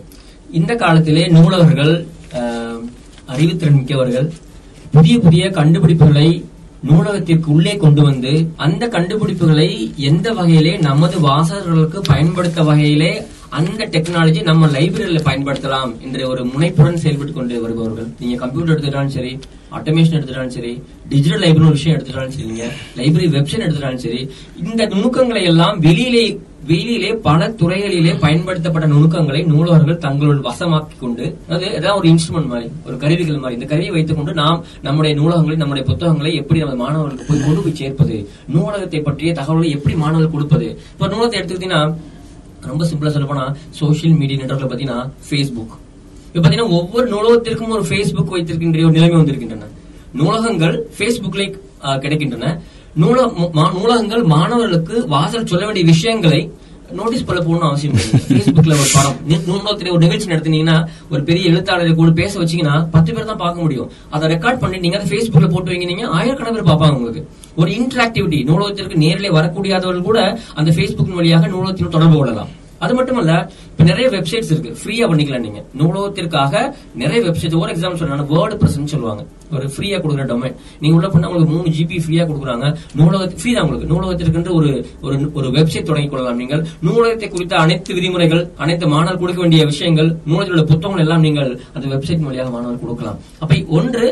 இந்த 0.52 0.76
காலத்திலே 0.76 1.26
நூலகர்கள் 1.28 1.94
அறிவுத்திறன் 3.28 3.78
மிக்கவர்கள் 3.78 4.28
புதிய 4.92 5.20
புதிய 5.20 5.44
கண்டுபிடிப்புகளை 5.50 6.28
நூலகத்திற்கு 6.84 7.48
உள்ளே 7.52 7.78
கொண்டு 7.78 8.02
வந்து 8.02 8.32
அந்த 8.58 8.88
கண்டுபிடிப்புகளை 8.88 9.68
எந்த 10.04 10.28
வகையிலே 10.34 10.74
நமது 10.80 11.18
வாசகர்களுக்கு 11.20 12.00
பயன்படுத்த 12.08 12.64
வகையிலே 12.64 13.14
அந்த 13.54 13.84
டெக்னாலஜி 13.94 14.40
நம்ம 14.44 14.68
லைப்ரரியில 14.68 15.20
பயன்படுத்தலாம் 15.26 15.92
என்ற 16.06 16.28
ஒரு 16.28 16.42
முனைப்புடன் 16.46 17.02
செயல்பட்டு 17.02 17.34
கொண்டு 17.34 17.60
வருபவர்கள் 17.60 18.08
நீங்க 18.20 18.36
கம்ப்யூட்டர் 18.36 18.74
எடுத்துட்டாலும் 18.74 19.14
சரி 19.16 19.34
ஆட்டோமேஷன் 19.72 20.18
எடுத்துட்டாலும் 20.18 20.56
சரி 20.56 20.72
டிஜிட்டல் 21.10 21.44
லைப்ரரி 21.44 21.68
ஒரு 21.68 21.78
விஷயம் 21.78 21.96
எடுத்துட்டாலும் 21.96 22.36
சரிங்க 22.38 22.66
லைப்ரரி 22.98 23.28
வெப்சைட் 23.36 23.66
எடுத்துட்டாலும் 23.66 24.04
சரி 24.06 24.22
இந்த 24.64 24.88
நுணுக்கங்களை 24.94 25.44
எல்லாம் 25.52 25.78
வெளியிலே 25.82 26.26
வெளியிலே 26.68 27.10
பல 27.26 27.48
துறைகளிலே 27.60 28.12
பயன்படுத்தப்பட்ட 28.22 28.88
நுணுக்கங்களை 28.88 29.42
நூலகர்கள் 29.44 29.98
தங்களுள் 29.98 30.40
வசமாக்கி 30.46 30.96
கொண்டு 30.96 31.26
அது 31.50 31.66
ஏதாவது 31.72 31.98
ஒரு 31.98 32.08
இன்ஸ்ட்ருமெண்ட் 32.12 32.52
மாதிரி 32.52 32.68
ஒரு 32.88 32.96
கருவிகள் 32.98 33.42
மாதிரி 33.42 33.58
இந்த 33.58 33.68
கருவியை 33.68 33.94
வைத்துக்கொண்டு 33.94 34.34
நாம் 34.34 34.62
நம்முடைய 34.84 35.14
நூலகங்களை 35.16 35.58
நம்முடைய 35.58 35.86
புத்தகங்களை 35.90 36.32
எப்படி 36.36 36.62
நமது 36.64 36.82
மாணவர்களுக்கு 36.84 37.28
போய் 37.30 37.44
கொண்டு 37.44 37.64
போய் 37.64 37.80
சேர்ப்பது 37.82 38.18
நூலகத்தை 38.54 39.02
பற்றிய 39.02 39.34
தகவல்களை 39.34 39.72
எப்படி 39.72 39.96
மாணவர்கள் 39.96 40.34
கொடுப்பது 40.34 40.70
இப்போ 40.94 41.08
நூலகத்தை 41.08 41.40
எடுத்துக்கிட்டீங்கன்னா 41.40 41.84
ரொம்ப 42.68 42.84
சிம்பிளா 42.86 43.12
சொல்ல 43.12 43.28
போனா 43.28 43.46
சோசியல் 43.80 44.18
மீடியா 44.18 44.40
நெட்ஒர்க்ல 44.42 44.70
பாத்தீங்கன்னா 44.70 45.00
ஃபேஸ்புக் 45.28 45.74
இப்ப 46.28 46.42
பாத்தீங்கன்னா 46.42 46.70
ஒவ்வொரு 46.72 47.08
நூலகத்திற்கும் 47.08 47.70
ஒரு 47.70 47.86
ஃபேஸ்புக் 47.90 48.30
வைத்திருக்கின்ற 48.30 48.86
ஒரு 48.86 48.92
நிலைமை 48.92 49.18
வந்திருக்கின்றன 49.18 49.70
நூலகங்கள் 50.14 50.76
பேஸ்புக்ல 50.98 51.44
கிடைக்கின்றன 52.00 52.48
நூல 52.96 53.20
நூலகங்கள் 53.74 54.24
மாணவர்களுக்கு 54.26 54.96
வாசல் 55.08 55.48
சொல்ல 55.48 55.64
வேண்டிய 55.66 55.86
விஷயங்களை 55.86 56.42
நோட்டீஸ் 56.92 57.26
பண்ண 57.26 57.40
போகணும் 57.42 57.70
அவசியம் 57.70 57.96
பேஸ்புக்ல 58.30 58.74
ஒரு 58.74 58.90
படம் 58.94 59.18
நூலகத்துல 59.48 59.92
ஒரு 59.92 60.04
நிகழ்ச்சி 60.06 60.28
நடத்தினீங்கன்னா 60.28 60.78
ஒரு 61.10 61.22
பெரிய 61.24 61.52
எழுத்தாளரை 61.52 61.94
கூட 61.94 62.12
பேச 62.12 62.34
வச்சீங்கன்னா 62.40 62.76
பத்து 62.92 63.14
பேர் 63.14 63.26
தான் 63.26 63.38
பார்க்க 63.38 63.62
முடியும் 63.62 63.90
அதை 64.10 64.28
ரெக்கார்ட் 64.30 64.60
பண்ணி 64.60 64.80
நீங்க 64.80 64.98
அதை 64.98 65.08
ஃபேஸ்புக்ல 65.12 65.50
போட்டு 65.50 65.72
வைங்க 65.72 66.06
ஆயிரக்கணக்கில் 66.18 66.70
பார்ப்பாங்க 66.70 66.98
உங்களுக்கு 66.98 67.24
ஒரு 67.58 67.70
இன்டராக்டிவிட்டி 67.74 68.42
நூலகத்திற்கு 68.44 68.98
நேரிலே 68.98 69.32
வரக்கூடியாதவர்கள் 69.32 70.10
கூட 70.10 70.20
அந்த 70.56 70.70
பேஸ்புக் 70.72 71.16
வழியாக 71.16 71.48
நூலகத்தில் 71.48 71.96
தொடர்பு 71.96 72.18
கொள்ளலாம் 72.18 72.52
அது 72.82 72.94
மட்டுமல்ல 72.94 73.34
இப்ப 73.68 73.84
நிறைய 73.84 74.08
வெப்சைட்ஸ் 74.10 74.50
இருக்கு 74.54 74.72
ஃப்ரீயா 74.80 75.06
பண்ணிக்கலாம் 75.10 75.46
நீங்க 75.46 75.60
நூலகத்திற்காக 75.80 76.54
நிறைய 76.96 77.20
வெப்சைட் 77.26 77.56
ஒரு 77.56 77.72
எக்ஸாம்பிள் 77.74 78.02
சொல்றாங்க 78.02 78.26
வேர்டு 78.32 78.56
பிரசன் 78.62 78.92
சொல்லுவாங்க 78.94 79.24
ஒரு 79.52 79.66
ஃப்ரீயா 79.74 79.98
கொடுக்குற 79.98 80.26
டொமைன் 80.26 80.56
நீங்க 80.80 80.96
உள்ள 80.96 81.08
பண்ண 81.08 81.30
உங்களுக்கு 81.30 81.54
மூணு 81.54 81.72
ஜிபி 81.78 81.98
ஃப்ரீயா 82.04 82.24
கொடுக்குறாங்க 82.30 82.68
நூலகத்து 82.96 83.40
ஃப்ரீ 83.40 83.54
தான் 83.54 83.64
உங்களுக்கு 83.64 83.90
நூலகத்திற்கு 83.92 84.54
ஒரு 84.54 84.72
ஒரு 85.02 85.16
ஒரு 85.34 85.48
வெப்சைட் 85.58 85.90
தொடங்கி 85.90 86.10
கொள்ளலாம் 86.10 86.38
நீங்கள் 86.38 86.64
நூலகத்தை 86.84 87.30
குறித்த 87.30 87.58
அனைத்து 87.58 87.94
விதிமுறைகள் 87.94 88.44
அனைத்து 88.58 88.88
மாணவர் 88.88 89.22
கொடுக்க 89.24 89.42
வேண்டிய 89.42 89.66
விஷயங்கள் 89.66 90.12
நூலகத்தில் 90.28 90.56
உள்ள 90.58 90.66
புத்தகங்கள் 90.66 91.06
எல்லாம் 91.08 91.22
நீங்கள் 91.22 91.52
அந்த 91.74 91.86
வெப்சைட் 91.88 92.26
மூலியாக 92.28 92.52
மாணவர் 92.52 92.84
கொடுக்கலாம் 92.84 93.20
அப்ப 93.40 93.62
ஒன்று 93.70 94.06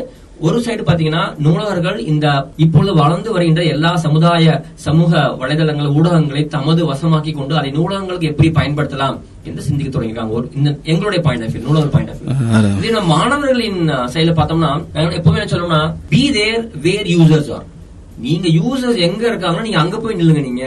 ஒரு 0.42 0.58
சைடு 0.64 0.82
பாத்தீங்கன்னா 0.82 1.24
நூலகர்கள் 1.38 1.98
இந்த 2.04 2.26
இப்பொழுது 2.56 2.92
வளர்ந்து 2.94 3.30
வருகின்ற 3.32 3.62
எல்லா 3.72 3.90
சமுதாய 3.96 4.54
சமூக 4.86 5.20
வலைதளங்கள் 5.40 5.92
ஊடகங்களை 5.92 6.42
தமது 6.48 6.80
வசமாக்கி 6.86 7.32
கொண்டு 7.32 7.54
அதை 7.56 7.70
நூலகங்களுக்கு 7.70 8.30
எப்படி 8.30 8.50
பயன்படுத்தலாம் 8.50 9.18
என்று 9.44 9.66
சிந்திக்க 9.68 9.90
தொடங்கிருக்காங்க 9.90 10.34
ஒரு 10.34 10.48
இந்த 10.54 10.70
எங்களுடைய 10.84 11.20
point 11.22 11.44
of 11.46 11.54
view 11.56 11.84
point 11.88 12.12
of 12.12 12.80
view 12.80 12.92
நம்ம 12.92 13.10
மாணவர்களின் 13.16 13.80
செயல 14.14 14.34
பார்த்தோம்னா 14.34 14.72
எப்பவுமே 15.12 15.46
சொல்லணும்னா 15.46 15.82
be 16.08 16.24
there 16.30 16.64
where 16.82 17.08
users 17.08 17.50
are 17.50 17.66
நீங்க 18.18 18.48
யூசர்ஸ் 18.58 18.98
எங்க 19.00 19.22
இருக்காங்கன்னா 19.28 19.66
நீங்க 19.68 19.78
அங்க 19.78 19.96
போய் 19.98 20.18
நில்லுங்க 20.20 20.42
நீங்க 20.42 20.64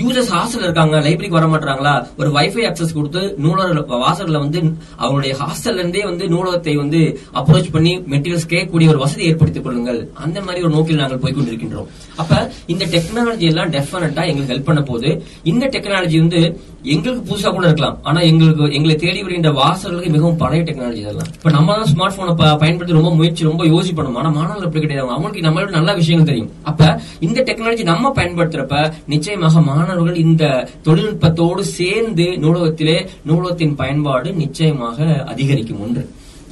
யூசர்ஸ் 0.00 0.30
ஹாஸ்டல் 0.30 0.62
இருக்காங்க 0.62 0.96
லைப்ரரிக்கு 1.00 1.38
வர 1.38 1.46
மாட்டாங்களா 1.46 1.94
ஒரு 2.16 2.30
வைஃபை 2.30 2.64
அக்சஸ் 2.68 2.94
கொடுத்து 2.94 3.22
நூலர் 3.38 3.72
வாசகர்ல 4.02 4.38
வந்து 4.38 4.60
அவங்களுடைய 4.98 5.32
ஹாஸ்டல்ல 5.40 5.82
இருந்தே 5.82 6.02
வந்து 6.02 6.24
நூலகத்தை 6.28 6.74
வந்து 6.76 7.00
அப்ரோச் 7.34 7.72
பண்ணி 7.72 7.92
மெட்டீரியல்ஸ் 8.06 8.48
கேட்கக்கூடிய 8.48 8.88
ஒரு 8.88 9.02
வசதி 9.02 9.24
ஏற்படுத்திக் 9.24 9.66
கொள்ளுங்கள் 9.66 10.00
அந்த 10.18 10.38
மாதிரி 10.40 10.62
ஒரு 10.62 10.74
நோக்கில் 10.74 11.02
நாங்கள் 11.02 11.22
போய்கொண்டிருக்கின்றோம் 11.24 11.90
அப்ப 12.16 12.32
இந்த 12.66 12.84
டெக்னாலஜி 12.94 13.48
எல்லாம் 13.48 13.72
டெஃபினட்டா 13.72 14.24
எங்களுக்கு 14.24 14.54
ஹெல்ப் 14.54 14.70
பண்ண 14.70 14.82
போது 14.82 15.10
இந்த 15.44 15.64
டெக்னாலஜி 15.66 16.18
வந்து 16.18 16.42
எங்களுக்கு 16.84 17.22
புதுசா 17.28 17.50
கூட 17.50 17.66
இருக்கலாம் 17.66 17.98
ஆனா 18.02 18.20
எங்களுக்கு 18.20 18.64
எங்களை 18.72 18.94
தேடி 18.96 19.20
வருகின்ற 19.22 19.50
வாசகர்களுக்கு 19.52 20.10
மிகவும் 20.10 20.38
பழைய 20.38 20.62
டெக்னாலஜி 20.62 21.02
இதெல்லாம் 21.02 21.28
இப்ப 21.34 21.50
நம்ம 21.50 21.76
தான் 21.76 21.90
ஸ்மார்ட் 21.92 22.16
போனை 22.16 22.32
பயன்படுத்தி 22.56 22.96
ரொம்ப 22.96 23.10
முயற்சி 23.14 23.42
ரொம்ப 23.42 23.66
யோசிப்பணும் 23.66 24.16
ஆனா 24.16 24.30
மாணவர்கள் 24.30 24.66
அப்படி 24.66 24.82
கிடையாது 24.82 25.06
அவங்களுக்கு 25.08 25.46
நம்மளோட 25.46 25.70
நல்ல 25.70 25.94
விஷயங்கள் 25.94 26.30
தெரியும் 26.32 26.50
அப்ப 26.62 26.88
இந்த 27.20 27.38
டெக்னாலஜி 27.42 27.82
நம்ம 27.82 28.12
பயன்படுத்துறப்ப 28.16 28.80
நிச்சயமாக 29.06 29.60
மாணவர்கள் 29.60 30.16
இந்த 30.16 30.44
தொழில்நுட்பத்தோடு 30.82 31.64
சேர்ந்து 31.72 32.28
நூலகத்திலே 32.38 32.98
நூலகத்தின் 33.24 33.74
பயன்பாடு 33.74 34.30
நிச்சயமாக 34.34 34.98
அதிகரிக்கும் 35.24 35.80
ஒன்று 35.80 36.04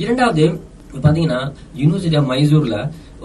இரண்டாவது 0.00 0.45
பாத்தீங்கன்னா 0.97 1.41
யூனிவர்சிட்டி 1.77 2.17
ஆஃப் 2.17 2.31
மைசூர்ல 2.31 2.79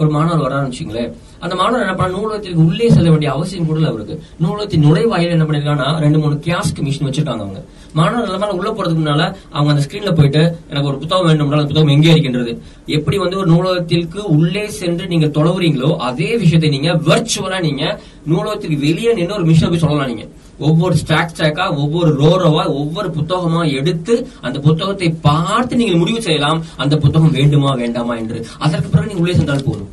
ஒரு 0.00 0.10
மாணவர் 0.10 0.42
வர 0.42 0.54
ஆரம்பிச்சிங்களேன் 0.56 1.12
அந்த 1.40 1.56
மாணவர் 1.56 1.82
என்ன 1.82 1.96
பண்ண 1.96 2.18
நூலகத்திற்கு 2.18 2.62
உள்ளே 2.62 2.88
செல்ல 2.90 3.10
வேண்டிய 3.10 3.32
அவசியம் 3.32 3.66
கூட 3.66 3.88
அவருக்கு 3.88 4.16
நூலகத்தின் 4.40 4.84
நுழைவாயில் 4.84 5.30
என்ன 5.30 5.46
பண்ணிருக்காங்கன்னா 5.46 6.00
ரெண்டு 6.00 6.20
மூணு 6.20 6.36
கேஸ்க் 6.46 6.82
மிஷின் 6.82 7.08
வச்சிருக்காங்க 7.08 7.44
அவங்க 7.44 7.62
மாணவர் 7.94 8.28
எல்லாமே 8.28 8.56
உள்ள 8.58 8.70
போறதுக்கு 8.70 9.02
முன்னால 9.02 9.24
அவங்க 9.52 9.70
அந்த 9.70 9.84
ஸ்கிரீன்ல 9.84 10.14
போயிட்டு 10.14 10.42
எனக்கு 10.70 10.88
ஒரு 10.88 10.98
புத்தகம் 10.98 11.26
வேண்டும் 11.26 11.52
அந்த 11.52 11.68
புத்தகம் 11.68 11.88
எங்கே 11.88 12.10
இருக்கின்றது 12.10 12.54
எப்படி 12.88 13.18
வந்து 13.18 13.38
ஒரு 13.38 13.50
நூலகத்திற்கு 13.50 14.22
உள்ளே 14.24 14.68
சென்று 14.68 15.08
நீங்க 15.08 15.28
தொலைவுறீங்களோ 15.28 15.92
அதே 15.98 16.38
விஷயத்தை 16.38 16.70
நீங்க 16.70 16.94
வெர்ச்சுவலா 16.94 17.60
நீங்க 17.60 17.86
நூலகத்திற்கு 18.26 18.80
வெளியே 18.80 19.14
நின்று 19.14 19.34
ஒரு 19.34 19.46
மிஷினை 19.46 19.70
போய் 19.70 19.80
சொல்லலாம் 19.80 20.08
நீங்க 20.08 20.28
ஒவ்வொரு 20.60 20.96
ஸ்டாக் 20.96 21.32
ஸ்டாக்கா 21.32 21.66
ஒவ்வொரு 21.76 22.12
ரோரோவா 22.20 22.64
ஒவ்வொரு 22.76 23.10
புத்தகமா 23.10 23.62
எடுத்து 23.72 24.16
அந்த 24.42 24.58
புத்தகத்தை 24.60 25.10
பார்த்து 25.22 25.76
நீங்கள் 25.76 26.00
முடிவு 26.00 26.22
செய்யலாம் 26.22 26.64
அந்த 26.78 26.98
புத்தகம் 26.98 27.32
வேண்டுமா 27.32 27.74
வேண்டாமா 27.76 28.16
என்று 28.16 28.40
அதற்கு 28.60 28.90
பிறகு 28.90 29.08
நீங்க 29.08 29.24
உள்ளே 29.24 29.36
சென்றால் 29.36 29.68
போதும் 29.68 29.92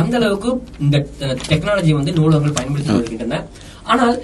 அந்த 0.00 0.14
அளவுக்கு 0.16 0.50
இந்த 0.78 0.96
டெக்னாலஜி 1.48 1.92
வந்து 1.92 2.12
நூலகங்கள் 2.12 2.56
பயன்படுத்தி 2.58 2.92
வருகின்றன 2.92 3.40
ஆனால் 3.84 4.16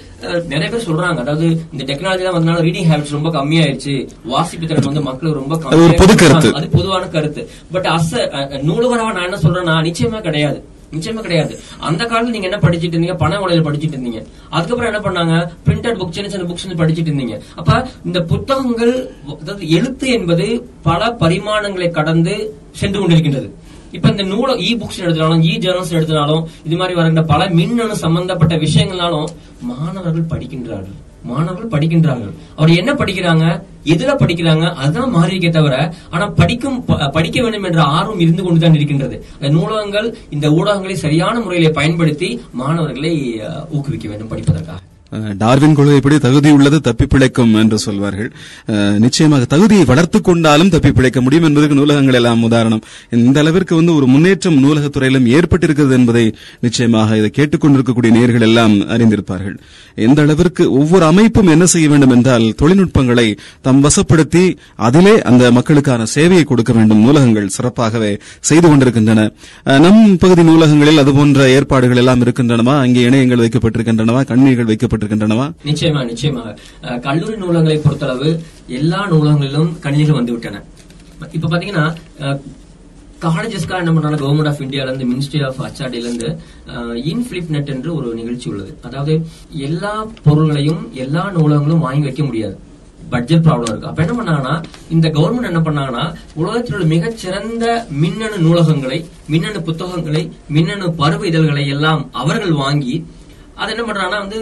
நிறைய 0.47 0.67
பேர் 0.69 0.85
சொல்றாங்க 0.87 1.19
அதாவது 1.19 1.47
இந்த 1.73 1.83
டெக்னாலஜி 1.83 2.23
தான் 2.23 2.35
வந்தனால 2.35 2.61
ரீடிங் 2.61 2.87
ஹேபிட்ஸ் 2.89 3.15
ரொம்ப 3.17 3.29
கம்மியாயிருச்சு 3.29 3.95
வாசிப்பு 4.25 4.67
திறன் 4.67 4.89
வந்து 4.89 5.03
மக்கள் 5.03 5.39
ரொம்ப 5.39 5.57
கம்மியா 5.57 6.51
அது 6.51 6.67
பொதுவான 6.69 7.03
கருத்து 7.07 7.43
பட் 7.71 7.89
அச 7.95 8.11
நூலகராக 8.63 9.11
நான் 9.11 9.27
என்ன 9.29 9.39
சொல்றேன்னா 9.43 9.75
நிச்சயமா 9.81 10.21
கிடையாது 10.21 10.59
நிச்சயமா 10.93 11.21
கிடையாது 11.21 11.53
அந்த 11.81 12.01
காலத்துல 12.03 12.35
நீங்க 12.35 12.49
என்ன 12.49 12.59
படிச்சுட்டு 12.59 12.95
இருந்தீங்க 12.95 13.17
பண 13.17 13.39
உடையில 13.41 13.65
படிச்சுட்டு 13.65 13.97
இருந்தீங்க 13.97 14.21
அதுக்கப்புறம் 14.51 14.89
என்ன 14.91 15.01
பண்ணாங்க 15.01 15.35
பிரிண்டட் 15.65 15.99
புக் 15.99 16.15
சின்ன 16.15 16.29
சின்ன 16.29 16.47
புக்ஸ் 16.49 16.81
படிச்சுட்டு 16.81 17.11
இருந்தீங்க 17.11 17.37
அப்ப 17.55 17.77
இந்த 18.05 18.21
புத்தகங்கள் 18.23 18.93
அதாவது 19.35 19.69
எழுத்து 19.69 20.09
என்பது 20.09 20.47
பல 20.83 21.11
பரிமாணங்களை 21.21 21.89
கடந்து 21.91 22.35
சென்று 22.73 22.99
கொண்டிருக்கின்றது 22.99 23.49
இப்ப 23.93 24.07
இந்த 24.09 24.23
நூல 24.25 24.51
இ 24.63 24.69
புக்ஸ் 24.79 25.03
எடுத்தாலும் 25.03 25.43
இ 25.43 25.53
ஜேர்னல்ஸ் 25.57 25.93
எடுத்தாலும் 25.93 26.43
இது 26.65 26.75
மாதிரி 26.75 26.97
வருகின்ற 26.97 27.23
பல 27.25 27.49
மின்னணு 27.59 27.97
சம்பந்தப்பட்ட 28.01 28.55
விஷயங்களாலும் 28.57 29.29
மாணவர்கள் 29.63 30.31
படிக்கின்றார்கள் 30.33 30.95
மாணவர்கள் 31.25 31.73
படிக்கின்றார்கள் 31.73 32.33
அவர் 32.55 32.71
என்ன 32.75 32.91
படிக்கிறாங்க 32.93 33.45
எதுல 33.85 34.11
படிக்கிறாங்க 34.15 34.65
அதுதான் 34.75 35.13
மாறியிருக்கே 35.15 35.51
தவிர 35.51 35.75
ஆனா 36.09 36.27
படிக்கும் 36.33 36.79
படிக்க 37.13 37.37
வேண்டும் 37.41 37.63
என்ற 37.63 37.83
ஆர்வம் 37.91 38.19
இருந்து 38.19 38.43
கொண்டுதான் 38.43 38.73
இருக்கின்றது 38.73 39.17
நூலகங்கள் 39.51 40.09
இந்த 40.29 40.49
ஊடகங்களை 40.49 40.97
சரியான 40.97 41.37
முறையிலே 41.39 41.71
பயன்படுத்தி 41.71 42.29
மாணவர்களை 42.53 43.13
ஊக்குவிக்க 43.71 44.07
வேண்டும் 44.07 44.33
படிப்பதற்காக 44.33 44.81
டார்வின் 45.37 45.75
எப்படி 45.97 46.17
தகுதி 46.19 46.49
உள்ளது 46.51 46.81
தப்பி 46.81 47.05
பிழைக்கும் 47.05 47.53
என்று 47.55 47.79
சொல்வார்கள் 47.79 48.29
நிச்சயமாக 48.99 49.45
தகுதியை 49.45 49.85
வளர்த்து 49.85 50.21
கொண்டாலும் 50.21 50.69
தப்பி 50.69 50.91
பிழைக்க 50.91 51.21
முடியும் 51.21 51.43
என்பதற்கு 51.43 51.75
நூலகங்கள் 51.75 52.13
எல்லாம் 52.13 52.43
உதாரணம் 52.43 52.81
இந்த 53.17 53.39
அளவிற்கு 53.39 53.75
வந்து 53.75 53.95
ஒரு 53.95 54.05
முன்னேற்றம் 54.05 54.59
நூலகத் 54.59 54.93
துறையிலும் 54.93 55.27
ஏற்பட்டிருக்கிறது 55.35 55.93
என்பதை 55.93 56.25
நிச்சயமாக 56.59 57.17
இதை 57.17 57.31
கேட்டுக்கொண்டிருக்கக்கூடிய 57.31 58.13
நேர்கள் 58.13 58.41
எல்லாம் 58.41 58.75
அறிந்திருப்பார்கள் 58.89 59.55
எந்த 59.97 60.21
அளவிற்கு 60.21 60.63
ஒவ்வொரு 60.73 61.05
அமைப்பும் 61.05 61.47
என்ன 61.47 61.65
செய்ய 61.65 61.89
வேண்டும் 61.89 62.09
என்றால் 62.09 62.47
தொழில்நுட்பங்களை 62.55 63.27
தம் 63.61 63.83
வசப்படுத்தி 63.83 64.43
அதிலே 64.81 65.21
அந்த 65.23 65.51
மக்களுக்கான 65.51 66.07
சேவையை 66.15 66.43
கொடுக்க 66.43 66.73
வேண்டும் 66.73 67.01
நூலகங்கள் 67.01 67.53
சிறப்பாகவே 67.57 68.11
செய்து 68.41 68.67
கொண்டிருக்கின்றன 68.67 69.21
நம் 69.79 70.17
பகுதி 70.17 70.43
நூலகங்களில் 70.43 70.97
அதுபோன்ற 70.97 71.49
ஏற்பாடுகள் 71.49 71.97
எல்லாம் 71.97 72.21
இருக்கின்றனவா 72.21 72.75
அங்கே 72.79 73.03
இணையங்கள் 73.07 73.43
வைக்கப்பட்டிருக்கின்றனவா 73.43 74.23
கண்ணீர்கள் 74.25 74.65
வைக்கப்பட்டு 74.65 75.03
செய்யப்பட்டிருக்கின்றனவா 75.05 75.47
நிச்சயமா 75.69 76.01
நிச்சயமாக 76.03 76.99
கல்லூரி 76.99 77.37
நூலகங்களை 77.37 77.77
பொறுத்தளவு 77.79 78.29
எல்லா 78.79 79.01
நூலகங்களிலும் 79.07 79.71
கணினிகள் 79.79 80.19
வந்துவிட்டன 80.19 80.61
இப்ப 81.29 81.47
பாத்தீங்கன்னா 81.47 81.85
காலேஜஸ்க்காக 83.25 83.81
என்ன 83.83 83.91
பண்றாங்க 83.93 84.17
கவர்மெண்ட் 84.17 84.49
ஆஃப் 84.49 84.61
இந்தியால 84.63 84.89
இருந்து 84.89 85.07
மினிஸ்ட்ரி 85.11 85.39
ஆஃப் 85.43 85.61
அச்சாடில 85.61 86.07
இருந்து 86.07 86.29
இன்ஃபிளிப் 87.11 87.51
நெட் 87.55 87.71
என்று 87.75 87.89
ஒரு 87.95 88.07
நிகழ்ச்சி 88.13 88.47
உள்ளது 88.49 88.71
அதாவது 88.83 89.13
எல்லா 89.67 89.93
பொருள்களையும் 90.23 90.81
எல்லா 90.97 91.23
நூலகங்களும் 91.37 91.85
வாங்கி 91.85 92.03
வைக்க 92.03 92.23
முடியாது 92.23 92.55
பட்ஜெட் 93.09 93.45
ப்ராப்ளம் 93.45 93.71
இருக்கு 93.71 93.89
அப்ப 93.89 94.01
என்ன 94.01 94.13
பண்ணாங்கன்னா 94.13 94.53
இந்த 94.89 95.07
கவர்மெண்ட் 95.09 95.49
என்ன 95.49 95.61
பண்ணாங்கன்னா 95.61 96.05
உலகத்தில் 96.35 96.75
உள்ள 96.75 96.87
மிகச்சிறந்த 96.87 97.65
மின்னணு 98.03 98.37
நூலகங்களை 98.37 98.99
மின்னணு 99.29 99.59
புத்தகங்களை 99.61 100.23
மின்னணு 100.49 100.87
பருவ 100.95 101.27
இதழ்களை 101.27 101.65
எல்லாம் 101.67 102.01
அவர்கள் 102.13 102.55
வாங்கி 102.55 102.95
அது 103.55 103.71
என்ன 103.71 103.83
பண்றாங்கன்னா 103.83 104.19
வந்து 104.19 104.39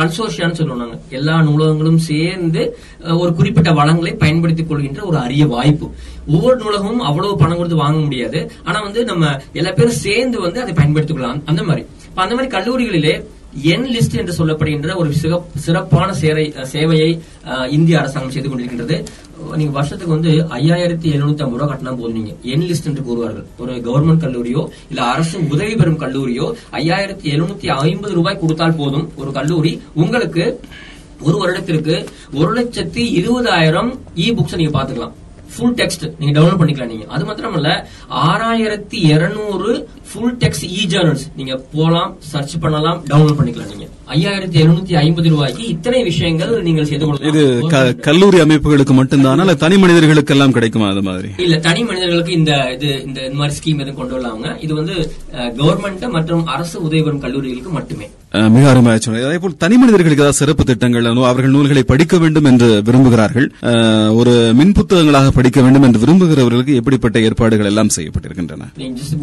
கன்சோர்ஷியான்னு 0.00 0.52
சொல்லுவோம் 0.52 0.82
நாங்க 0.82 0.96
எல்லா 1.10 1.34
நூலகங்களும் 1.42 2.00
சேர்ந்து 2.06 2.62
ஒரு 3.16 3.30
குறிப்பிட்ட 3.34 3.72
வளங்களை 3.72 4.12
பயன்படுத்திக் 4.16 4.70
கொள்கின்ற 4.70 5.02
ஒரு 5.04 5.18
அரிய 5.18 5.46
வாய்ப்பு 5.46 5.86
ஒவ்வொரு 6.26 6.56
நூலகமும் 6.62 7.04
அவ்வளவு 7.04 7.36
பணம் 7.36 7.56
கொடுத்து 7.56 7.76
வாங்க 7.76 7.98
முடியாது 7.98 8.40
ஆனா 8.64 8.78
வந்து 8.82 9.02
நம்ம 9.04 9.30
எல்லா 9.52 9.72
பேரும் 9.72 10.00
சேர்ந்து 10.00 10.38
வந்து 10.40 10.60
அதை 10.60 10.74
பயன்படுத்திக் 10.74 11.16
கொள்ளலாம் 11.16 11.42
அந்த 11.44 11.62
மாதிரி 11.62 11.84
அந்த 12.16 12.34
மாதிரி 12.34 12.50
கல்லூரிகளிலே 12.52 13.14
என் 13.66 13.86
லிஸ்ட் 13.86 14.16
என்று 14.16 14.32
சொல்லப்படுகின்ற 14.38 14.94
ஒரு 14.96 15.10
சிறப்பான 15.58 16.08
சேவை 16.14 16.44
சேவையை 16.72 17.10
இந்திய 17.70 18.00
அரசாங்கம் 18.00 18.34
செய்து 18.34 18.48
கொண்டிருக்கின்றது 18.48 18.96
நீங்க 19.54 19.72
வருஷத்துக்கு 19.72 20.14
வந்து 20.14 20.32
ஐயாயிரத்தி 20.56 21.08
எழுநூத்தி 21.08 21.42
ஐம்பது 21.42 21.58
ரூபாய் 21.58 21.70
கட்டணம் 21.70 21.98
போதும் 22.00 22.16
நீங்க 22.16 22.32
என் 22.52 22.66
லிஸ்ட் 22.66 22.88
என்று 22.88 23.04
கூறுவார்கள் 23.04 23.46
ஒரு 23.58 23.74
கவர்மெண்ட் 23.80 24.24
கல்லூரியோ 24.24 24.62
இல்ல 24.90 25.00
அரசு 25.06 25.38
உதவி 25.48 25.74
பெறும் 25.74 26.00
கல்லூரியோ 26.00 26.48
ஐயாயிரத்தி 26.72 27.28
எழுநூத்தி 27.28 27.70
ஐம்பது 27.84 28.14
ரூபாய் 28.14 28.40
கொடுத்தால் 28.40 28.76
போதும் 28.76 29.06
ஒரு 29.16 29.32
கல்லூரி 29.32 29.72
உங்களுக்கு 29.94 30.44
ஒரு 31.22 31.36
வருடத்திற்கு 31.38 31.94
ஒரு 32.34 32.50
லட்சத்தி 32.54 33.04
இருபதாயிரம் 33.20 33.90
இ 34.16 34.28
புக்ஸ் 34.32 34.60
நீங்க 34.60 34.74
பாத்துக்கலாம் 34.74 35.16
ஃபுல் 35.48 35.74
டெக்ஸ்ட் 35.74 36.04
நீங்க 36.18 36.32
டவுன்லோட் 36.36 36.60
பண்ணிக்கலாம் 36.60 36.90
நீங்க 36.90 37.06
அது 37.08 37.24
மாத்திரம் 37.24 37.56
இல்ல 37.56 37.70
ஆறாயிரத்தி 38.24 38.98
இருநூறு 39.08 39.70
ஃபுல் 40.10 40.34
டெக்ஸ்ட் 40.38 40.66
இ 40.72 40.82
ஜேர்னல்ஸ் 40.92 41.24
நீங்க 41.36 41.54
போலாம் 41.72 42.12
சர்ச் 42.30 42.56
பண்ணலாம் 42.60 42.98
டவுன்லோட் 43.08 43.38
பண்ணிக்கலாம் 43.38 43.72
நீங்க 43.72 43.86
ஐயாயிரத்தி 44.08 44.58
எழுநூத்தி 44.62 44.94
ஐம்பது 44.96 45.28
ரூபாய்க்கு 45.28 45.64
இத்தனை 45.66 45.98
விஷயங்கள் 46.02 46.52
நீங்கள் 46.62 46.88
செய்து 46.90 47.06
கொடுக்கலாம் 47.06 47.32
இது 47.32 47.44
கல்லூரி 48.06 48.38
அமைப்புகளுக்கு 48.40 48.94
மட்டும்தான் 48.94 49.42
இல்ல 49.44 49.56
தனி 49.56 49.78
மனிதர்களுக்கு 49.78 50.34
எல்லாம் 50.36 50.56
கிடைக்குமா 50.56 50.88
அது 50.88 51.02
மாதிரி 51.02 51.30
இல்ல 51.46 51.58
தனி 51.60 51.82
மனிதர்களுக்கு 51.82 52.32
இந்த 52.32 52.54
இது 52.76 52.90
இந்த 53.04 53.20
மாதிரி 53.34 53.58
ஸ்கீம் 53.58 53.82
எதுவும் 53.84 54.00
கொண்டு 54.00 54.16
வரலாங்க 54.16 54.54
இது 54.60 54.72
வந்து 54.74 54.96
கவர்மெண்ட் 55.60 56.06
மற்றும் 56.16 56.46
அரசு 56.48 56.76
உதவி 56.80 57.02
பெறும் 57.02 57.24
கல்லூரிகளுக்கு 57.26 57.72
மட்டுமே 57.72 58.08
மிக 58.50 58.64
அருமையாக 58.70 59.00
சொன்னது 59.00 59.28
அதே 59.28 59.38
போல் 59.38 59.56
தனி 59.56 59.76
மனிதர்களுக்கு 59.76 60.18
ஏதாவது 60.18 60.40
சிறப்பு 60.40 60.64
திட்டங்கள் 60.64 61.06
அவர்கள் 61.24 61.54
நூல்களை 61.54 61.82
படிக்க 61.82 62.16
வேண்டும் 62.18 62.48
என்று 62.50 62.68
விரும்புகிறார்கள் 62.82 63.46
ஒரு 64.14 64.34
மின் 64.54 64.74
புத்தகங்களாக 64.74 65.30
படிக்க 65.30 65.60
வேண்டும் 65.62 65.82
என்று 65.82 66.02
விரும்புகிறவர்களுக்கு 66.04 66.74
எப்படிப்பட்ட 66.74 67.20
ஏற்பாடுகள் 67.20 67.70
எல்லாம் 67.72 67.94
செய்யப்பட்டிருக்கின்றன 67.96 68.68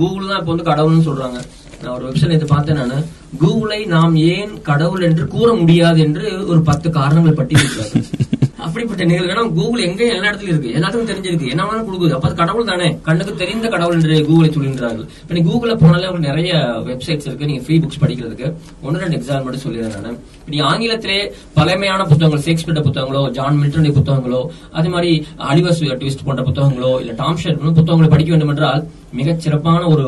கூகுள் 0.00 0.27
தான் 0.27 0.39
இப்போ 0.39 0.51
வந்து 0.51 0.69
கடவுள்னு 0.71 1.05
சொல்றாங்க 1.05 1.39
நான் 1.81 1.93
ஒரு 1.93 2.05
வெப்சைட் 2.07 2.35
இது 2.35 2.47
பார்த்தேன் 2.47 2.79
நான் 2.83 3.05
கூகுளை 3.41 3.79
நாம் 3.87 4.15
ஏன் 4.29 4.53
கடவுள் 4.61 5.01
என்று 5.01 5.25
கூற 5.27 5.49
முடியாது 5.53 5.99
என்று 5.99 6.25
ஒரு 6.47 6.61
பத்து 6.63 6.89
காரணங்கள் 6.91 7.39
பட்டியலிட்டாங்க 7.39 8.33
அப்படிப்பட்ட 8.65 9.05
நிகழ்வு 9.05 9.45
கூகுள் 9.55 9.85
எங்க 9.85 10.01
எல்லா 10.11 10.27
இடத்துல 10.29 10.51
இருக்கு 10.51 10.73
எல்லாத்துக்கும் 10.77 11.09
தெரிஞ்சிருக்கு 11.11 11.51
என்ன 11.53 11.63
வேணாலும் 11.63 11.87
கொடுக்குது 11.87 12.15
அப்ப 12.17 12.31
கடவுள் 12.33 12.69
தானே 12.71 12.87
கண்ணுக்கு 13.01 13.33
தெரிந்த 13.35 13.69
கடவுள் 13.69 13.97
என்று 13.97 14.17
கூகுளை 14.27 14.49
சொல்கின்றார்கள் 14.49 15.07
இப்ப 15.21 15.33
நீங்க 15.33 15.49
கூகுள 15.49 15.73
போனாலே 15.75 16.07
அவங்க 16.09 16.23
நிறைய 16.27 16.53
வெப்சைட்ஸ் 16.89 17.27
இருக்கு 17.27 17.49
நீங்க 17.51 17.63
ஃப்ரீ 17.65 17.77
புக்ஸ் 17.79 18.01
படிக்கிறதுக்கு 18.01 18.47
ஒன்னு 18.81 19.03
ரெண்டு 19.03 19.17
எக்ஸாம் 19.19 19.45
மட்டும் 19.45 19.65
சொல்லிடுறேன் 19.65 20.05
நான் 20.07 20.19
இப்படி 20.39 20.59
ஆங்கிலத்திலே 20.63 21.19
பழமையான 21.53 22.01
புத்தகங்கள் 22.03 22.43
ஷேக்ஸ்பியர் 22.43 22.85
புத்தகங்களோ 22.87 23.23
ஜான் 23.31 23.59
மில்டன் 23.61 23.89
புத்தகங்களோ 23.91 24.41
அதே 24.71 24.89
மாதிரி 24.89 25.11
அலிவர்ஸ் 25.45 25.81
ட்விஸ்ட் 26.01 26.25
போன்ற 26.25 26.43
புத்தகங்களோ 26.43 26.93
இல்ல 27.01 27.13
டாம் 27.13 27.41
ஷெட் 27.43 27.61
புத்தகங்களை 27.71 28.09
படிக்க 28.09 28.31
வேண்டும் 28.31 28.53
என்றால் 28.53 28.83
மிகச் 29.15 29.43
சிறப்பான 29.43 29.81
ஒரு 29.87 30.03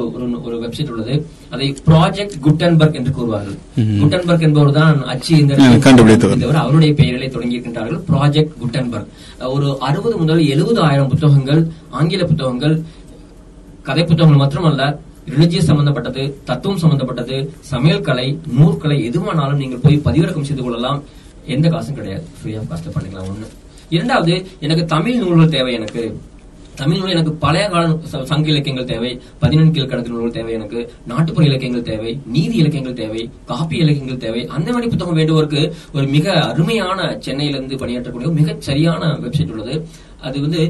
ஒரு 0.43 0.55
வெப்சைட் 0.63 0.91
உள்ளது 0.93 1.15
அதை 1.49 1.67
ப்ராஜெக்ட் 1.87 2.35
குட்டன்பர்க் 2.45 2.97
என்று 2.99 3.11
கூறுவார்கள் 3.11 3.57
குட்டன்பர்க் 3.99 4.45
என்பவர் 4.47 4.71
தான் 4.73 4.97
அச்சு 5.05 5.33
இந்த 5.37 5.55
அவருடைய 6.61 6.91
பெயர்களை 6.93 7.27
தொடங்கியிருக்கின்றார்கள் 7.27 7.99
ப்ராஜெக்ட் 8.09 8.55
குட்டன்பர்க் 8.61 9.11
ஒரு 9.49 9.67
அறுபது 9.81 10.15
முதல் 10.17 10.41
எழுபது 10.47 10.81
ஆயிரம் 10.81 11.11
புத்தகங்கள் 11.11 11.61
ஆங்கில 11.91 12.23
புத்தகங்கள் 12.23 12.77
கதை 13.83 14.03
புத்தகங்கள் 14.03 14.43
மட்டுமல்ல 14.43 14.83
ரிலிஜியஸ் 15.29 15.69
சம்பந்தப்பட்டது 15.69 16.23
தத்துவம் 16.43 16.81
சம்பந்தப்பட்டது 16.81 17.37
சமையல் 17.63 18.01
கலை 18.01 18.27
நூற்கலை 18.53 18.97
எதுவானாலும் 19.05 19.57
நீங்கள் 19.57 19.83
போய் 19.83 20.03
பதிவிறக்கம் 20.05 20.47
செய்து 20.49 20.63
கொள்ளலாம் 20.63 20.99
எந்த 21.47 21.67
காசும் 21.69 21.97
கிடையாது 21.99 22.25
ஃப்ரீ 22.37 22.53
ஆஃப் 22.55 22.95
பண்ணிக்கலாம் 22.95 23.29
ஒண்ணு 23.29 23.47
இரண்டாவது 23.89 24.33
எனக்கு 24.59 24.83
தமிழ் 24.85 25.19
நூல்கள் 25.19 25.51
தேவை 25.51 25.73
எனக்கு 25.73 26.03
தமிழ் 26.77 27.13
எனக்கு 27.13 27.31
பழைய 27.37 27.65
கால 27.67 27.85
சங்க 28.25 28.47
இலக்கியங்கள் 28.47 28.89
தேவை 28.91 29.11
பதினெண் 29.39 29.71
கீழ்கணக்கு 29.71 30.11
நூல்கள் 30.11 30.35
தேவை 30.35 30.51
எனக்கு 30.53 30.79
நாட்டுப்புற 31.07 31.43
இலக்கியங்கள் 31.45 31.87
தேவை 31.87 32.11
நீதி 32.27 32.55
இலக்கியங்கள் 32.55 32.99
தேவை 32.99 33.21
காப்பி 33.45 33.77
இலக்கியங்கள் 33.77 34.21
தேவை 34.21 34.41
அந்த 34.47 34.67
மாதிரி 34.71 34.89
புத்தகம் 34.89 35.17
வேண்டுவோருக்கு 35.17 35.61
ஒரு 35.93 36.05
மிக 36.07 36.35
அருமையான 36.43 37.09
சென்னையிலிருந்து 37.19 37.81
பணியாற்றக்கூடிய 37.81 38.31
மிக 38.33 38.55
சரியான 38.59 39.11
வெப்சைட் 39.17 39.53
உள்ளது 39.55 39.75
அது 40.21 40.37
வந்து 40.41 40.61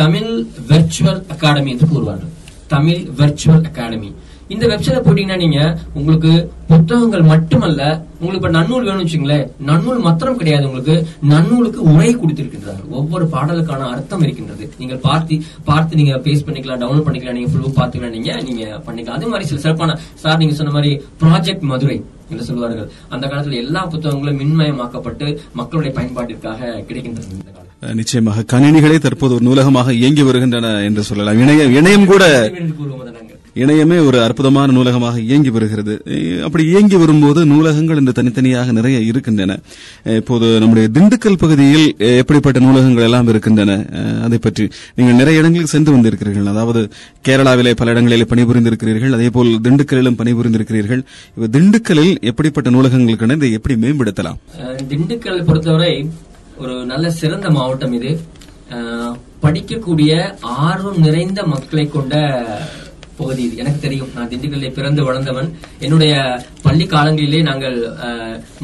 தமிழ் 0.00 0.30
வெர்ச்சுவல் 0.68 1.20
அகாடமி 1.28 1.70
என்று 1.70 1.86
கூறுவார்கள் 1.86 2.34
தமிழ் 2.66 3.02
வெர்ச்சுவல் 3.18 3.66
அகாடமி 3.66 4.10
இந்த 4.50 4.64
வெப்சைட்ல 4.66 5.00
போட்டீங்கன்னா 5.00 5.38
நீங்க 5.42 5.58
உங்களுக்கு 5.94 6.30
புத்தகங்கள் 6.70 7.24
மட்டுமல்ல 7.24 7.82
உங்களுக்கு 8.18 8.40
இப்ப 8.40 8.50
நன்னூல் 8.50 8.86
வேணும் 8.86 9.02
வச்சுங்களேன் 9.02 9.44
நன்னூல் 9.68 10.00
மாத்திரம் 10.00 10.38
கிடையாது 10.40 10.66
உங்களுக்கு 10.66 10.94
நன்னூலுக்கு 11.32 11.80
உரை 11.90 12.10
கொடுத்திருக்கின்றார் 12.12 12.82
ஒவ்வொரு 12.90 13.24
பாடலுக்கான 13.34 13.88
அர்த்தம் 13.90 14.24
இருக்கின்றது 14.26 14.66
நீங்க 14.78 14.96
பார்த்து 15.04 15.36
பார்த்து 15.64 16.00
நீங்க 16.00 16.14
பேஸ் 16.26 16.44
பண்ணிக்கலாம் 16.46 16.82
டவுன்லோட் 16.82 17.06
பண்ணிக்கலாம் 17.06 17.38
நீங்க 17.38 17.50
ஃபுல்லும் 17.52 17.78
பார்த்துக்கலாம் 17.78 18.16
நீங்க 18.16 18.32
நீங்க 18.42 18.64
பண்ணிக்கலாம் 18.86 19.18
அதே 19.18 19.30
மாதிரி 19.32 19.48
சில 19.50 19.60
சிறப்பான 19.60 19.98
சார் 20.22 20.40
நீங்க 20.42 20.56
சொன்ன 20.58 20.74
மாதிரி 20.76 20.92
ப்ராஜெக்ட் 21.22 21.64
மதுரை 21.64 21.98
என்று 22.30 22.48
சொல்வார்கள் 22.48 22.90
அந்த 23.08 23.24
காலத்துல 23.26 23.60
எல்லா 23.62 23.82
புத்தகங்களும் 23.86 24.40
மின்மயமாக்கப்பட்டு 24.42 25.28
மக்களுடைய 25.54 25.92
பயன்பாட்டிற்காக 25.94 26.74
கிடைக்கின்றது 26.88 27.32
இந்த 27.34 27.50
காலம் 27.50 27.98
நிச்சயமாக 27.98 28.46
கணினிகளே 28.50 28.98
தற்போது 28.98 29.34
ஒரு 29.34 29.44
நூலகமாக 29.44 29.92
இயங்கி 29.94 30.22
வருகின்றன 30.22 30.72
என்று 30.82 31.02
சொல்லலாம் 31.02 31.40
இணையம் 31.42 31.74
இணையம் 31.78 32.10
கூட 32.10 32.24
இணையமே 33.58 33.98
ஒரு 34.04 34.18
அற்புதமான 34.20 34.72
நூலகமாக 34.72 35.16
இயங்கி 35.20 35.50
வருகிறது 35.50 35.94
அப்படி 36.44 36.64
இயங்கி 36.64 36.96
வரும்போது 36.96 37.40
நூலகங்கள் 37.44 37.98
இன்று 37.98 38.12
தனித்தனியாக 38.12 38.72
நிறைய 38.72 38.98
இருக்கின்றன 39.02 39.56
இப்போது 40.18 40.46
நம்முடைய 40.58 40.86
திண்டுக்கல் 40.88 41.38
பகுதியில் 41.38 41.86
எப்படிப்பட்ட 42.14 42.60
நூலகங்கள் 42.60 43.06
எல்லாம் 43.06 43.28
இருக்கின்றன 43.28 43.76
அதை 44.22 44.38
பற்றி 44.38 44.66
நீங்கள் 44.94 45.18
நிறைய 45.20 45.42
இடங்களுக்கு 45.42 45.74
சென்று 45.74 45.94
வந்திருக்கிறீர்கள் 45.94 46.48
அதாவது 46.48 46.82
கேரளாவிலே 47.24 47.74
பல 47.74 47.90
இடங்களில் 47.90 48.30
பணிபுரிந்திருக்கிறீர்கள் 48.30 49.14
அதேபோல் 49.14 49.52
திண்டுக்கலிலும் 49.62 50.18
பணிபுரிந்திருக்கிறீர்கள் 50.20 51.02
திண்டுக்கலில் 51.50 52.14
எப்படிப்பட்ட 52.22 52.70
நூலகங்களுக்கான 52.70 53.36
இதை 53.36 53.52
எப்படி 53.52 53.76
மேம்படுத்தலாம் 53.76 54.40
திண்டுக்கல் 54.88 55.44
பொறுத்தவரை 55.44 55.94
ஒரு 56.58 56.74
நல்ல 56.84 57.06
சிறந்த 57.12 57.48
மாவட்டம் 57.50 57.92
இது 57.92 58.12
படிக்கக்கூடிய 59.42 60.12
ஆர்வம் 60.62 61.00
நிறைந்த 61.00 61.40
மக்களை 61.46 61.84
கொண்ட 61.88 62.14
பகுதி 63.18 63.42
இது 63.42 63.56
எனக்கு 63.56 63.80
தெரியும் 63.80 64.10
நான் 64.14 64.30
திண்டுக்கல்ல 64.30 64.70
பிறந்து 64.72 65.02
வளர்ந்தவன் 65.04 65.48
என்னுடைய 65.80 66.12
பள்ளி 66.62 66.86
காலங்களிலே 66.86 67.40
நாங்கள் 67.42 67.76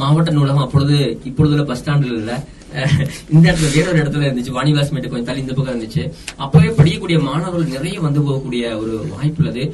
மாவட்ட 0.00 0.32
நூலகம் 0.32 0.66
அப்பொழுது 0.66 0.98
இப்பொழுதுல 1.24 1.64
பஸ் 1.64 1.80
ஸ்டாண்டில் 1.80 2.18
இல்ல 2.20 2.32
இந்த 3.30 3.44
இடத்துல 3.48 3.68
வேற 3.74 3.86
ஒரு 3.90 4.00
இடத்துல 4.02 4.26
இருந்துச்சு 4.26 4.54
வாணிவாஸ் 4.56 4.92
மேட்டு 4.92 5.10
கொஞ்சம் 5.10 5.28
தள்ளி 5.28 5.42
இந்த 5.42 5.54
பக்கம் 5.54 5.74
இருந்துச்சு 5.74 6.04
அப்பவே 6.36 6.70
படிக்கக்கூடிய 6.78 7.18
மாணவர்கள் 7.22 7.74
நிறைய 7.76 7.98
வந்து 8.00 8.22
போகக்கூடிய 8.22 8.64
ஒரு 8.78 8.94
வாய்ப்பு 9.12 9.42
உள்ளது 9.42 9.64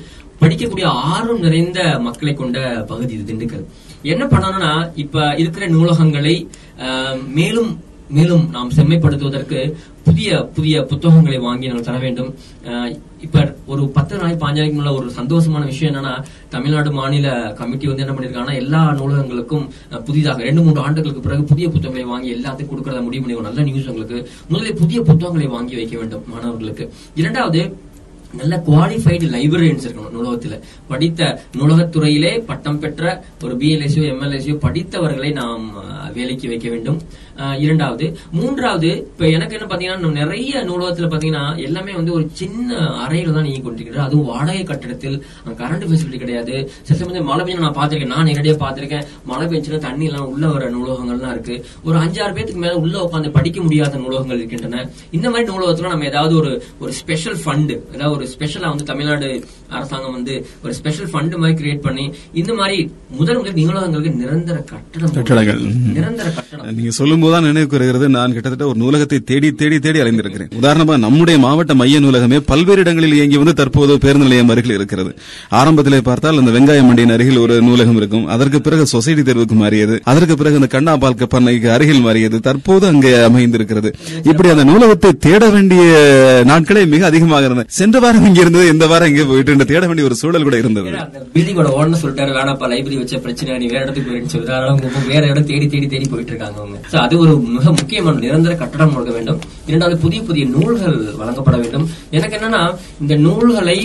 படிக்கக்கூடிய 0.41 0.87
ஆர்வம் 1.09 1.41
நிறைந்த 1.41 1.81
மக்களை 2.01 2.33
கொண்ட 2.35 2.59
பகுதி 2.87 3.13
இது 3.15 3.25
திண்டுக்கல் 3.25 3.65
என்ன 4.05 4.25
பண்ணணும்னா 4.27 4.73
இப்ப 4.97 5.25
இருக்கிற 5.37 5.65
நூலகங்களை 5.69 6.35
மேலும் 7.35 7.71
மேலும் 8.11 8.45
நாம் 8.51 8.71
செம்மைப்படுத்துவதற்கு 8.71 9.61
புதிய 10.05 10.39
புதிய 10.55 10.83
புத்தகங்களை 10.83 11.39
வாங்கி 11.39 11.67
நாங்கள் 11.67 11.85
தர 11.85 11.99
வேண்டும் 11.99 12.31
இப்ப 13.21 13.43
ஒரு 13.67 13.83
பத்து 13.89 14.15
நாள் 14.17 14.39
பாஞ்சாயிரம் 14.39 14.79
உள்ள 14.79 14.93
ஒரு 14.93 15.09
சந்தோஷமான 15.11 15.65
விஷயம் 15.65 15.91
என்னன்னா 15.91 16.15
தமிழ்நாடு 16.49 16.91
மாநில 16.91 17.29
கமிட்டி 17.59 17.87
வந்து 17.87 18.05
என்ன 18.05 18.15
பண்ணிருக்காங்கன்னா 18.15 18.61
எல்லா 18.61 18.83
நூலகங்களுக்கும் 18.93 19.67
புதிதாக 20.05 20.43
ரெண்டு 20.43 20.63
மூன்று 20.63 20.81
ஆண்டுகளுக்கு 20.81 21.21
பிறகு 21.21 21.45
புதிய 21.45 21.69
புத்தகங்களை 21.69 22.07
வாங்கி 22.07 22.35
எல்லாத்துக்கும் 22.35 22.73
கொடுக்கறத 22.73 23.03
முடிவு 23.03 23.25
பண்ணி 23.25 23.49
நல்ல 23.49 23.63
நியூஸ் 23.63 23.89
உங்களுக்கு 23.89 24.19
முதலில் 24.49 24.75
புதிய 24.75 25.01
புத்தகங்களை 25.03 25.49
வாங்கி 25.49 25.75
வைக்க 25.75 25.97
வேண்டும் 25.99 26.27
மாணவர்களுக்கு 26.27 26.87
இரண்டாவது 27.15 27.63
நல்ல 28.35 28.57
குவாலிஃபைடு 28.67 29.29
லைப்ரரியன்ஸ் 29.29 29.87
இருக்கணும் 29.87 30.15
நூலகத்துல 30.17 30.57
படித்த 30.89 31.23
நூலகத்துறையிலே 31.59 32.33
பட்டம் 32.45 32.79
பெற்ற 32.79 33.05
ஒரு 33.43 33.55
பிஎல்எஸ்ஓ 33.55 34.05
எம்எல்எஸ்ஓ 34.13 34.55
படித்தவர்களை 34.59 35.31
நாம் 35.33 35.65
வேலைக்கு 36.15 36.49
வைக்க 36.49 36.69
வேண்டும் 36.69 36.99
இரண்டாவது 37.61 38.07
மூன்றாவது 38.33 38.91
இப்ப 39.05 39.29
எனக்கு 39.29 39.57
என்ன 39.57 39.67
பாத்தீங்கன்னா 39.67 40.11
நிறைய 40.13 40.63
நூலகத்துல 40.65 41.09
பாத்தீங்கன்னா 41.09 41.45
எல்லாமே 41.59 41.93
வந்து 41.93 42.13
ஒரு 42.13 42.25
சின்ன 42.33 42.71
அறையில 43.05 43.33
தான் 43.33 43.47
நீங்க 43.49 43.63
கொண்டிருக்கிறேன் 43.63 44.07
அதுவும் 44.07 44.29
வாடகை 44.31 44.65
கட்டடத்தில் 44.65 45.17
கரண்ட் 45.61 45.87
ஃபெசிலிட்டி 45.89 46.19
கிடையாது 46.19 46.55
சில 46.83 46.97
சமயம் 46.99 47.29
மழை 47.31 47.45
பெஞ்சு 47.45 47.65
நான் 47.65 47.79
பாத்திருக்கேன் 47.79 48.13
நான் 48.15 48.29
நேரடியா 48.31 48.57
பாத்திருக்கேன் 48.57 49.07
மழை 49.27 49.47
பெஞ்சுன்னா 49.47 49.81
தண்ணி 49.81 50.07
எல்லாம் 50.07 50.29
உள்ள 50.29 50.47
வர 50.47 50.71
நூலகங்கள்லாம் 50.71 51.35
இருக்கு 51.35 51.57
ஒரு 51.85 51.97
அஞ்சாறு 51.99 52.35
பேத்துக்கு 52.35 52.65
மேல 52.65 52.77
உள்ள 52.77 52.97
உட்காந்து 53.03 53.31
படிக்க 53.31 53.61
முடியாத 53.61 54.03
நூலகங்கள் 54.05 54.41
இருக்கின்றன 54.41 54.85
இந்த 55.11 55.27
மாதிரி 55.31 55.49
நூலகத்துல 55.53 55.93
நம்ம 55.93 56.07
ஏதாவது 56.07 56.37
ஒரு 56.37 56.53
ஒரு 56.79 56.93
ஸ்பெஷல் 56.93 57.39
ஃபண்டு 57.45 57.77
ஏதாவது 57.95 58.15
ஒரு 58.17 58.29
ஸ்பெஷலா 58.35 58.69
வந்து 58.69 58.85
தமிழ்நாடு 58.85 59.31
அரசாங்கம் 59.71 60.15
வந்து 60.15 60.35
ஒரு 60.65 60.73
ஸ்பெஷல் 60.75 61.11
ஃபண்ட் 61.13 61.37
மாதிரி 61.37 61.59
கிரியேட் 61.61 61.85
பண்ணி 61.85 62.07
இந்த 62.35 62.53
மாதிரி 62.55 62.79
முதல் 63.13 63.39
முதல் 63.41 63.59
நூலகங்களுக்கு 63.61 64.11
நிரந்தர 64.17 64.57
கட்டணம் 64.63 65.59
நிரந்தர 65.91 66.29
கட்டணம் 66.31 66.75
நீங்க 66.75 66.93
சொல்லும்போது 66.93 67.30
இப்போதான் 67.31 67.49
நினைவுக்கு 67.49 67.77
வருகிறது 67.77 68.07
நான் 68.15 68.33
கிட்டத்தட்ட 68.35 68.65
ஒரு 68.69 68.79
நூலகத்தை 68.81 69.19
தேடி 69.29 69.49
தேடி 69.59 69.77
தேடி 69.79 69.99
அலைந்திருக்கிறேன் 70.03 70.49
உதாரணமாக 70.61 70.97
நம்முடைய 71.03 71.37
மாவட்ட 71.43 71.73
மைய 71.81 71.99
நூலகமே 72.01 72.39
பல்வேறு 72.49 72.81
இடங்களில் 72.85 73.15
இயங்கி 73.19 73.37
வந்து 73.39 73.55
தற்போது 73.61 73.95
பேருந்து 74.05 74.27
நிலையம் 74.27 74.51
அருகில் 74.53 74.75
இருக்கிறது 74.77 75.11
ஆரம்பத்திலே 75.59 76.01
பார்த்தால் 76.09 76.39
அந்த 76.41 76.53
வெங்காய 76.57 76.81
மண்டியின் 76.87 77.15
அருகில் 77.17 77.41
ஒரு 77.43 77.57
நூலகம் 77.67 77.99
இருக்கும் 78.01 78.25
அதற்கு 78.35 78.61
பிறகு 78.61 78.87
சொசைட்டி 78.93 79.25
தேர்வுக்கு 79.25 79.59
மாறியது 79.61 79.99
அதற்கு 80.05 80.37
பிறகு 80.37 80.59
அந்த 80.61 80.69
கண்ணா 80.69 80.95
பால் 80.97 81.19
கப்பண்ணைக்கு 81.21 81.71
அருகில் 81.75 82.03
மாறியது 82.07 82.41
தற்போது 82.41 82.89
அங்கே 82.91 83.13
அமைந்திருக்கிறது 83.23 83.93
இப்படி 84.25 84.51
அந்த 84.51 84.65
நூலகத்தை 84.65 85.13
தேட 85.21 85.45
வேண்டிய 85.51 85.85
நாட்களே 86.51 86.85
மிக 86.93 87.07
அதிகமாக 87.07 87.49
இருந்தது 87.51 87.79
சென்ற 87.79 87.99
வாரம் 88.01 88.29
இங்க 88.31 88.43
இருந்தது 88.45 88.67
இந்த 88.75 88.89
வாரம் 88.93 89.13
இங்கே 89.13 89.29
போயிட்டு 89.31 89.69
தேட 89.71 89.85
வேண்டிய 89.87 90.09
ஒரு 90.11 90.19
சூழல் 90.21 90.49
கூட 90.49 90.59
இருந்தது 90.59 90.91
விதிகோட 91.37 91.69
ஓன்னு 91.77 92.03
சொல்லிட்டாரு 92.03 92.35
வேணாப்பா 92.39 92.73
லைப்ரரி 92.73 93.01
வச்ச 93.01 93.23
பிரச்சனை 93.23 93.63
வேற 93.69 93.85
இடத்துக்கு 93.85 94.11
போயிடுச்சு 94.11 94.39
வேற 95.11 95.23
இடம் 95.31 95.49
தேடி 95.51 95.67
தேடி 95.71 95.89
தேடி 95.91 96.07
போயிட்டு 96.11 96.33
இருக்காங்க 96.35 96.59
அது 97.11 97.21
ஒரு 97.21 97.33
மிக 97.47 97.71
முக்கியமான 97.73 98.21
நிரந்தர 98.21 98.53
கட்டடம் 98.55 98.93
கொடுக்க 98.93 99.13
வேண்டும் 99.15 99.39
இரண்டாவது 99.67 99.97
புதிய 99.99 100.21
புதிய 100.23 100.45
நூல்கள் 100.47 100.99
வழங்கப்பட 101.17 101.57
வேண்டும் 101.57 101.87
எனக்கு 102.11 102.37
என்னன்னா 102.39 102.61
இந்த 103.01 103.15
நூல்களை 103.19 103.75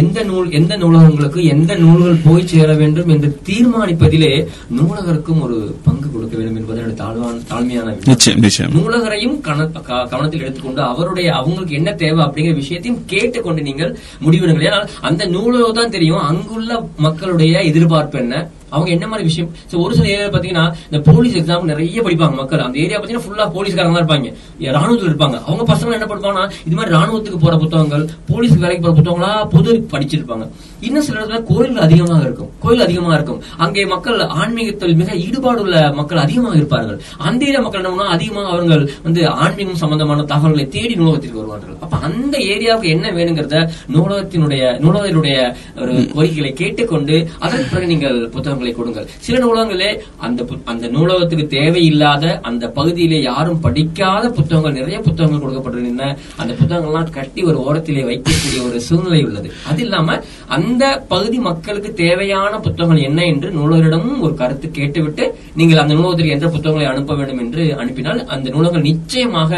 எந்த 0.00 0.18
நூல் 0.22 0.48
எந்த 0.50 0.74
நூலகங்களுக்கு 0.76 1.40
எந்த 1.44 1.72
நூல்கள் 1.74 2.20
போய் 2.24 2.46
சேர 2.46 2.68
வேண்டும் 2.74 3.08
என்று 3.08 3.28
தீர்மானிப்பதிலே 3.42 4.30
நூலகருக்கும் 4.70 5.40
ஒரு 5.40 5.56
பங்கு 5.82 6.06
கொடுக்க 6.08 6.34
வேண்டும் 6.36 6.58
என்பது 6.58 6.78
என்னுடைய 6.78 6.98
தாழ்வான 7.00 7.42
தாழ்மையான 7.50 7.96
நூலகரையும் 8.76 9.36
கவனத்தில் 9.40 10.44
எடுத்துக்கொண்டு 10.44 10.84
அவருடைய 10.84 11.28
அவங்களுக்கு 11.32 11.78
என்ன 11.78 11.96
தேவை 11.96 12.22
அப்படிங்கிற 12.24 12.54
விஷயத்தையும் 12.54 13.02
கேட்டுக்கொண்டு 13.06 13.62
நீங்கள் 13.62 13.92
முடிவெடுங்கள் 14.22 14.68
ஏன்னா 14.70 14.80
அந்த 15.02 15.28
நூலகம் 15.28 15.78
தான் 15.80 15.94
தெரியும் 15.96 16.24
அங்குள்ள 16.24 16.80
மக்களுடைய 16.98 17.64
எதிர்பார்ப்பு 17.64 18.22
என்ன 18.22 18.46
அவங்க 18.70 18.90
என்ன 18.90 19.06
மாதிரி 19.06 19.24
விஷயம் 19.24 19.50
ஒரு 19.82 19.94
சில 19.94 20.08
ஏரியா 20.08 20.28
பாத்தீங்கன்னா 20.28 20.66
இந்த 20.90 21.00
போலீஸ் 21.10 21.36
எக்ஸாம் 21.36 21.64
நிறைய 21.64 22.02
படிப்பாங்க 22.02 22.36
மக்கள் 22.36 22.60
அந்த 22.60 22.78
ஏரியா 22.78 22.98
பாத்தீங்கன்னா 22.98 23.48
போலீஸ்காரங்க 23.50 24.02
இருப்பாங்க 24.02 24.30
ராணுவத்தில் 24.72 25.10
இருப்பாங்க 25.10 25.36
அவங்க 25.46 25.64
பசங்க 25.74 25.92
என்ன 25.92 26.06
பண்ணுவாங்கன்னா 26.06 26.46
இது 26.66 26.76
மாதிரி 26.76 26.94
ராணுவத்துக்கு 26.94 27.38
போற 27.38 27.56
புத்தகங்கள் 27.56 28.04
போலீஸ் 28.30 28.56
வேலைக்கு 28.56 28.82
போற 28.82 28.94
புத்தகங்களா 28.94 29.32
பொது 29.48 29.72
படிச்சிருப்பாங்க 29.92 30.46
இன்னும் 30.80 31.06
சில 31.06 31.18
இடத்துல 31.18 31.40
கோயில் 31.48 31.80
அதிகமாக 31.80 32.20
இருக்கும் 32.22 32.50
கோயில் 32.60 32.84
அதிகமாக 32.84 33.14
இருக்கும் 33.14 33.40
அங்கே 33.58 33.82
மக்கள் 33.86 34.20
ஆன்மீகத்தில் 34.40 34.96
மிக 34.96 35.10
ஈடுபாடு 35.20 35.60
உள்ள 35.60 35.78
மக்கள் 35.92 36.20
அதிகமாக 36.20 36.54
இருப்பார்கள் 36.56 36.98
அந்த 37.20 37.60
மக்கள் 37.60 37.82
என்ன 37.82 38.08
அதிகமாக 38.10 38.48
அவர்கள் 38.48 38.84
வந்து 39.02 39.20
ஆன்மீகம் 39.38 39.80
சம்பந்தமான 39.80 40.24
தகவல்களை 40.24 40.66
தேடி 40.68 40.94
நூலகத்திற்கு 40.94 41.40
வருவார்கள் 41.40 41.76
அப்ப 41.80 41.98
அந்த 42.02 42.34
ஏரியாவுக்கு 42.52 42.88
என்ன 42.88 43.06
வேணுங்கிறத 43.10 43.58
நூலகத்தினுடைய 43.94 44.62
நூலகத்தினுடைய 44.84 45.36
ஒரு 45.80 45.94
கோரிக்கைகளை 46.12 46.52
கேட்டுக்கொண்டு 46.52 47.16
அதற்கு 47.40 47.66
பிறகு 47.66 47.86
நீங்கள் 47.86 48.18
புத்தகங்களை 48.30 48.72
கொடுங்கள் 48.72 49.08
சில 49.20 49.36
நூலகங்களே 49.38 49.90
அந்த 50.20 50.46
அந்த 50.66 50.86
நூலகத்துக்கு 50.88 51.46
தேவையில்லாத 51.48 52.24
அந்த 52.42 52.64
பகுதியிலே 52.70 53.20
யாரும் 53.22 53.60
படிக்காத 53.60 54.24
புத்தகங்கள் 54.30 54.78
நிறைய 54.80 54.98
புத்தகங்கள் 55.00 55.44
கொடுக்கப்பட்டிருந்த 55.44 56.06
அந்த 56.40 56.52
புத்தகங்கள்லாம் 56.54 57.10
கட்டி 57.10 57.40
ஒரு 57.42 57.58
ஓரத்திலே 57.64 58.04
வைக்கக்கூடிய 58.08 58.60
ஒரு 58.68 58.80
சூழ்நிலை 58.80 59.22
உள்ளது 59.24 59.48
அது 59.70 59.80
இல்லாம 59.80 60.18
அந்த 60.54 60.69
எந்த 60.70 60.84
பகுதி 61.08 61.38
மக்களுக்கு 61.40 61.90
தேவையான 61.96 62.52
புத்தகங்கள் 62.58 63.06
என்ன 63.06 63.20
என்று 63.26 63.48
நூலகரிடமும் 63.52 64.20
ஒரு 64.20 64.34
கருத்து 64.34 64.66
கேட்டுவிட்டு 64.70 65.24
நீங்கள் 65.54 65.82
அந்த 65.82 65.94
நூலகத்திற்கு 65.94 66.36
எந்த 66.36 66.48
புத்தகங்களை 66.48 66.86
அனுப்ப 66.90 67.14
வேண்டும் 67.14 67.40
என்று 67.40 67.62
அனுப்பினால் 67.76 68.20
அந்த 68.28 68.46
நூலகங்கள் 68.50 68.88
நிச்சயமாக 68.90 69.52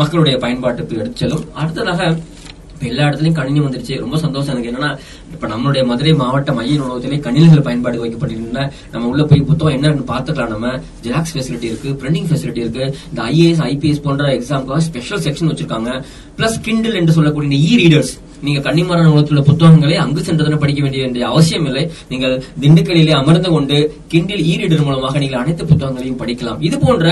மக்களுடைய 0.00 0.34
பயன்பாட்டுக்கு 0.38 0.98
எடுத்து 0.98 1.22
செல்லும் 1.22 1.46
அடுத்ததாக 1.54 2.02
எல்லா 2.82 3.06
இடத்துலயும் 3.06 3.38
கணினி 3.38 3.60
வந்துருச்சு 3.60 3.94
ரொம்ப 3.98 4.16
சந்தோஷம் 4.18 4.52
எனக்கு 4.54 4.70
என்னன்னா 4.70 4.90
இப்ப 5.32 5.48
நம்மளுடைய 5.48 5.82
மதுரை 5.84 6.12
மாவட்ட 6.14 6.52
மைய 6.52 6.76
நூலகத்திலே 6.80 7.18
கணினிகள் 7.20 7.66
பயன்பாடு 7.68 8.02
வைக்கப்பட்டிருந்த 8.02 8.62
நம்ம 8.92 9.08
உள்ள 9.08 9.24
போய் 9.24 9.42
புத்தகம் 9.42 9.76
என்னன்னு 9.76 10.06
பாத்துக்கலாம் 10.10 10.54
நம்ம 10.54 10.70
ஜெராக்ஸ் 11.02 11.34
ஃபெசிலிட்டி 11.34 11.68
இருக்கு 11.70 11.92
பிரிண்டிங் 12.00 12.28
ஃபெசிலிட்டி 12.30 12.62
இருக்கு 12.64 12.84
இந்த 13.10 13.20
ஐஏஎஸ் 13.30 13.64
ஐபிஎஸ் 13.66 14.04
போன்ற 14.06 14.30
எக்ஸாம்க்காக 14.36 14.80
ஸ்பெஷல் 14.88 15.24
செக்ஷன் 15.26 15.50
வச்சிருக்காங்க 15.52 15.92
பிளஸ் 16.38 16.58
கிண்டில் 16.66 16.98
என்று 17.00 17.16
சொல்லக்கூடிய 17.18 17.60
இ 17.66 17.74
ரீடர்ஸ் 17.82 18.14
நீங்க 18.40 18.60
கன்னிமாறன் 18.60 19.12
உலகத்தில் 19.12 19.42
புத்தகங்களை 19.42 19.96
அங்கு 19.96 20.20
சென்றதன 20.20 20.58
படிக்க 20.58 20.82
வேண்டிய 20.82 21.24
அவசியம் 21.26 21.66
இல்லை 21.66 21.84
நீங்கள் 22.08 22.36
திண்டுக்கல்லிலே 22.60 23.14
அமர்ந்து 23.14 23.50
கொண்டு 23.50 23.78
கிண்டில் 24.08 24.44
ஈரிடர் 24.44 24.84
மூலமாக 24.84 25.18
நீங்கள் 25.18 25.40
அனைத்து 25.40 25.64
புத்தகங்களையும் 25.64 26.20
படிக்கலாம் 26.20 26.60
இது 26.60 26.78
போன்ற 26.78 27.08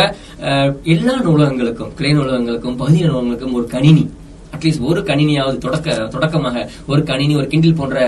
எல்லா 0.87 1.17
நூலகங்களுக்கும் 1.25 1.93
கிளை 1.95 2.13
நூலகங்களுக்கும் 2.13 2.77
பகுதி 2.77 3.01
நூலகங்களுக்கும் 3.03 3.55
ஒரு 3.55 3.67
கணினி 3.67 4.05
அட்லீஸ்ட் 4.53 4.83
ஒரு 4.83 5.01
கணினியாவது 5.03 5.59
தொடக்க 5.59 5.97
தொடக்கமாக 6.09 6.57
ஒரு 6.87 7.01
கணினி 7.03 7.35
ஒரு 7.37 7.47
கிண்டில் 7.47 7.77
போன்ற 7.77 7.99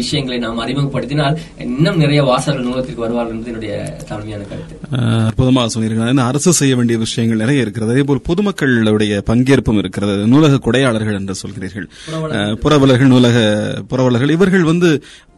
விஷயங்களை 0.00 0.38
நாம் 0.38 0.58
அறிமுகப்படுத்தினால் 0.58 1.36
இன்னும் 1.66 1.98
நிறைய 1.98 2.22
வாசகர்கள் 2.22 2.66
நூலகத்திற்கு 2.66 3.04
வருவார்கள் 3.04 3.34
என்பது 3.34 3.52
என்னுடைய 3.52 3.74
தலைமையான 4.08 4.44
கருத்து 4.44 4.76
அற்புதமாக 5.26 6.26
அரசு 6.26 6.52
செய்ய 6.52 6.74
வேண்டிய 6.76 6.98
விஷயங்கள் 6.98 7.42
நிறைய 7.42 7.64
இருக்கிறது 7.64 7.92
அதே 7.92 8.04
போல் 8.04 8.24
பொதுமக்களுடைய 8.26 9.22
பங்கேற்பும் 9.26 9.78
இருக்கிறது 9.78 10.14
நூலக 10.26 10.60
கொடையாளர்கள் 10.66 11.18
என்று 11.18 11.34
சொல்கிறீர்கள் 11.34 11.88
புறவலர்கள் 12.56 13.12
நூலக 13.14 13.38
புறவலர்கள் 13.88 14.30
இவர்கள் 14.30 14.64
வந்து 14.64 14.90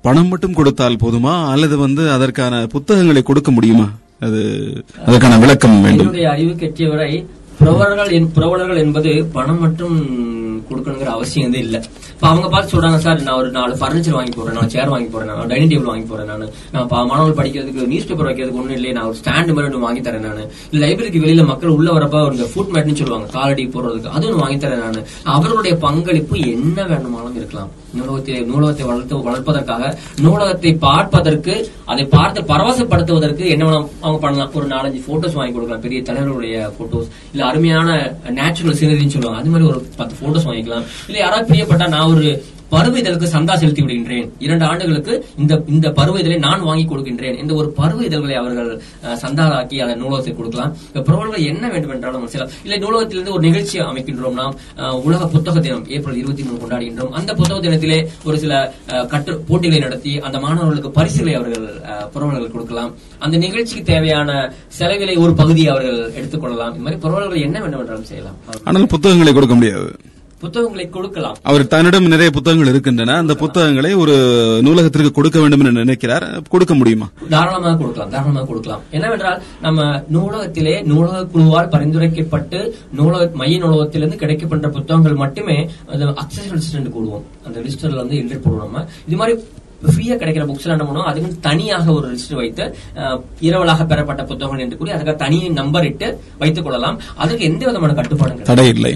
பணம் 0.00 0.28
மட்டும் 0.28 0.54
கொடுத்தால் 0.54 1.02
போதுமா 1.02 1.34
அல்லது 1.48 1.76
வந்து 1.78 2.02
அதற்கான 2.10 2.60
புத்தகங்களை 2.66 3.22
கொடுக்க 3.22 3.50
முடியுமா 3.50 3.88
அது 4.20 4.40
அதற்கான 5.06 5.38
விளக்கம் 5.38 5.82
வேண்டும் 5.82 6.14
அறிவு 6.28 6.54
கட்டியவரை 6.54 7.10
புரவலர்கள் 7.58 8.26
புறவலர்கள் 8.26 8.80
என்பது 8.82 9.10
பணம் 9.32 9.60
மற்றும் 9.60 9.96
கொடுக்கணுங்கிற 10.68 11.10
அவசியம் 11.12 11.46
வந்து 11.46 11.62
இல்ல 11.64 11.76
இப்ப 12.12 12.26
அவங்க 12.28 12.46
பார்த்து 12.48 12.72
சொல்றாங்க 12.74 12.98
சார் 12.98 13.22
நான் 13.22 13.38
ஒரு 13.38 13.50
நாலு 13.50 13.74
ஃபர்னிச்சர் 13.80 14.16
வாங்கி 14.16 14.34
போறேன் 14.34 14.56
நான் 14.58 14.70
சேர் 14.70 14.92
வாங்கி 14.94 15.10
போறேன் 15.10 15.30
நான் 15.32 15.50
டைனிங் 15.52 15.72
டேபிள் 15.72 15.90
வாங்கி 15.90 16.06
போறேன் 16.06 16.30
நான் 16.32 16.44
நான் 16.72 16.88
மாணவர்கள் 17.04 17.38
படிக்கிறதுக்கு 17.38 17.88
நியூஸ் 17.88 18.08
பேப்பர் 18.08 18.28
வைக்கிறதுக்கு 18.28 18.62
ஒன்றும் 18.62 18.78
இல்லையே 18.78 18.94
நான் 18.94 19.08
ஒரு 19.08 19.18
ஸ்டாண்டு 19.20 19.54
மாதிரி 19.54 19.70
ஒன்று 19.70 19.84
வாங்கி 19.86 20.02
தரேன் 20.02 20.26
நான் 20.28 20.42
லைப்ரரிக்கு 20.82 21.24
வெளியில 21.24 21.44
மக்கள் 21.46 21.76
உள்ள 21.76 21.90
வரப்ப 21.92 22.22
ஒரு 22.28 22.48
ஃபுட் 22.52 22.72
மேட்னு 22.74 23.00
சொல்லுவாங்க 23.02 23.28
காலடி 23.32 23.66
போடுறதுக்கு 23.68 24.14
அது 24.14 24.26
ஒன்று 24.26 24.42
வாங்கி 24.42 24.58
தரேன் 24.58 24.84
நான் 24.86 25.00
அவர்களுடைய 25.32 25.74
பங்களிப்பு 25.78 26.38
என்ன 26.54 26.78
வேணுமானாலும் 26.86 27.38
இருக்கலாம் 27.42 27.72
நூலகத்தை 27.94 28.34
நூலகத்தை 28.42 28.84
வளர்த்து 28.86 29.20
வளர்ப்பதற்காக 29.22 29.84
நூலகத்தை 30.22 30.72
பார்ப்பதற்கு 30.78 31.54
அதை 31.86 32.04
பார்த்து 32.08 32.40
பரவசப்படுத்துவதற்கு 32.42 33.44
என்ன 33.48 33.70
அவங்க 34.02 34.18
பண்ணலாம் 34.20 34.54
ஒரு 34.54 34.66
நாலஞ்சு 34.66 35.00
போட்டோஸ் 35.06 35.38
வாங்கி 35.38 35.54
கொடுக்கலாம் 35.54 35.82
பெரிய 35.82 36.00
தலைவர்களுடைய 36.02 36.58
போட்டோஸ் 36.78 37.08
இல்ல 37.32 37.44
அருமையான 37.44 37.88
நேச்சுரல் 38.32 38.78
சீனரின்னு 38.80 39.16
சொல்லுவாங்க 39.16 39.42
அது 39.42 39.52
மாதிரி 39.54 39.68
ஒரு 39.68 39.80
பத்து 39.96 40.14
போட்டோஸ் 40.22 40.48
வாங்கிக்கலாம் 40.48 40.86
இல்ல 41.08 41.18
யாராவது 41.18 41.50
பிரியப்பட்டா 41.52 41.88
நான் 41.88 42.12
ஒரு 42.12 42.28
பருவ 42.72 42.94
இதழுக்கு 43.00 43.28
சந்தா 43.32 43.54
செலுத்தி 43.54 43.82
விடுகின்றேன் 43.82 44.26
இரண்டு 44.38 44.64
ஆண்டுகளுக்கு 44.64 45.12
இந்த 45.38 45.52
இந்த 45.68 45.86
பருவ 45.98 46.16
இதழை 46.20 46.38
நான் 46.38 46.66
வாங்கி 46.68 46.84
கொடுக்கின்றேன் 46.84 47.38
இந்த 47.42 47.52
ஒரு 47.54 47.68
பருவ 47.78 48.00
இதழ்களை 48.08 48.34
அவர்கள் 48.36 48.70
சந்தாதாக்கி 49.22 49.76
அதை 49.84 49.94
நூலகத்தை 50.00 50.32
கொடுக்கலாம் 50.34 50.72
பிரபலங்கள் 50.98 51.46
என்ன 51.48 51.64
வேண்டும் 51.68 51.94
என்றாலும் 51.94 52.26
சில 52.28 52.46
இல்லை 52.64 52.78
நூலகத்திலிருந்து 52.78 53.34
ஒரு 53.36 53.44
நிகழ்ச்சி 53.48 53.78
அமைக்கின்றோம் 53.84 54.36
நாம் 54.40 54.56
உலக 55.04 55.28
புத்தக 55.28 55.56
தினம் 55.60 55.86
ஏப்ரல் 55.96 56.18
இருபத்தி 56.18 56.44
மூணு 56.44 56.58
கொண்டாடுகின்றோம் 56.58 57.14
அந்த 57.18 57.30
புத்தக 57.34 57.58
தினத்திலே 57.60 57.98
ஒரு 58.24 58.36
சில 58.38 58.52
கற்று 59.08 59.34
போட்டிகளை 59.48 59.80
நடத்தி 59.80 60.12
அந்த 60.20 60.36
மாணவர்களுக்கு 60.38 60.92
பரிசுகளை 60.98 61.34
அவர்கள் 61.34 61.66
புறவர்கள் 62.12 62.54
கொடுக்கலாம் 62.54 62.92
அந்த 63.20 63.36
நிகழ்ச்சிக்கு 63.38 63.84
தேவையான 63.84 64.30
செலவிலை 64.78 65.16
ஒரு 65.16 65.34
பகுதியை 65.34 65.70
அவர்கள் 65.70 65.98
எடுத்துக்கொள்ளலாம் 66.12 66.74
இந்த 66.74 66.84
மாதிரி 66.84 67.02
புறவர்கள் 67.02 67.46
என்ன 67.48 67.58
வேண்டும் 67.60 67.82
என்றாலும் 67.82 68.08
செய்யலாம் 68.12 68.38
ஆனால் 68.64 68.92
புத்தகங்களை 68.94 69.32
கொடுக்க 69.32 69.56
முடியாது 69.56 69.90
புத்தகங்களை 70.40 70.86
கொடுக்கலாம் 70.88 71.36
அவர் 71.42 71.64
தன்னிடம் 71.66 72.06
நிறைய 72.06 72.30
புத்தகங்கள் 72.30 72.72
இருக்கின்றன 72.72 73.16
அந்த 73.16 73.34
புத்தகங்களை 73.34 73.90
ஒரு 73.94 74.14
நூலகத்திற்கு 74.62 75.12
கொடுக்க 75.12 75.38
வேண்டும் 75.40 75.62
என்று 75.62 75.72
நினைக்கிறார் 75.78 76.26
கொடுக்க 76.48 76.74
முடியுமா 76.74 77.08
தாராளமாக 77.28 77.74
கொடுக்கலாம் 77.76 78.10
தாராளமாக 78.10 78.46
கொடுக்கலாம் 78.46 78.82
என்னவென்றால் 78.90 79.40
நம்ம 79.60 79.88
நூலகத்திலே 80.12 80.74
நூலக 80.84 81.24
குழுவால் 81.26 81.72
பரிந்துரைக்கப்பட்டு 81.72 82.60
நூலக 82.92 83.30
மைய 83.34 83.56
நூலகத்திலிருந்து 83.58 84.16
கிடைக்கப்பட்ட 84.16 84.68
புத்தகங்கள் 84.70 85.16
மட்டுமே 85.16 85.58
அக்சசபிள் 86.16 86.92
கூடுவோம் 86.92 87.26
அந்த 87.46 87.58
லிஸ்டர்ல 87.60 88.02
வந்து 88.02 88.18
எழுதி 88.18 88.38
போடுவோம் 88.38 88.84
இது 89.06 89.16
மாதிரி 89.16 89.34
ஃப்ரீயா 89.86 90.14
கிடைக்கிற 90.14 90.44
புக்ஸ் 90.46 90.66
என்ன 90.68 90.84
பண்ணுவோம் 90.84 91.08
அதுக்கு 91.10 91.30
தனியாக 91.40 91.86
ஒரு 91.92 92.06
லிஸ்ட் 92.08 92.34
வைத்து 92.34 92.64
இரவலாக 93.40 93.84
பெறப்பட்ட 93.84 94.22
புத்தகங்கள் 94.24 94.64
என்று 94.64 94.78
கூறி 94.78 94.94
அதுக்கு 94.94 95.14
தனியை 95.16 95.50
நம்பர் 95.52 95.86
இட்டு 95.86 96.08
வைத்துக் 96.38 96.66
கொள்ளலாம் 96.66 96.98
அதுக்கு 97.16 97.44
எந்த 97.44 97.62
விதமான 97.66 97.94
கட்டுப்பாடும் 97.94 98.42
தடை 98.42 98.66
இல்லை 98.68 98.92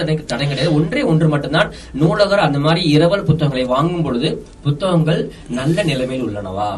தடை 0.30 0.44
கிடையாது 0.44 0.74
ஒன்றே 0.74 1.02
ஒன்று 1.04 1.28
மட்டும்தான் 1.28 1.72
நூலகர் 1.94 2.46
அந்த 2.46 2.58
மாதிரி 2.58 2.82
இரவல் 2.90 3.26
புத்தகங்களை 3.30 3.66
வாங்கும் 3.66 4.02
பொழுது 4.02 4.30
புத்தகங்கள் 4.62 5.22
நல்ல 5.50 5.82
நிலைமையில் 5.82 6.26
உள்ளனவா 6.28 6.70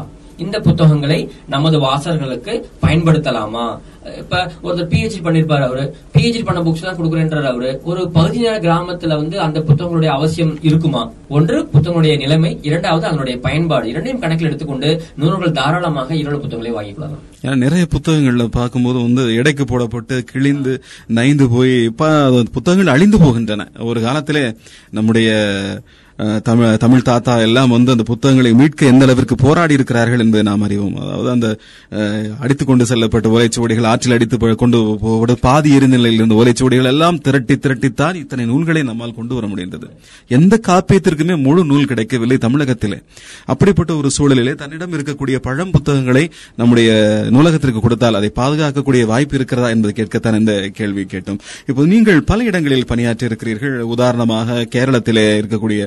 இந்த 0.41 0.57
புத்தகங்களை 0.61 1.19
நமது 1.47 1.79
வாசகர்களுக்கு 1.79 2.53
பயன்படுத்தலாமா 2.83 3.65
இப்ப 4.21 4.35
ஒருத்தர் 4.63 4.87
பிஹெச்டி 4.91 5.19
பண்ணிருப்பாரு 5.19 5.63
அவரு 5.65 5.83
பிஹெச்டி 6.13 6.41
பண்ண 6.43 6.59
புக்ஸ் 6.61 6.85
தான் 6.85 6.97
கொடுக்குறேன்றார் 6.97 7.49
அவரு 7.51 7.71
ஒரு 7.83 8.01
பகுதி 8.11 8.39
நேர 8.39 8.55
கிராமத்துல 8.59 9.17
வந்து 9.17 9.35
அந்த 9.39 9.59
புத்தகங்களுடைய 9.59 10.11
அவசியம் 10.13 10.53
இருக்குமா 10.63 11.01
ஒன்று 11.29 11.57
புத்தகங்களுடைய 11.65 12.15
நிலைமை 12.17 12.51
இரண்டாவது 12.61 13.05
அதனுடைய 13.07 13.35
பயன்பாடு 13.39 13.91
இரண்டையும் 13.91 14.21
கணக்கில் 14.21 14.49
எடுத்துக்கொண்டு 14.49 14.89
நூல்கள் 15.15 15.57
தாராளமாக 15.59 16.11
இரண்டு 16.15 16.39
புத்தகங்களை 16.39 16.73
வாங்கி 16.73 16.93
கொள்ளலாம் 16.93 17.23
ஏன்னா 17.43 17.55
நிறைய 17.57 17.83
புத்தகங்கள்ல 17.87 18.45
பார்க்கும்போது 18.51 18.97
வந்து 18.99 19.23
எடைக்கு 19.35 19.65
போடப்பட்டு 19.65 20.17
கிழிந்து 20.23 20.73
நைந்து 21.11 21.47
போய் 21.49 21.75
இப்ப 21.83 22.09
புத்தகங்கள் 22.53 22.93
அழிந்து 22.93 23.19
போகின்றன 23.19 23.67
ஒரு 23.83 24.01
காலத்திலே 24.01 24.45
நம்முடைய 24.89 25.29
தமிழ் 26.43 26.77
தமிழ் 26.77 27.01
தாத்தா 27.01 27.33
எல்லாம் 27.39 27.69
வந்து 27.69 27.91
அந்த 27.91 28.03
புத்தகங்களை 28.03 28.53
மீட்க 28.53 28.85
எந்த 28.85 29.05
அளவிற்கு 29.05 29.35
போராடி 29.35 29.73
இருக்கிறார்கள் 29.73 30.19
என்பதை 30.19 30.43
நாம் 30.43 30.61
அறிவோம் 30.61 30.95
அதாவது 30.95 31.29
அந்த 31.29 31.47
அடித்துக் 32.39 32.67
கொண்டு 32.67 32.85
செல்லப்பட்ட 32.85 33.29
ஓலைச்சுவடிகள் 33.29 33.85
ஆற்றில் 33.85 34.11
அடித்து 34.11 34.55
கொண்டு 34.55 34.79
பாதி 35.41 35.75
எரிந்த 35.75 36.09
இருந்த 36.09 36.35
ஓலைச்சுவடிகள் 36.35 36.85
எல்லாம் 36.85 37.17
திரட்டி 37.21 37.55
திரட்டித்தான் 37.55 38.15
இத்தனை 38.15 38.45
நூல்களை 38.45 38.83
நம்மால் 38.83 39.15
கொண்டு 39.15 39.35
வர 39.35 39.47
முடிந்தது 39.47 39.87
எந்த 40.29 40.59
காப்பியத்திற்குமே 40.67 41.37
முழு 41.41 41.63
நூல் 41.63 41.85
கிடைக்கவில்லை 41.85 42.37
தமிழகத்திலே 42.37 42.99
அப்படிப்பட்ட 43.45 43.95
ஒரு 43.95 44.11
சூழலிலே 44.17 44.53
தன்னிடம் 44.53 44.93
இருக்கக்கூடிய 44.93 45.35
பழம் 45.35 45.71
புத்தகங்களை 45.71 46.29
நம்முடைய 46.55 46.91
நூலகத்திற்கு 47.29 47.81
கொடுத்தால் 47.81 48.13
அதை 48.13 48.31
பாதுகாக்கக்கூடிய 48.35 49.05
வாய்ப்பு 49.05 49.35
இருக்கிறதா 49.35 49.69
என்பது 49.69 49.93
கேட்கத்தான் 49.93 50.35
இந்த 50.35 50.69
கேள்வி 50.73 51.05
கேட்டோம் 51.05 51.41
இப்போது 51.67 51.87
நீங்கள் 51.87 52.23
பல 52.23 52.43
இடங்களில் 52.43 52.85
பணியாற்றி 52.85 53.25
இருக்கிறீர்கள் 53.25 53.81
உதாரணமாக 53.81 54.65
கேரளத்திலே 54.75 55.27
இருக்கக்கூடிய 55.37 55.81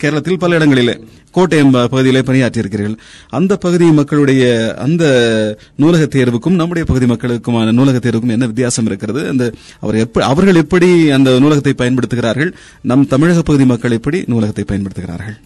கேரளத்தில் 0.00 0.38
பல 0.38 0.56
இடங்களில் 0.56 0.94
கோட்டயம் 1.34 1.72
பகுதியில் 1.86 2.26
பணியாற்றியிருக்கிறீர்கள் 2.26 2.98
அந்த 3.30 3.52
பகுதி 3.56 3.86
மக்களுடைய 3.92 4.42
அந்த 4.78 5.04
நூலக 5.76 6.04
தேர்வுக்கும் 6.08 6.58
நம்முடைய 6.60 6.84
பகுதி 6.84 7.06
மக்களுக்குமான 7.06 7.72
நூலக 7.72 7.98
தேர்வுக்கும் 7.98 8.34
என்ன 8.36 8.46
வித்தியாசம் 8.46 8.86
இருக்கிறது 8.86 9.22
அந்த 9.28 9.46
அவர் 9.80 9.98
எப்படி 9.98 10.26
அவர்கள் 10.26 10.60
எப்படி 10.62 10.90
அந்த 11.10 11.32
நூலகத்தை 11.38 11.74
பயன்படுத்துகிறார்கள் 11.74 12.52
நம் 12.82 13.04
தமிழக 13.06 13.42
பகுதி 13.42 13.66
மக்கள் 13.66 13.98
எப்படி 13.98 14.20
நூலகத்தை 14.26 14.66
பயன்படுத்துகிறார்கள் 14.66 15.36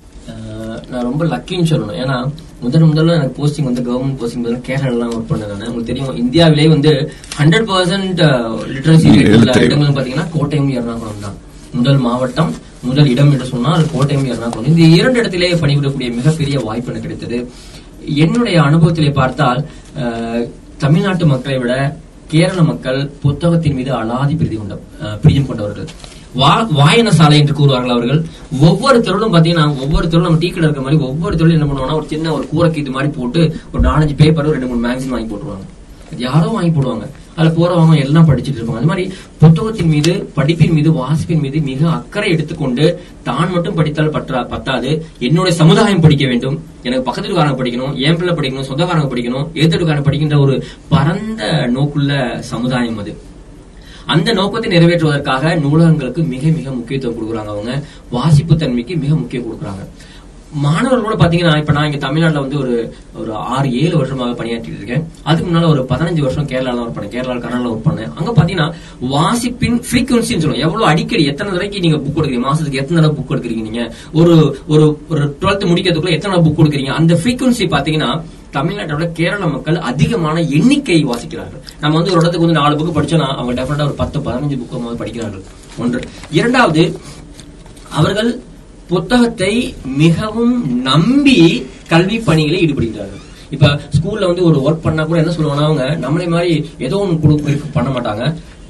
நான் 0.90 1.06
ரொம்ப 1.06 1.22
லக்கின்னு 1.24 1.70
சொல்லணும் 1.70 1.98
ஏன்னா 1.98 2.16
முதன் 2.60 2.88
முதல்ல 2.90 3.16
எனக்கு 3.16 3.36
போஸ்டிங் 3.38 3.68
வந்து 3.68 3.82
கவர்மெண்ட் 3.82 4.18
போஸ்டிங் 4.20 4.44
வந்து 4.44 4.62
கேரளாலாம் 4.68 5.12
ஒர்க் 5.14 5.30
பண்ணேன் 5.30 5.50
நான் 5.52 5.68
உங்களுக்கு 5.68 5.90
தெரியும் 5.90 6.20
இந்தியாவிலேயே 6.22 6.68
வந்து 6.68 6.92
ஹண்ட்ரட் 7.36 7.68
பர்சன்ட் 7.68 8.22
லிட்ரஸி 8.72 9.10
இடங்கள் 9.16 9.90
பார்த்தீங்கன்னா 9.90 10.28
கோட்டையும் 10.34 10.72
எர்ணாகுளம் 10.74 11.24
தான் 11.26 11.36
முதல் 11.72 11.98
மாவட்டம் 11.98 12.50
முதல் 12.82 13.10
இடம் 13.10 13.32
என்று 13.32 13.46
சொன்னால் 13.46 13.82
கோட்டயம் 13.92 14.28
எர்ணாகுளம் 14.30 14.68
இந்த 14.70 14.82
இரண்டு 14.96 15.18
இடத்திலே 15.18 15.48
பணிபுரியக்கூடிய 15.54 16.10
மிகப்பெரிய 16.10 16.58
வாய்ப்பு 16.64 16.90
எனக்கு 16.92 17.06
கிடைத்தது 17.06 17.38
என்னுடைய 18.16 18.58
அனுபவத்திலே 18.62 19.10
பார்த்தால் 19.12 19.60
தமிழ்நாட்டு 20.78 21.24
மக்களை 21.26 21.56
விட 21.58 21.74
கேரள 22.28 22.60
மக்கள் 22.62 23.00
புத்தகத்தின் 23.22 23.76
மீது 23.76 23.90
அலாதி 23.94 24.34
பிரிதி 24.34 24.56
கொண்ட 24.56 24.76
பிரியம் 25.22 25.46
கொண்டவர்கள் 25.46 25.88
வாயன 26.78 27.10
சாலை 27.10 27.36
என்று 27.38 27.54
கூறுவார்கள் 27.54 27.94
அவர்கள் 27.94 28.20
ஒவ்வொரு 28.60 28.98
தெருவிலும் 28.98 29.34
பாத்தீங்கன்னா 29.34 29.66
ஒவ்வொரு 29.84 30.06
தெருவிலும் 30.06 30.28
நம்ம 30.28 30.40
டீ 30.40 30.48
கடை 30.48 30.66
இருக்க 30.66 30.82
மாதிரி 30.82 30.98
ஒவ்வொரு 31.02 31.34
தெருவிலும் 31.36 31.58
என்ன 31.58 31.68
பண்ணுவாங்கன்னா 31.68 31.98
ஒரு 32.00 32.08
சின்ன 32.08 32.32
ஒரு 32.32 32.44
கூரைக்கு 32.50 32.82
இது 32.82 32.90
மாதிரி 32.90 33.10
போட்டு 33.16 33.40
ஒரு 33.72 33.82
நாலஞ்சு 33.82 34.14
பேப்பர் 34.14 34.50
ரெண்டு 34.50 34.68
மூணு 34.68 34.84
மேக்சின் 34.86 35.14
வாங்கி 35.14 35.30
போட்டுருவாங்க 35.30 35.66
யாரோ 36.18 36.48
வாங்கி 36.48 36.72
போடுவாங்க 36.72 37.06
அதுல 37.38 37.50
போறவங்க 37.54 37.96
எல்லாம் 37.96 38.28
படிச்சுட்டு 38.28 38.58
இருப்பாங்க 38.58 38.80
அது 38.80 38.90
மாதிரி 38.90 39.04
புத்தகத்தின் 39.40 39.90
மீது 39.90 40.12
படிப்பின் 40.36 40.74
மீது 40.74 40.90
வாசிப்பின் 40.92 41.40
மீது 41.40 41.58
மிக 41.62 41.82
அக்கறை 41.90 42.28
எடுத்துக்கொண்டு 42.30 42.84
தான் 43.22 43.52
மட்டும் 43.52 43.76
படித்தால் 43.76 44.12
பற்றா 44.12 44.40
பத்தாது 44.48 44.90
என்னுடைய 45.20 45.54
சமுதாயம் 45.56 46.02
படிக்க 46.02 46.26
வேண்டும் 46.26 46.56
எனக்கு 46.82 47.06
பக்கத்துக்காரங்க 47.06 47.58
படிக்கணும் 47.58 47.94
ஏன் 48.00 48.18
பிள்ளை 48.18 48.34
படிக்கணும் 48.34 48.68
சொந்தக்காரங்க 48.68 49.10
படிக்கணும் 49.10 49.46
எதிர்த்துக்காரங்க 49.54 50.06
படிக்கின்ற 50.08 50.38
ஒரு 50.38 50.56
பரந்த 50.88 51.42
நோக்குள்ள 51.72 52.12
சமுதாயம் 52.50 53.00
அது 53.00 53.14
அந்த 54.06 54.28
நோக்கத்தை 54.32 54.68
நிறைவேற்றுவதற்காக 54.72 55.54
நூலகங்களுக்கு 55.56 56.20
மிக 56.26 56.44
மிக 56.50 56.68
முக்கியத்துவம் 56.70 57.16
கொடுக்குறாங்க 57.16 57.50
அவங்க 57.50 57.72
வாசிப்பு 58.10 58.54
தன்மைக்கு 58.56 58.94
மிக 58.96 59.12
முக்கியம் 59.14 59.46
கொடுக்குறாங்க 59.46 59.84
மாணவர்கள் 60.56 61.06
கூட 61.06 61.16
பாத்தீங்கன்னா 61.16 61.54
இப்ப 61.58 61.72
நான் 61.72 61.86
இங்க 61.86 61.98
தமிழ்நாட்டுல 61.98 62.42
வந்து 62.44 62.58
ஒரு 62.58 62.74
ஒரு 63.14 63.32
ஆறு 63.48 63.68
ஏழு 63.80 63.94
வருஷமாக 63.96 64.36
பணியாற்றிட்டு 64.38 64.80
இருக்கேன் 64.80 65.02
அதுக்கு 65.24 65.48
முன்னால 65.48 65.68
ஒரு 65.68 65.82
பதினஞ்சு 65.90 66.22
வருஷம் 66.22 66.48
கேரளால 66.52 66.82
ஒர்க் 66.82 66.94
பண்ணேன் 66.94 67.12
கேரளா 67.14 67.36
கர்நாடகா 67.36 67.72
ஒர்க் 67.72 67.88
பண்ணேன் 67.88 68.10
அங்க 68.16 68.30
பாத்தீங்கன்னா 68.30 68.68
வாசிப்பின் 69.12 69.78
ஃப்ரீக்வன்சின்னு 69.88 70.44
சொல்லுவோம் 70.44 70.64
எவ்வளவு 70.66 70.88
அடிக்கடி 70.90 71.24
எத்தனை 71.24 71.48
தடவைக்கு 71.50 71.80
நீங்க 71.80 71.98
புக் 71.98 72.16
கொடுக்குறீங்க 72.16 72.46
மாசத்துக்கு 72.46 72.80
எத்தனை 72.80 72.98
தடவை 73.00 73.14
புக் 73.16 73.30
கொடுக்குறீங்க 73.30 73.64
நீங்க 73.68 73.84
ஒரு 74.12 74.34
ஒரு 74.66 74.86
ஒரு 75.08 75.22
டுவெல்த் 75.42 75.70
முடிக்கிறதுக்குள்ள 75.70 76.16
எத்தனை 76.16 76.40
புக் 76.40 76.58
கொடுக்குறீங்க 76.58 76.94
அந்த 76.94 77.14
ஃப்ரீக்வன்சி 77.14 77.66
பாத்தீங்கன்னா 77.66 78.10
தமிழ்நாட்டோட 78.52 79.06
கேரள 79.12 79.46
மக்கள் 79.46 79.78
அதிகமான 79.82 80.36
எண்ணிக்கை 80.58 81.00
வாசிக்கிறார்கள் 81.04 81.62
நம்ம 81.80 81.94
வந்து 81.96 82.12
ஒரு 82.12 82.20
இடத்துக்கு 82.20 82.46
வந்து 82.46 82.60
நாலு 82.60 82.76
புக்கு 82.76 82.98
படிச்சோம்னா 82.98 83.30
அவங்க 83.34 83.54
டெஃபினட்டா 83.60 83.88
ஒரு 83.90 83.94
பத்து 83.94 84.20
பதினஞ்சு 84.20 84.58
புக்கு 84.58 84.98
படிக்கிறார்கள் 84.98 85.44
ஒன்று 85.78 86.00
இரண்டாவது 86.30 86.84
அவர்கள் 87.92 88.30
புத்தகத்தை 88.88 89.52
மிகவும் 89.96 90.82
நம்பி 90.82 91.38
கல்வி 91.88 92.18
பணிகளை 92.18 92.58
ஈடுபடுகிறார்கள் 92.60 93.24
இப்ப 93.50 93.80
ஸ்கூல்ல 93.96 94.26
வந்து 94.26 94.44
ஒரு 94.44 94.58
ஒர்க் 94.60 94.84
பண்ணா 94.84 95.02
கூட 95.04 95.18
என்ன 95.18 95.32
சொல்லுவாங்க 95.32 95.64
அவங்க 95.64 95.96
நம்மளே 95.96 96.26
மாதிரி 96.26 96.54
ஏதோ 96.78 96.96
ஒன்று 96.96 97.54
பண்ண 97.74 97.88
மாட்டாங்க 97.90 98.24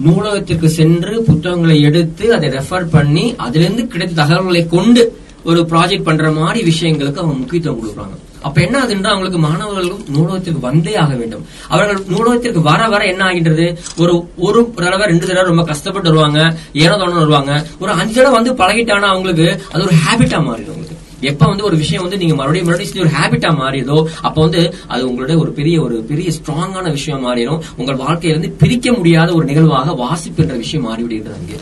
நூலகத்திற்கு 0.00 0.68
சென்று 0.70 1.14
புத்தகங்களை 1.22 1.80
எடுத்து 1.80 2.34
அதை 2.34 2.48
ரெஃபர் 2.48 2.86
பண்ணி 2.90 3.34
அதுல 3.36 3.64
இருந்து 3.64 3.86
கிடைத்த 3.86 4.14
தகவல்களை 4.14 4.66
கொண்டு 4.66 5.02
ஒரு 5.44 5.60
ப்ராஜெக்ட் 5.62 6.04
பண்ற 6.04 6.30
மாதிரி 6.32 6.60
விஷயங்களுக்கு 6.64 7.20
அவங்க 7.20 7.36
முக்கியத்துவம் 7.38 7.80
கொடுக்குறாங்க 7.80 8.16
அப்ப 8.42 8.56
என்ன 8.60 8.76
ஆகுதுன்றா 8.80 9.12
அவங்களுக்கு 9.12 9.38
மாணவர்களும் 9.38 10.02
நூலகத்திற்கு 10.08 10.60
வந்தே 10.60 10.94
ஆக 10.96 11.14
வேண்டும் 11.14 11.44
அவர்கள் 11.68 12.00
நூலகத்திற்கு 12.08 12.62
வர 12.62 12.88
வர 12.88 13.02
என்ன 13.06 13.24
ஆகின்றது 13.24 13.66
ஒரு 13.98 14.14
ஒரு 14.38 14.60
தடவை 14.78 15.06
ரெண்டு 15.06 15.26
தடவை 15.26 15.46
ரொம்ப 15.46 15.64
கஷ்டப்பட்டு 15.64 16.10
வருவாங்க 16.10 16.40
ஏனோ 16.82 16.94
தோணும் 16.94 17.22
வருவாங்க 17.22 17.52
ஒரு 17.78 17.92
அஞ்சு 17.94 18.14
தடவை 18.14 18.34
வந்து 18.36 18.54
பழகிட்டானா 18.54 19.08
அவங்களுக்கு 19.08 19.48
அது 19.72 19.82
ஒரு 19.82 19.96
ஹேபிட்டா 20.04 20.40
மாறிடும் 20.42 20.74
உங்களுக்கு 20.74 20.96
எப்ப 21.22 21.44
வந்து 21.46 21.64
ஒரு 21.64 21.76
விஷயம் 21.76 22.04
வந்து 22.04 22.18
நீங்க 22.18 22.34
மறுபடியும் 22.34 22.68
மறுபடியும் 22.68 23.04
ஒரு 23.04 23.14
ஹேபிட்டா 23.14 23.50
மாறியதோ 23.58 23.96
அப்ப 24.22 24.36
வந்து 24.40 24.60
அது 24.88 25.02
உங்களுடைய 25.08 25.36
ஒரு 25.38 25.50
பெரிய 25.52 25.76
ஒரு 25.80 25.96
பெரிய 26.08 26.30
ஸ்ட்ராங்கான 26.30 26.90
விஷயம் 26.90 27.26
மாறிடும் 27.26 27.62
உங்கள் 27.76 27.96
வாழ்க்கையிலிருந்து 27.96 28.50
பிரிக்க 28.56 28.92
முடியாத 28.92 29.32
ஒரு 29.34 29.46
நிகழ்வாக 29.46 29.94
வாசிப்பு 29.94 30.42
என்ற 30.42 30.56
விஷயம் 30.56 30.86
மாறிவிடுகிறது 30.88 31.38
அங்கே 31.38 31.58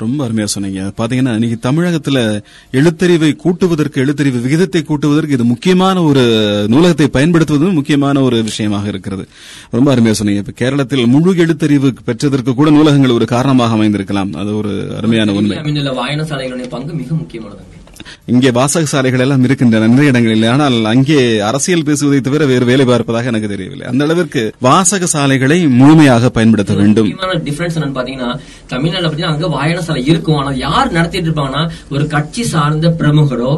ரொம்ப 0.00 0.20
அருமையா 0.26 0.46
சொன்னீங்க 0.46 0.82
பாத்தீங்கன்னா 0.98 1.34
இன்னைக்கு 1.34 1.58
தமிழகத்துல 1.62 2.18
எழுத்தறிவை 2.72 3.30
கூட்டுவதற்கு 3.36 4.02
எழுத்தறிவு 4.04 4.38
விகிதத்தை 4.40 4.82
கூட்டுவதற்கு 4.82 5.32
இது 5.32 5.44
முக்கியமான 5.44 6.02
ஒரு 6.02 6.22
நூலகத்தை 6.68 7.08
பயன்படுத்துவதும் 7.10 7.74
முக்கியமான 7.74 8.22
ஒரு 8.22 8.38
விஷயமாக 8.42 8.88
இருக்கிறது 8.88 9.26
ரொம்ப 9.70 9.94
அருமையா 9.94 10.10
சொன்னீங்க 10.12 10.44
இப்ப 10.44 10.56
கேரளத்தில் 10.56 11.04
முழு 11.06 11.34
எழுத்தறிவு 11.36 11.90
பெற்றதற்கு 12.04 12.54
கூட 12.54 12.70
நூலகங்கள் 12.70 13.10
ஒரு 13.10 13.24
காரணமாக 13.26 13.76
அமைந்திருக்கலாம் 13.78 14.32
அது 14.34 14.56
ஒரு 14.56 14.72
அருமையான 14.96 15.32
உண்மை 15.32 15.58
வாயனசாலைகளுடைய 15.96 16.68
பங்கு 16.68 16.94
மிக 16.94 17.14
முக்கியமானது 17.14 17.80
இங்கே 18.26 18.50
வாசக 18.50 18.84
சாலைகள் 18.84 19.20
எல்லாம் 19.20 19.44
இருக்கின்றன 19.44 19.86
நிறைய 19.86 20.10
இடங்களில் 20.10 20.44
ஆனால் 20.44 20.84
அங்கே 20.84 21.38
அரசியல் 21.38 21.84
பேசுவதை 21.84 22.20
தவிர 22.20 22.46
வேறு 22.46 22.64
வேலை 22.64 22.86
பார்ப்பதாக 22.86 23.24
எனக்கு 23.24 23.48
தெரியவில்லை 23.48 23.86
அந்த 23.86 24.04
அளவிற்கு 24.04 24.52
வாசக 24.60 25.06
சாலைகளை 25.06 25.66
முழுமையாக 25.66 26.30
பயன்படுத்த 26.30 26.74
வேண்டும் 26.74 27.06
பாத்தீங்கன்னா 27.06 28.38
தமிழ்நாட்டில் 28.66 29.22
அங்க 29.22 29.48
வாயன 29.48 29.82
சாலை 29.82 30.06
இருக்கும் 30.06 30.56
யார் 30.56 30.90
நடத்திட்டு 30.90 31.30
இருப்பாங்கன்னா 31.30 31.70
ஒரு 31.90 32.06
கட்சி 32.06 32.44
சார்ந்த 32.44 32.88
பிரமுகரோ 32.88 33.58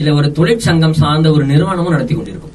இல்ல 0.00 0.14
ஒரு 0.14 0.32
தொழிற்சங்கம் 0.32 0.92
சார்ந்த 0.92 1.30
ஒரு 1.30 1.44
நிறுவனமும் 1.44 1.90
நடத்தி 1.90 2.14
கொண்டிருக்கும் 2.14 2.50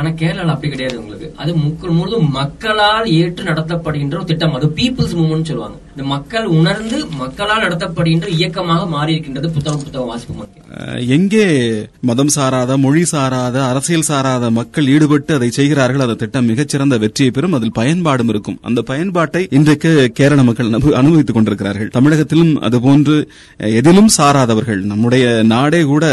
ஆனா 0.00 0.08
கேரளால 0.18 0.52
அப்படி 0.52 0.70
கிடையாது 0.70 0.96
உங்களுக்கு 0.98 1.28
அது 1.36 1.50
முக்கள் 1.58 1.96
முழுதும் 1.96 2.28
மக்களால் 2.32 3.08
ஏற்று 3.16 3.42
நடத்தப்படுகின்ற 3.44 4.16
ஒரு 4.18 4.28
திட்டம் 4.30 4.54
அது 4.54 4.68
பீப்புள்ஸ் 4.78 5.16
மூவ்மெண்ட் 5.16 5.50
சொல்லுவாங்க 5.50 5.78
இந்த 5.90 6.04
மக்கள் 6.08 6.46
உணர்ந்து 6.52 6.98
மக்களால் 7.16 7.64
நடத்தப்படுகின்ற 7.64 8.28
இயக்கமாக 8.36 8.84
மாறி 8.86 9.12
இருக்கின்றது 9.12 9.48
புத்தகம் 9.50 9.82
புத்தகம் 9.82 10.10
வாசிக்கும் 10.10 10.60
எங்கே 11.16 11.46
மதம் 12.02 12.32
சாராத 12.36 12.76
மொழி 12.76 13.02
சாராத 13.04 13.56
அரசியல் 13.64 14.06
சாராத 14.06 14.50
மக்கள் 14.50 14.86
ஈடுபட்டு 14.86 15.32
அதை 15.34 15.48
செய்கிறார்கள் 15.50 16.04
அந்த 16.06 16.16
திட்டம் 16.16 16.48
மிகச்சிறந்த 16.48 16.98
வெற்றியை 16.98 17.30
பெறும் 17.30 17.56
அதில் 17.58 17.74
பயன்பாடும் 17.74 18.28
இருக்கும் 18.28 18.58
அந்த 18.62 18.82
பயன்பாட்டை 18.82 19.42
இன்றைக்கு 19.50 19.92
கேரள 20.12 20.40
மக்கள் 20.42 20.70
அனுபவித்துக் 21.00 21.36
கொண்டிருக்கிறார்கள் 21.36 21.92
தமிழகத்திலும் 21.92 22.54
அதுபோன்று 22.62 23.16
எதிலும் 23.74 24.10
சாராதவர்கள் 24.16 24.80
நம்முடைய 24.84 25.26
நாடே 25.52 25.82
கூட 25.84 26.06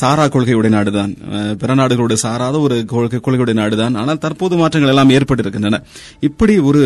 சாரா 0.00 0.26
கொள்கையுடைய 0.28 0.72
நாடுதான் 0.72 1.14
பிற 1.60 1.72
நாடுகளோடு 1.74 2.18
சாராத 2.18 2.56
ஒரு 2.60 2.78
கொள்கையுடைய 2.90 3.54
நாடுதான் 3.54 3.96
ஆனால் 3.96 4.18
தற்போது 4.18 4.56
மாற்றங்கள் 4.56 4.88
எல்லாம் 4.88 5.10
ஏற்பட்டிருக்கின்றன 5.10 5.80
இப்படி 6.20 6.58
ஒரு 6.62 6.82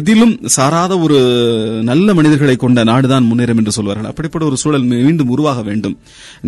எதிலும் 0.00 0.34
சாராத 0.56 0.98
ஒரு 0.98 1.18
நல்ல 1.82 2.14
மனிதர்களை 2.14 2.56
கொண்ட 2.56 2.84
நாடுதான் 2.84 3.28
முன்னேறும் 3.30 3.60
என்று 3.62 3.72
சொல்வார்கள் 3.72 4.10
அப்படிப்பட்ட 4.10 4.46
ஒரு 4.46 4.56
சூழல் 4.56 4.88
மீண்டும் 4.94 5.28
உருவாக 5.28 5.62
வேண்டும் 5.62 5.96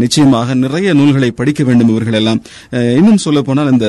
நிச்சயமாக 0.00 0.54
நிறைய 0.56 0.94
நூல்களை 0.94 1.30
படிக்க 1.32 1.64
வேண்டும் 1.64 1.88
இவர்கள் 1.88 2.12
எல்லாம் 2.12 2.40
இன்னும் 2.96 3.16
சொல்ல 3.16 3.42
போனால் 3.42 3.72
இந்த 3.72 3.88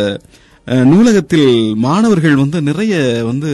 நூலகத்தில் 0.68 1.50
மாணவர்கள் 1.78 2.36
வந்து 2.36 2.62
நிறைய 2.62 2.94
வந்து 3.24 3.50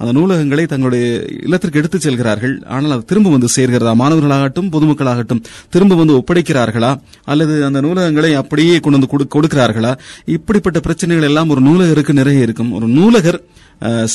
அந்த 0.00 0.12
நூலகங்களை 0.12 0.64
தங்களுடைய 0.66 1.04
இல்லத்திற்கு 1.42 1.78
எடுத்துச் 1.78 2.00
செல்கிறார்கள் 2.00 2.54
ஆனால் 2.66 2.90
அது 2.90 3.04
திரும்ப 3.04 3.30
வந்து 3.30 3.48
சேர்கிறதா 3.56 3.92
மாணவர்களாகட்டும் 3.94 4.70
பொதுமக்களாகட்டும் 4.70 5.42
திரும்ப 5.68 5.94
வந்து 5.94 6.14
ஒப்படைக்கிறார்களா 6.14 6.90
அல்லது 7.24 7.64
அந்த 7.64 7.80
நூலகங்களை 7.80 8.32
அப்படியே 8.36 8.80
கொண்டு 8.80 8.98
வந்து 8.98 9.32
கொடுக்கிறார்களா 9.34 9.92
இப்படிப்பட்ட 10.26 10.80
பிரச்சனைகள் 10.80 11.22
எல்லாம் 11.22 11.48
ஒரு 11.48 11.60
நூலகருக்கு 11.60 12.12
நிறைய 12.12 12.40
இருக்கும் 12.40 12.72
ஒரு 12.72 12.88
நூலகர் 12.88 13.40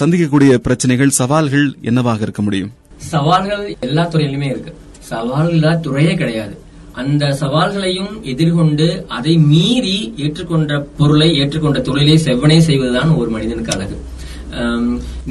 சந்திக்கக்கூடிய 0.00 0.53
பிரச்சனைகள் 0.57 1.09
சவால்கள் 1.09 1.75
என்னவாக 1.81 2.21
இருக்க 2.21 2.41
முடியும் 2.41 2.71
சவால்கள் 3.11 3.75
எல்லா 3.79 4.03
துறையிலுமே 4.05 4.49
இருக்கு 4.49 4.73
சவால்கள் 5.09 5.81
துறையே 5.81 6.15
கிடையாது 6.15 6.55
அந்த 6.95 7.25
சவால்களையும் 7.33 8.13
எதிர்கொண்டு 8.23 8.87
அதை 9.09 9.33
மீறி 9.45 9.97
ஏற்றுக்கொண்ட 10.17 10.79
பொருளை 10.97 11.29
ஏற்றுக்கொண்ட 11.37 11.79
தொழிலை 11.81 12.15
செவ்வனே 12.25 12.57
செய்வதுதான் 12.59 13.11
ஒரு 13.15 13.29
மனிதனுக்கு 13.29 13.73
அழகு 13.75 13.97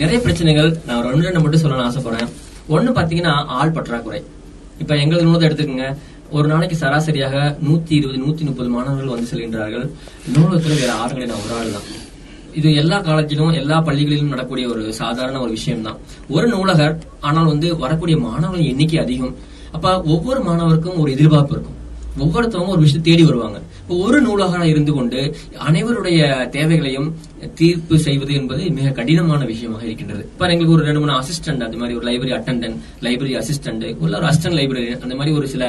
நிறைய 0.00 0.18
பிரச்சனைகள் 0.18 0.70
நான் 0.86 1.02
ரெண்டு 1.02 1.26
ரெண்டு 1.26 1.42
மட்டும் 1.42 1.62
சொல்லணும்னு 1.62 1.88
ஆசைப்படுறேன் 1.88 2.30
ஒன்னு 2.68 2.90
பாத்தீங்கன்னா 2.90 3.34
ஆள் 3.56 3.74
பற்றாக்குறை 3.76 4.20
இப்ப 4.78 4.92
எங்களது 4.96 5.26
நூலத்தை 5.26 5.48
எடுத்துக்கோங்க 5.48 5.88
ஒரு 6.30 6.46
நாளைக்கு 6.48 6.76
சராசரியாக 6.76 7.36
நூத்தி 7.62 7.92
இருபது 7.92 8.18
நூத்தி 8.18 8.42
முப்பது 8.44 8.68
மாணவர்கள் 8.68 9.14
வந்து 9.14 9.30
செல்கின்றார்கள் 9.30 9.86
நூலகத்தில் 10.28 10.80
வேற 10.80 10.92
ஆறுகளை 10.94 11.26
நான் 11.26 11.44
ஒரு 11.44 11.54
ஆள் 11.54 11.72
தான் 11.72 11.88
இது 12.54 12.68
எல்லா 12.74 12.98
காலத்திலும் 13.00 13.52
எல்லா 13.52 13.76
பள்ளிகளிலும் 13.80 14.32
நடக்கூடிய 14.32 14.66
ஒரு 14.68 14.82
சாதாரண 14.92 15.36
ஒரு 15.40 15.50
விஷயம்தான் 15.50 15.98
ஒரு 16.28 16.46
நூலகர் 16.48 16.94
ஆனால் 17.20 17.44
வந்து 17.44 17.68
வரக்கூடிய 17.76 18.16
மாணவர்கள் 18.18 18.70
எண்ணிக்கை 18.70 18.98
அதிகம் 18.98 19.34
அப்ப 19.72 19.98
ஒவ்வொரு 20.08 20.40
மாணவருக்கும் 20.40 20.98
ஒரு 20.98 21.10
எதிர்பார்ப்பு 21.12 21.54
இருக்கும் 21.54 21.76
ஒவ்வொருத்தவங்க 22.20 22.72
ஒரு 22.72 22.82
விஷயத்தை 22.82 23.04
தேடி 23.04 23.24
வருவாங்க 23.24 23.58
ஒரு 23.96 24.18
நூலாக 24.20 24.62
இருந்து 24.66 24.92
கொண்டு 24.92 25.20
அனைவருடைய 25.66 26.20
தேவைகளையும் 26.50 27.08
தீர்ப்பு 27.54 27.96
செய்வது 27.98 28.32
என்பது 28.34 28.62
மிக 28.70 28.90
கடினமான 28.90 29.44
விஷயமாக 29.44 29.84
இருக்கின்றது 29.84 30.22
இப்போ 30.24 30.46
எங்களுக்கு 30.46 30.76
ஒரு 30.76 30.86
ரெண்டு 30.86 31.00
மூணு 31.00 31.14
அசிஸ்டன்ட் 31.14 31.64
அந்த 31.66 31.76
மாதிரி 31.76 31.96
ஒரு 31.98 32.06
லைப்ரரி 32.08 32.34
அட்டண்டன்ட் 32.38 32.78
லைப்ரரி 33.02 33.34
அசிஸ்டன்ட் 33.34 33.84
உள்ள 34.00 34.14
ஒரு 34.18 34.28
அஸ்டன் 34.28 34.56
லைப்ரரி 34.58 34.86
அந்த 34.98 35.14
மாதிரி 35.14 35.34
ஒரு 35.36 35.48
சில 35.48 35.64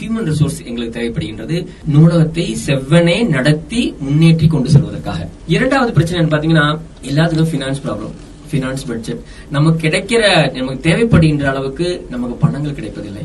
ஹியூமன் 0.00 0.28
ரிசோர்ஸ் 0.28 0.60
எங்களுக்கு 0.66 0.96
தேவைப்படுகின்றது 0.98 1.58
நூலகத்தை 1.86 2.46
செவ்வனே 2.66 3.18
நடத்தி 3.28 3.82
முன்னேற்றி 4.00 4.48
கொண்டு 4.48 4.70
செல்வதற்காக 4.70 5.28
இரண்டாவது 5.48 5.92
பிரச்சனை 5.92 6.28
பாத்தீங்கன்னா 6.28 6.68
எல்லாத்துக்கும் 7.04 7.52
பினான்ஸ் 7.52 7.84
ப்ராப்ளம் 7.84 8.16
ஃபினான்ஸ் 8.48 8.84
பட்ஜெட் 8.88 9.22
நமக்கு 9.50 9.80
கிடைக்கிற 9.82 10.22
நமக்கு 10.54 10.80
தேவைப்படுகின்ற 10.82 11.46
அளவுக்கு 11.46 11.88
நமக்கு 12.10 12.36
பணங்கள் 12.36 12.78
கிடைப்பதில்லை 12.78 13.24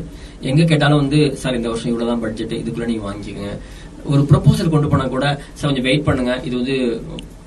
எங்க 0.42 0.62
கேட்டாலும் 0.64 1.02
வந்து 1.02 1.20
சார் 1.34 1.54
இந்த 1.54 1.68
வருஷம் 1.68 1.90
இவ்வளவுதான் 1.90 2.22
பட்ஜெட் 2.22 2.54
இதுக்குள்ள 2.54 2.86
நீங்க 2.86 3.04
வாங்கிக்கோங்க 3.08 3.52
ஒரு 4.04 4.22
ப்ரொபோசல் 4.30 4.70
கொண்டு 4.70 4.88
போனா 4.88 5.04
கூட 5.08 5.26
சார் 5.50 5.68
கொஞ்சம் 5.68 5.88
வெயிட் 5.88 6.08
பண்ணுங்க 6.08 6.32
இது 6.44 6.54
வந்து 6.56 6.76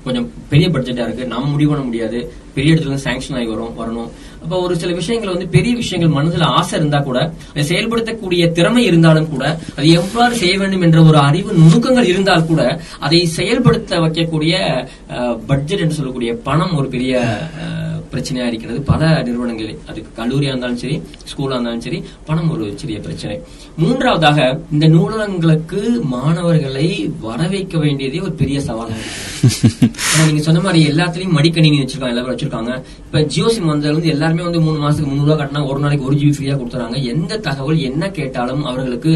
கொஞ்சம் 0.06 0.26
பெரிய 0.48 0.66
பட்ஜெட்டா 0.68 1.04
இருக்கு 1.06 1.24
நம்ம 1.26 1.48
முடிவு 1.48 1.70
பண்ண 1.70 1.84
முடியாது 1.84 2.18
பெரிய 2.54 2.74
இடத்துல 2.74 2.90
இருந்து 2.90 3.06
சாங்ஷன் 3.06 3.36
ஆகி 3.38 3.48
வரும் 3.52 3.74
வரணும் 3.78 4.10
அப்ப 4.42 4.58
ஒரு 4.60 4.74
சில 4.76 4.90
விஷயங்கள் 4.92 5.32
வந்து 5.32 5.48
பெரிய 5.48 5.72
விஷயங்கள் 5.76 6.16
மனசுல 6.18 6.48
ஆசை 6.52 6.74
இருந்தா 6.78 6.98
கூட 7.00 7.18
அதை 7.48 7.64
செயல்படுத்தக்கூடிய 7.70 8.42
திறமை 8.52 8.82
இருந்தாலும் 8.84 9.28
கூட 9.30 9.44
அது 9.76 9.86
எவ்வாறு 9.92 10.34
செய்ய 10.34 10.54
வேண்டும் 10.58 10.84
என்ற 10.88 11.00
ஒரு 11.02 11.18
அறிவு 11.22 11.58
நுணுக்கங்கள் 11.58 12.10
இருந்தால் 12.12 12.46
கூட 12.46 12.62
அதை 13.00 13.20
செயல்படுத்த 13.36 14.00
வைக்கக்கூடிய 14.00 14.54
பட்ஜெட் 15.46 15.84
என்று 15.84 15.98
சொல்லக்கூடிய 15.98 16.32
பணம் 16.42 16.76
ஒரு 16.76 16.88
பெரிய 16.88 17.14
பிரச்சனையா 18.06 18.46
இருக்கிறது 18.46 18.78
பல 18.84 19.00
நிறுவனங்கள் 19.22 19.72
அதுக்கு 19.88 20.10
கல்லூரியா 20.18 20.52
இருந்தாலும் 20.52 20.80
சரி 20.82 20.96
ஸ்கூலா 21.30 21.54
இருந்தாலும் 21.54 21.84
சரி 21.86 21.98
பணம் 22.26 22.50
ஒரு 22.50 22.66
சிறிய 22.76 22.98
பிரச்சனை 23.00 23.36
மூன்றாவதாக 23.78 24.38
இந்த 24.72 24.86
நூலகங்களுக்கு 24.88 25.80
மாணவர்களை 26.12 26.86
வர 27.20 27.40
வைக்க 27.48 27.76
வேண்டியதே 27.78 28.20
ஒரு 28.20 28.34
பெரிய 28.34 28.60
சவாலாக 28.60 29.00
இருக்கு 29.00 29.90
நீங்க 30.26 30.42
சொன்ன 30.42 30.60
மாதிரி 30.60 30.80
எல்லாத்துலயும் 30.88 31.36
மடிக்கணினி 31.36 31.80
வச்சிருக்காங்க 31.80 32.14
எல்லாரும் 32.14 32.34
வச்சிருக்காங்க 32.34 32.72
இப்ப 33.04 33.22
ஜியோ 33.28 33.48
சிம் 33.48 33.72
வந்ததுல 33.72 33.96
வந்து 33.96 34.14
எல்லாருமே 34.14 34.42
வந்து 34.42 34.64
மூணு 34.66 34.78
மாசத்துக்கு 34.78 35.10
முந்நூறு 35.10 35.28
ரூபா 35.28 35.38
கட்டினா 35.40 35.66
ஒரு 35.66 35.80
நாளைக்கு 35.80 36.08
ஒரு 36.08 36.16
ஜிபி 36.16 36.34
ஃப்ரீயா 36.36 36.56
கொடுத்துறாங்க 36.56 36.98
எந்த 37.12 37.40
தகவல் 37.40 37.86
என்ன 37.90 38.10
கேட்டாலும் 38.10 38.64
அவர்களுக்கு 38.64 39.12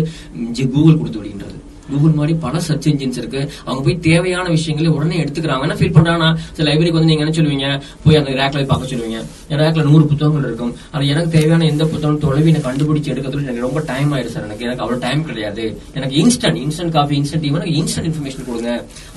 கூகுள் 0.72 0.98
கொடுத்து 0.98 1.20
விடுகின்றது 1.20 1.56
கூகுள் 1.90 2.14
மாதிரி 2.14 2.34
பல 2.40 2.60
சர்ச் 2.60 2.88
இன்ஜின்ஸ் 2.88 3.18
இருக்கு 3.18 3.40
அவங்க 3.64 3.80
போய் 3.82 3.98
தேவையான 4.06 4.46
விஷயங்களை 4.50 4.90
உடனே 4.96 5.18
எடுத்துக்கிறாங்க 5.22 5.66
என்ன 5.66 5.76
ஃபீல் 5.78 5.94
பண்றாங்கன்னா 5.96 6.28
சில 6.52 6.66
லைப்ரரிக்கு 6.68 6.98
வந்து 6.98 7.10
நீங்க 7.10 7.24
என்ன 7.24 7.34
சொல்லுவீங்க 7.36 7.68
போய் 8.04 8.18
அந்த 8.20 8.36
ரேக்ல 8.40 8.64
பார்க்க 8.70 8.92
சொல்லுவீங்க 8.92 9.18
என் 9.50 9.62
ரேக்ல 9.62 9.84
நூறு 9.88 10.04
புத்தகங்கள் 10.10 10.46
இருக்கும் 10.48 10.72
அது 10.92 11.10
எனக்கு 11.12 11.30
தேவையான 11.30 11.66
எந்த 11.66 11.84
புத்தகம் 11.86 12.20
தொலைவி 12.24 12.50
எனக்கு 12.52 12.68
கண்டுபிடிச்சு 12.68 13.12
எடுக்கிறதுல 13.14 13.44
எனக்கு 13.44 13.66
ரொம்ப 13.66 13.82
டைம் 13.88 14.12
ஆயிடுச்சு 14.12 14.34
சார் 14.34 14.46
எனக்கு 14.46 14.66
எனக்கு 14.66 14.84
அவ்வளவு 14.84 15.04
டைம் 15.06 15.22
கிடையாது 15.24 15.64
எனக்கு 15.94 16.16
instant 16.22 16.60
instant 16.64 16.94
coffee 16.94 17.16
instant 17.20 17.44
tea 17.44 17.50
எனக்கு 17.52 17.76
இன்ஸ்டன்ட் 17.80 18.08
இன்ஃபர்மேஷன் 18.10 18.48
கொடுங்க 18.48 18.70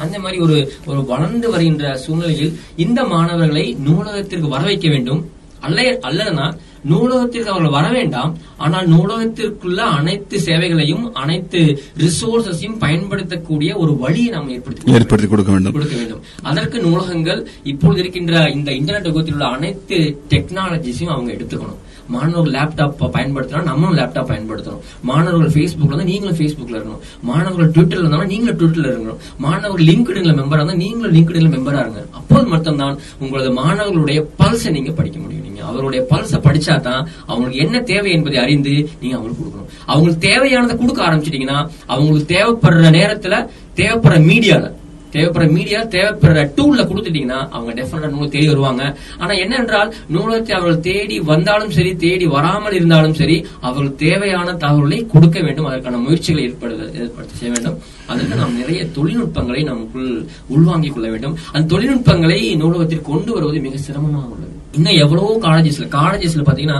அந்த 0.00 0.16
மாதிரி 0.20 0.40
ஒரு 0.40 0.58
ஒரு 0.88 1.02
வளர்ந்து 1.06 1.50
வருகின்ற 1.52 1.96
சூழ்நிலையில் 2.04 2.54
இந்த 2.78 3.00
மாணவர்களை 3.14 3.66
நூலகத்திற்கு 3.88 4.50
வர 4.50 4.64
வைக்க 4.64 4.88
வேண்டும் 4.90 5.22
அல்ல 5.62 5.82
அல்லதுன்னா 6.08 6.46
நூலகத்திற்கு 6.84 7.52
அவர்கள் 7.52 7.76
வர 7.76 7.88
வேண்டாம் 7.90 8.32
ஆனால் 8.58 8.88
நூலகத்திற்குள்ள 8.88 9.80
அனைத்து 9.94 10.38
சேவைகளையும் 10.40 11.06
அனைத்து 11.16 11.62
ரிசோர்சஸையும் 11.98 12.80
பயன்படுத்தக்கூடிய 12.80 13.72
ஒரு 13.78 13.94
வழியை 13.98 14.30
நாம் 14.30 14.50
ஏற்படுத்தி 14.50 14.96
ஏற்படுத்தி 14.96 15.30
கொடுக்க 15.30 15.52
வேண்டும் 15.52 15.76
கொடுக்க 15.76 15.96
வேண்டும் 15.96 16.22
அதற்கு 16.44 16.80
நூலகங்கள் 16.82 17.42
இப்பொழுது 17.66 18.02
இருக்கின்ற 18.04 18.44
இந்த 18.50 18.70
இன்டர்நெட் 18.72 19.10
யுகத்தில் 19.12 19.34
உள்ள 19.34 19.48
அனைத்து 19.52 20.00
டெக்னாலஜிஸையும் 20.34 21.16
அவங்க 21.16 21.32
எடுத்துக்கணும் 21.34 21.82
மாணவர்கள் 22.16 22.54
லேப்டாப் 22.56 23.04
பயன்படுத்தினா 23.16 23.62
நம்மளும் 23.70 23.98
லேப்டாப் 24.00 24.30
பயன்படுத்தணும் 24.32 24.82
மாணவர்கள் 25.04 25.54
ஃபேஸ்புக்ல 25.54 25.90
இருந்தா 25.90 26.08
நீங்களும் 26.12 26.38
ஃபேஸ்புக்ல 26.40 26.78
இருக்கணும் 26.78 27.02
மாணவர்கள் 27.24 27.72
ட்விட்டர்ல 27.76 28.04
இருந்தாலும் 28.04 28.32
நீங்களும் 28.34 28.60
ட்விட்டர்ல 28.60 28.90
இருக்கணும் 28.92 29.20
மாணவர்கள் 29.40 29.88
லிங்க்டின்ல 29.90 30.34
மெம்பரா 30.40 30.60
இருந்தா 30.62 30.78
நீங்களும் 30.84 31.16
லிங்க்டின்ல 31.18 31.52
மெம்பரா 31.56 31.82
இருங்க 31.86 32.04
அப்போது 32.20 32.48
மட்டும்தான் 32.54 32.96
உங்களது 33.20 33.52
மாணவர்களுடைய 33.60 34.22
பல்ஸை 34.40 34.72
நீங்க 34.72 34.94
படிக்க 34.94 35.18
முடியும் 35.20 35.48
நீங்க 35.48 35.62
அவருடைய 35.70 36.04
பல்ஸை 36.12 36.40
படிச்சா 36.48 36.78
தான் 36.82 37.02
அவங்களுக்கு 37.28 37.64
என்ன 37.66 37.82
தேவை 37.90 38.12
என்பதை 38.12 38.40
அறிந்து 38.44 38.76
நீங்க 39.02 39.16
அவங்களுக்கு 39.16 39.42
கொடுக்கணும் 39.42 39.70
அவங்களுக்கு 39.88 40.22
தேவையானதை 40.28 40.76
கொடுக்க 40.78 41.02
ஆரம்பிச்சிட்டீங்கன்னா 41.08 41.60
அவங்களுக்கு 41.90 42.32
தேவைப்படுற 42.34 42.90
நேரத்துல 42.98 43.36
தேவைப்படுற 43.76 44.18
மீடியால 44.26 44.66
தேவைப்படுற 45.14 45.48
மீடியா 45.52 45.80
தேவைப்படுற 45.94 46.44
டூல்ல 46.58 46.82
கொடுத்துட்டீங்கன்னா 46.84 47.40
அவங்க 47.50 47.72
டெஃபினட்டா 47.74 48.12
நூலை 48.14 48.30
தேடி 48.30 48.48
வருவாங்க 48.48 48.84
ஆனா 49.20 49.34
என்னென்றால் 49.38 49.92
நூலகத்தை 50.10 50.54
அவர்கள் 50.58 50.80
தேடி 50.82 51.18
வந்தாலும் 51.24 51.74
சரி 51.74 51.92
தேடி 51.98 52.28
வராமல் 52.34 52.78
இருந்தாலும் 52.80 53.16
சரி 53.16 53.38
அவர்கள் 53.62 53.92
தேவையான 54.04 54.48
தகவல்களை 54.58 55.00
கொடுக்க 55.14 55.40
வேண்டும் 55.40 55.70
அதற்கான 55.70 56.02
முயற்சிகளை 56.04 56.44
ஏற்படுத்த 56.44 56.90
ஏற்படுத்த 57.02 57.34
செய்ய 57.36 57.52
வேண்டும் 57.52 57.78
அதற்கு 58.08 58.36
நாம் 58.36 58.58
நிறைய 58.58 58.82
தொழில்நுட்பங்களை 58.96 59.62
நமக்குள் 59.64 60.10
உள்வாங்கிக் 60.50 60.96
கொள்ள 60.96 61.10
வேண்டும் 61.10 61.38
அந்த 61.54 61.66
தொழில்நுட்பங்களை 61.68 62.40
நூலகத்தில் 62.56 63.08
கொண்டு 63.08 63.32
வருவது 63.34 63.60
மிக 63.62 63.78
சிரமமாக 63.80 64.28
உள்ளது 64.28 64.52
இன்னும் 64.74 65.00
எவ்வளவோ 65.02 65.34
காலேஜஸ்ல 65.44 65.88
காலேஜஸ்ல 65.96 66.44
பாத்தீங்கன்னா 66.44 66.80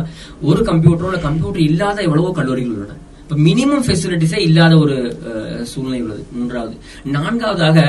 ஒரு 0.42 0.62
கம்ப்யூட்டரோட 0.64 1.18
கம்ப்யூட்டர் 1.22 1.68
இல்லாத 1.70 1.98
எவ்வளவோ 2.02 2.32
கல்லூரிகள் 2.32 2.76
உள்ளன 2.76 3.00
மினிமம் 3.38 3.86
ஃபெசிலிட்டிஸே 3.88 4.40
இல்லாத 4.40 4.78
ஒரு 4.78 4.98
சூழ்நிலை 5.64 6.02
உள்ளது 6.02 6.24
மூன்றாவது 6.32 6.76
நான்காவதாக 7.04 7.80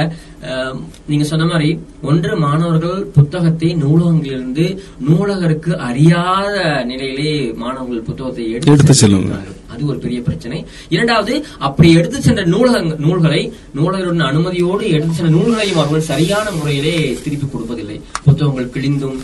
நீங்க 1.07 1.25
சொன்ன 1.25 1.45
மாதிரி 1.45 1.69
ஒன்று 2.03 2.37
மாணவர்கள் 2.37 3.11
புத்தகத்தை 3.13 3.71
நூலகங்களிலிருந்து 3.75 4.67
நூலகருக்கு 5.09 5.73
அறியாத 5.81 6.57
நிலையிலே 6.85 7.53
மாணவர்கள் 7.55 8.03
புத்தகத்தை 8.03 8.47
எடுத்து 8.53 8.95
செல்லுகிறார்கள் 8.95 9.61
அது 9.75 9.89
ஒரு 9.89 9.99
பெரிய 9.99 10.19
பிரச்சனை 10.23 10.59
இரண்டாவது 10.89 11.35
அப்படி 11.61 11.91
எடுத்து 11.95 12.21
சென்ற 12.21 12.45
நூலக 12.47 12.83
நூல்களை 13.05 13.43
நூலகருடன் 13.77 14.29
அனுமதியோடு 14.31 14.85
எடுத்து 14.91 15.15
சென்ற 15.15 15.33
நூல்களையும் 15.37 15.81
அவர்கள் 15.81 16.09
சரியான 16.11 16.47
முறையிலே 16.51 16.97
திருப்பி 17.23 17.47
கொடுப்பதில்லை 17.47 17.99
புத்தகங்கள் 18.27 18.73
கிழிந்தும் 18.75 19.19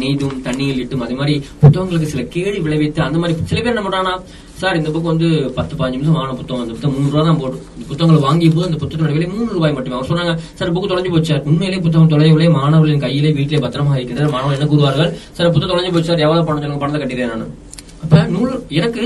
நெய்தும் 0.00 0.36
தண்ணியில் 0.42 0.80
இட்டும் 0.80 1.02
அதே 1.02 1.14
மாதிரி 1.14 1.34
புத்தகங்களுக்கு 1.62 2.12
சில 2.12 2.22
கேடு 2.28 2.58
விளைவித்து 2.62 3.02
அந்த 3.02 3.18
மாதிரி 3.18 3.46
சில 3.46 3.60
பேர் 3.60 3.74
என்ன 3.74 4.14
சார் 4.60 4.78
இந்த 4.78 4.90
புக் 4.90 5.10
வந்து 5.10 5.28
பத்து 5.56 5.72
பதினஞ்சு 5.72 5.98
நிமிஷம் 5.98 6.16
ஆன 6.20 6.32
புத்தகம் 6.32 6.62
அந்த 6.62 6.72
புத்தகம் 6.72 6.94
மூணு 6.96 7.10
ரூபா 7.10 7.22
தான் 7.22 7.38
போடும் 7.38 7.62
புத்தகங்களை 7.90 8.20
வாங்கிய 8.20 8.48
போது 8.50 8.66
அந்த 8.68 8.78
புத்தகத்தோட 8.78 9.12
விலை 9.16 9.28
மூணு 9.28 9.48
ரூபாய் 9.50 9.74
மட்டுமே 9.76 9.96
அவங்க 9.96 10.10
சொன்னாங்க 10.10 10.32
சார் 10.58 10.72
புக்கு 10.74 10.90
தொலைஞ்சு 10.90 11.12
போச்சு 11.14 11.30
சார் 11.32 11.46
உண்மையிலே 11.48 11.78
புத்தகம் 11.78 12.10
தொலைவிலே 12.12 12.48
மாணவர்களின் 12.56 13.04
கையிலே 13.04 13.32
வீட்டிலே 13.38 13.62
பத்திரமா 13.64 13.94
இருக்கின்றனர் 13.94 14.34
மாணவர்கள் 14.34 14.58
என்ன 14.58 14.68
கூறுவார்கள் 14.68 15.12
சார் 15.32 15.50
புத்தகம் 15.50 15.72
தொலைஞ்சு 15.72 15.94
போச்சு 15.94 16.12
சார் 16.12 16.24
எவ்வளவு 16.26 16.46
பணம் 16.48 16.62
சொல்லுங்க 16.62 16.82
பணத்தை 16.82 17.00
கட்டிடுறேன் 17.00 17.32
நான் 17.34 17.46
அப்ப 18.02 18.24
நூல் 18.28 18.52
எனக்கு 18.74 19.04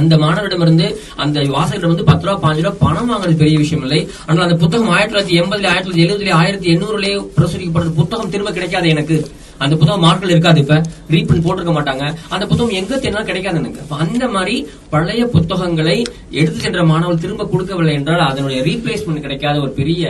அந்த 0.00 0.14
மாணவரிடமிருந்து 0.16 0.86
அந்த 1.16 1.46
வாசகரிடம் 1.48 1.92
வந்து 1.92 2.08
பத்து 2.08 2.26
ரூபா 2.26 2.36
பாஞ்சு 2.42 2.62
ரூபா 2.62 2.76
பணம் 2.80 3.10
வாங்குறது 3.10 3.36
பெரிய 3.36 3.56
விஷயம் 3.58 3.82
இல்லை 3.82 4.00
ஆனால் 4.26 4.46
அந்த 4.46 4.56
புத்தகம் 4.56 4.90
ஆயிரத்தி 4.90 5.14
தொள்ளாயிரத்தி 5.14 5.40
எண்பதுல 5.40 5.70
ஆயிரத்தி 5.72 5.88
தொள்ளாயிரத்தி 5.88 6.06
எழுபதுல 6.06 6.36
ஆயிரத்தி 6.36 6.68
எண்ணூறுலயே 6.74 7.16
பிரசுரிக்கப்பட்ட 7.36 7.92
புத்தகம் 7.94 8.30
திரும்ப 8.30 8.52
கிடைக்காது 8.52 8.88
எனக்கு 8.88 9.18
அந்த 9.58 9.74
புத்தகம் 9.76 10.04
மார்க்கல் 10.04 10.32
இருக்காது 10.34 10.60
இப்ப 10.60 10.76
ரீப்ரிண்ட் 11.10 11.44
போட்டிருக்க 11.44 11.74
மாட்டாங்க 11.76 12.04
அந்த 12.28 12.44
புத்தகம் 12.46 12.76
எங்க 12.76 12.94
தேடினா 12.96 13.22
கிடைக்காது 13.24 13.60
எனக்கு 13.62 13.82
அந்த 13.98 14.26
மாதிரி 14.28 14.56
பழைய 14.90 15.24
புத்தகங்களை 15.26 15.96
எடுத்து 16.32 16.58
சென்ற 16.58 16.82
மாணவர் 16.84 17.20
திரும்ப 17.20 17.46
கொடுக்கவில்லை 17.46 17.94
என்றால் 17.94 18.28
அதனுடைய 18.28 18.60
ரீப்ளேஸ்மெண்ட் 18.62 19.20
கிடைக்காத 19.20 19.60
ஒரு 19.60 19.72
பெரிய 19.72 20.02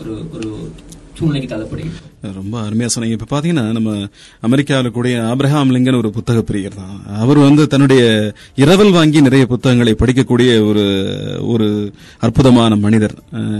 ஒரு 0.00 0.14
ஒரு 0.32 0.50
சூழ்நிலைக்கு 1.18 1.48
தள்ளப்படுகிறது 1.50 2.10
ரொம்ப 2.34 2.54
அருமையா 2.60 2.88
சொன்னீங்க 2.88 3.16
இப்ப 3.16 3.28
பாத்தீங்கன்னா 3.30 3.64
நம்ம 3.72 3.90
அமெரிக்காவில் 4.40 4.92
கூடிய 4.92 5.16
ஆப்ரஹாம் 5.24 5.72
லிங்கன் 5.72 5.98
ஒரு 5.98 6.10
புத்தக 6.10 6.40
பிரியர் 6.42 6.76
தான் 6.76 6.94
அவர் 7.18 7.38
வந்து 7.38 7.62
தன்னுடைய 7.66 8.02
இரவல் 8.54 8.92
வாங்கி 8.92 9.20
நிறைய 9.20 9.44
புத்தகங்களை 9.46 9.94
படிக்கக்கூடிய 9.94 10.50
ஒரு 10.64 10.84
ஒரு 11.46 11.66
அற்புதமான 12.20 12.76
மனிதர் 12.76 13.16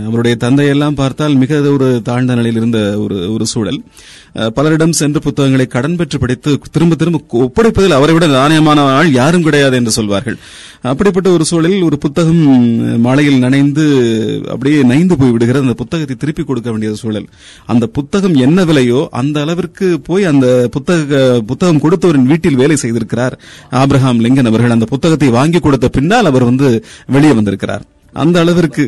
அவருடைய 0.05 0.35
தந்தையெல்லாம் 0.37 0.95
பார்த்தால் 0.95 1.35
மிக 1.35 1.61
ஒரு 1.71 1.89
தாழ்ந்த 2.01 2.35
நிலையில் 2.35 2.61
இருந்த 2.61 2.81
ஒரு 2.99 3.19
ஒரு 3.29 3.47
சூழல் 3.47 3.79
பலரிடம் 4.55 4.93
சென்று 4.93 5.19
புத்தகங்களை 5.19 5.65
கடன் 5.67 5.95
பெற்று 5.95 6.17
படித்து 6.19 6.51
திரும்ப 6.71 6.95
திரும்ப 6.95 7.19
ஒப்படைப்பதில் 7.39 7.97
அவரை 7.97 8.13
விட 8.13 8.25
நாணயமான 8.33 8.85
ஆள் 8.95 9.11
யாரும் 9.13 9.45
கிடையாது 9.47 9.75
என்று 9.75 9.91
சொல்வார்கள் 9.91 10.37
அப்படிப்பட்ட 10.83 11.29
ஒரு 11.29 11.45
சூழலில் 11.45 11.85
ஒரு 11.85 11.97
புத்தகம் 11.97 12.41
மாலையில் 12.99 13.39
நனைந்து 13.39 13.85
அப்படியே 14.47 14.81
நைந்து 14.83 15.17
போய் 15.17 15.33
விடுகிறது 15.33 15.65
அந்த 15.65 15.77
புத்தகத்தை 15.77 16.17
திருப்பி 16.17 16.43
கொடுக்க 16.43 16.69
வேண்டிய 16.71 16.91
சூழல் 16.95 17.27
அந்த 17.65 17.87
புத்தகம் 17.95 18.35
என்ன 18.41 18.65
விலையோ 18.65 19.01
அந்த 19.15 19.39
அளவிற்கு 19.41 19.89
போய் 20.01 20.23
அந்த 20.25 20.47
புத்தக 20.71 21.21
புத்தகம் 21.47 21.83
கொடுத்தவரின் 21.83 22.29
வீட்டில் 22.29 22.55
வேலை 22.55 22.77
செய்திருக்கிறார் 22.77 23.37
ஆப்ரஹாம் 23.79 24.23
லிங்கன் 24.25 24.51
அவர்கள் 24.51 24.77
அந்த 24.77 24.87
புத்தகத்தை 24.87 25.31
வாங்கி 25.31 25.61
கொடுத்த 25.61 25.89
பின்னால் 25.89 26.25
அவர் 26.25 26.43
வந்து 26.43 26.69
வெளியே 27.09 27.35
வந்திருக்கிறார் 27.35 27.85
அந்த 28.15 28.37
அளவிற்கு 28.39 28.83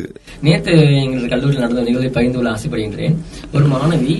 நேற்று 0.43 0.74
எங்களது 0.99 1.28
கல்லூரியில் 1.28 1.64
நடந்த 1.64 1.82
நிகழ்வை 1.82 2.10
பகிர்ந்து 2.10 2.38
கொள்ள 2.38 2.49
ஆசைப்படுகின்றேன் 2.51 3.16
ஒரு 3.53 3.66
மாணவி 3.72 4.14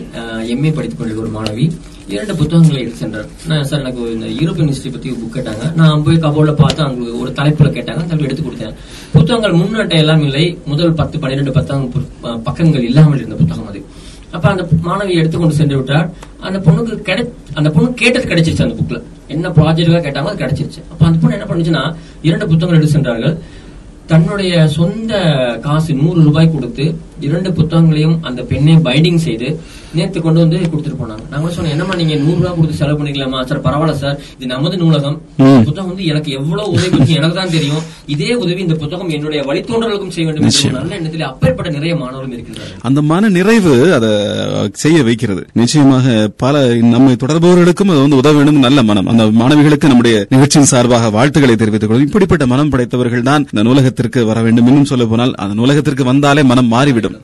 எம்ஏ 0.54 0.72
படித்துக் 0.72 1.00
கொண்ட 1.00 1.22
ஒரு 1.24 1.32
மாணவி 1.36 1.66
இரண்டு 2.08 2.34
புத்தகங்களை 2.36 2.80
எடுத்து 2.82 3.00
சென்றார் 3.00 3.28
நான் 3.48 3.64
சார் 3.64 3.82
எனக்கு 3.82 4.04
இந்த 4.14 4.28
யூரோப்பியன் 4.38 4.72
ஹிஸ்டரி 4.72 4.92
பத்தி 4.92 5.14
புக் 5.14 5.36
கேட்டாங்க 5.38 5.64
நான் 5.76 6.04
போய் 6.04 6.18
கபோர்ட்ல 6.18 6.54
பார்த்து 6.56 6.86
அவங்களுக்கு 6.86 7.22
ஒரு 7.22 7.32
தலைப்புல 7.34 7.70
கேட்டாங்க 7.70 8.04
தலைப்பு 8.04 8.28
எடுத்து 8.28 8.44
கொடுத்தேன் 8.44 8.76
புத்தகங்கள் 9.14 9.58
முன்னாட்ட 9.58 9.96
எல்லாம் 9.96 10.24
இல்லை 10.24 10.46
முதல் 10.66 10.94
பத்து 10.94 11.20
பன்னிரெண்டு 11.20 11.52
பத்தாம் 11.52 11.86
பக்கங்கள் 12.44 12.88
இல்லாமல் 12.90 13.20
இருந்த 13.20 13.38
புத்தகம் 13.38 13.70
அது 13.70 13.82
அப்ப 14.32 14.46
அந்த 14.50 14.64
மாணவி 14.84 15.14
எடுத்துக்கொண்டு 15.14 15.58
சென்று 15.58 15.78
விட்டார் 15.78 16.08
அந்த 16.40 16.58
பொண்ணுக்கு 16.60 16.96
கிடை 17.02 17.22
அந்த 17.54 17.70
பொண்ணு 17.70 17.90
கேட்டது 17.94 18.26
கிடைச்சிருச்சு 18.26 18.66
அந்த 18.66 18.76
புக்ல 18.76 18.98
என்ன 19.28 19.50
ப்ராஜெக்டா 19.50 20.02
கேட்டாங்க 20.02 20.32
அது 20.32 20.42
கிடைச்சிருச்சு 20.44 20.82
அப்ப 20.92 21.02
அந்த 21.06 21.18
பொண்ணு 21.18 21.38
என்ன 21.38 21.48
பண்ணுச்சுன்னா 21.50 21.84
இரண்டு 22.22 22.48
புத்தகங்கள் 22.48 22.80
எடுத்து 22.80 22.96
சென்றார்கள் 22.98 23.36
தன்னுடைய 24.08 24.54
சொந்த 24.68 25.14
காசு 25.62 25.94
நூறு 25.94 26.20
ரூபாய் 26.22 26.52
கொடுத்து 26.52 26.86
இரண்டு 27.20 27.50
புத்தகங்களையும் 27.52 28.18
அந்த 28.22 28.42
பெண்ணை 28.44 28.76
பைடிங் 28.78 29.22
செய்து 29.24 29.50
நேற்று 29.98 30.20
கொண்டு 30.20 30.42
வந்து 30.44 30.58
கொடுத்துட்டு 30.66 31.00
போனாங்க 31.00 31.24
நாங்க 31.32 31.52
சொன்னோம் 31.56 31.74
என்னமா 31.74 31.94
நீங்க 32.00 32.16
நூறு 32.22 32.38
ரூபா 32.38 32.52
கொடுத்து 32.54 32.80
செலவு 32.80 32.98
பண்ணிக்கலாமா 33.00 33.40
சார் 33.50 33.62
பரவாயில்ல 33.66 33.96
சார் 33.98 34.18
இது 34.34 34.52
நமது 34.54 34.76
நூலகம் 34.82 35.18
புத்தகம் 35.68 35.90
வந்து 35.90 36.06
எனக்கு 36.08 36.30
எவ்வளவு 36.38 36.74
உதவி 36.74 36.90
பற்றி 36.90 37.18
எனக்கு 37.20 37.38
தான் 37.38 37.54
தெரியும் 37.54 37.84
இதே 38.14 38.32
உதவி 38.38 38.62
இந்த 38.66 38.78
புத்தகம் 38.78 39.12
என்னுடைய 39.18 39.42
வழித்தோன்றலுக்கும் 39.48 40.14
செய்ய 40.16 40.26
வேண்டும் 40.28 40.48
என்று 40.50 40.74
நல்ல 40.78 40.98
எண்ணத்தில் 40.98 41.26
அப்பேற்பட்ட 41.30 41.72
நிறைய 41.78 41.94
மாணவர்கள் 41.98 42.36
இருக்கிறார்கள் 42.38 42.84
அந்த 42.88 43.02
மன 43.10 43.30
நிறைவு 43.30 43.74
அதை 43.98 44.12
செய்ய 44.78 45.00
வைக்கிறது 45.04 45.44
நிச்சயமாக 45.62 46.06
பல 46.38 46.56
நம்மை 46.92 47.14
தொடர்பவர்களுக்கும் 47.18 47.94
அது 47.94 48.02
வந்து 48.02 48.20
உதவ 48.20 48.36
வேண்டும் 48.40 48.64
நல்ல 48.68 48.80
மனம் 48.84 49.10
அந்த 49.12 49.26
மாணவிகளுக்கு 49.42 49.92
நம்முடைய 49.92 50.18
நிகழ்ச்சியின் 50.34 50.72
சார்பாக 50.72 51.12
வாழ்த்துக்களை 51.12 51.56
தெரிவித்துக் 51.56 51.92
கொள்ளும் 51.92 52.08
இப்படிப்பட்ட 52.08 52.46
மனம் 52.48 52.72
படைத்தவர்கள் 52.74 53.28
தான் 53.30 53.46
இந்த 53.52 53.64
நூலகத்திற்கு 53.64 54.22
வர 54.26 54.42
வேண்டும் 54.42 54.70
இன்னும் 54.70 54.90
சொல்ல 54.90 55.06
போனால் 55.06 55.34
அந்த 55.38 55.56
நூலகத்திற்கு 55.56 56.06
வந்தாலே 56.06 56.44
மனம் 56.48 56.72
மாறிவிடும் 56.74 57.18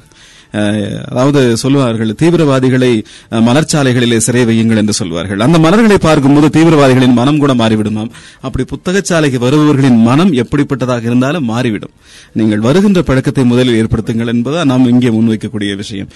அதாவது 1.10 1.42
சொல்லுவார்கள் 1.58 2.12
தீவிரவாதிகளை 2.20 2.92
மலர்ச்சாலைகளிலே 3.48 4.18
சிறை 4.20 4.44
வையுங்கள் 4.46 4.80
என்று 4.82 4.94
சொல்வார்கள் 4.94 5.44
அந்த 5.46 5.58
மலர்களை 5.60 5.98
பார்க்கும்போது 6.00 6.48
தீவிரவாதிகளின் 6.56 7.18
மனம் 7.20 7.40
கூட 7.40 7.54
மாறிவிடுமாம் 7.54 8.12
அப்படி 8.42 8.64
புத்தகச்சாலைக்கு 8.72 9.40
வருபவர்களின் 9.40 10.00
மனம் 10.04 10.34
எப்படிப்பட்டதாக 10.42 11.04
இருந்தாலும் 11.04 11.48
மாறிவிடும் 11.50 11.94
நீங்கள் 12.34 12.62
வருகின்ற 12.62 13.00
பழக்கத்தை 13.04 13.46
முதலில் 13.46 13.80
ஏற்படுத்துங்கள் 13.80 14.32
என்பதா 14.34 14.62
நாம் 14.64 14.88
இங்கே 14.88 15.10
முன்வைக்கக்கூடிய 15.10 15.72
விஷயம் 15.76 16.10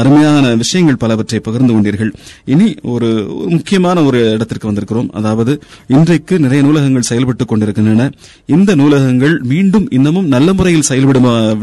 அருமையான 0.00 0.54
விஷயங்கள் 0.56 1.00
பலவற்றை 1.02 1.40
பகிர்ந்து 1.40 1.72
கொண்டீர்கள் 1.74 2.12
இனி 2.46 2.68
ஒரு 2.94 3.08
முக்கியமான 3.50 4.02
ஒரு 4.04 4.20
இடத்திற்கு 4.32 4.70
வந்திருக்கிறோம் 4.70 5.08
அதாவது 5.16 5.52
இன்றைக்கு 5.88 6.34
நிறைய 6.38 6.62
நூலகங்கள் 6.62 7.08
செயல்பட்டுக் 7.08 7.50
கொண்டிருக்கின்றன 7.50 8.08
இந்த 8.48 8.70
நூலகங்கள் 8.74 9.36
மீண்டும் 9.46 9.86
இன்னமும் 9.90 10.28
நல்ல 10.28 10.52
முறையில் 10.52 10.88
செயல்பட 10.88 11.18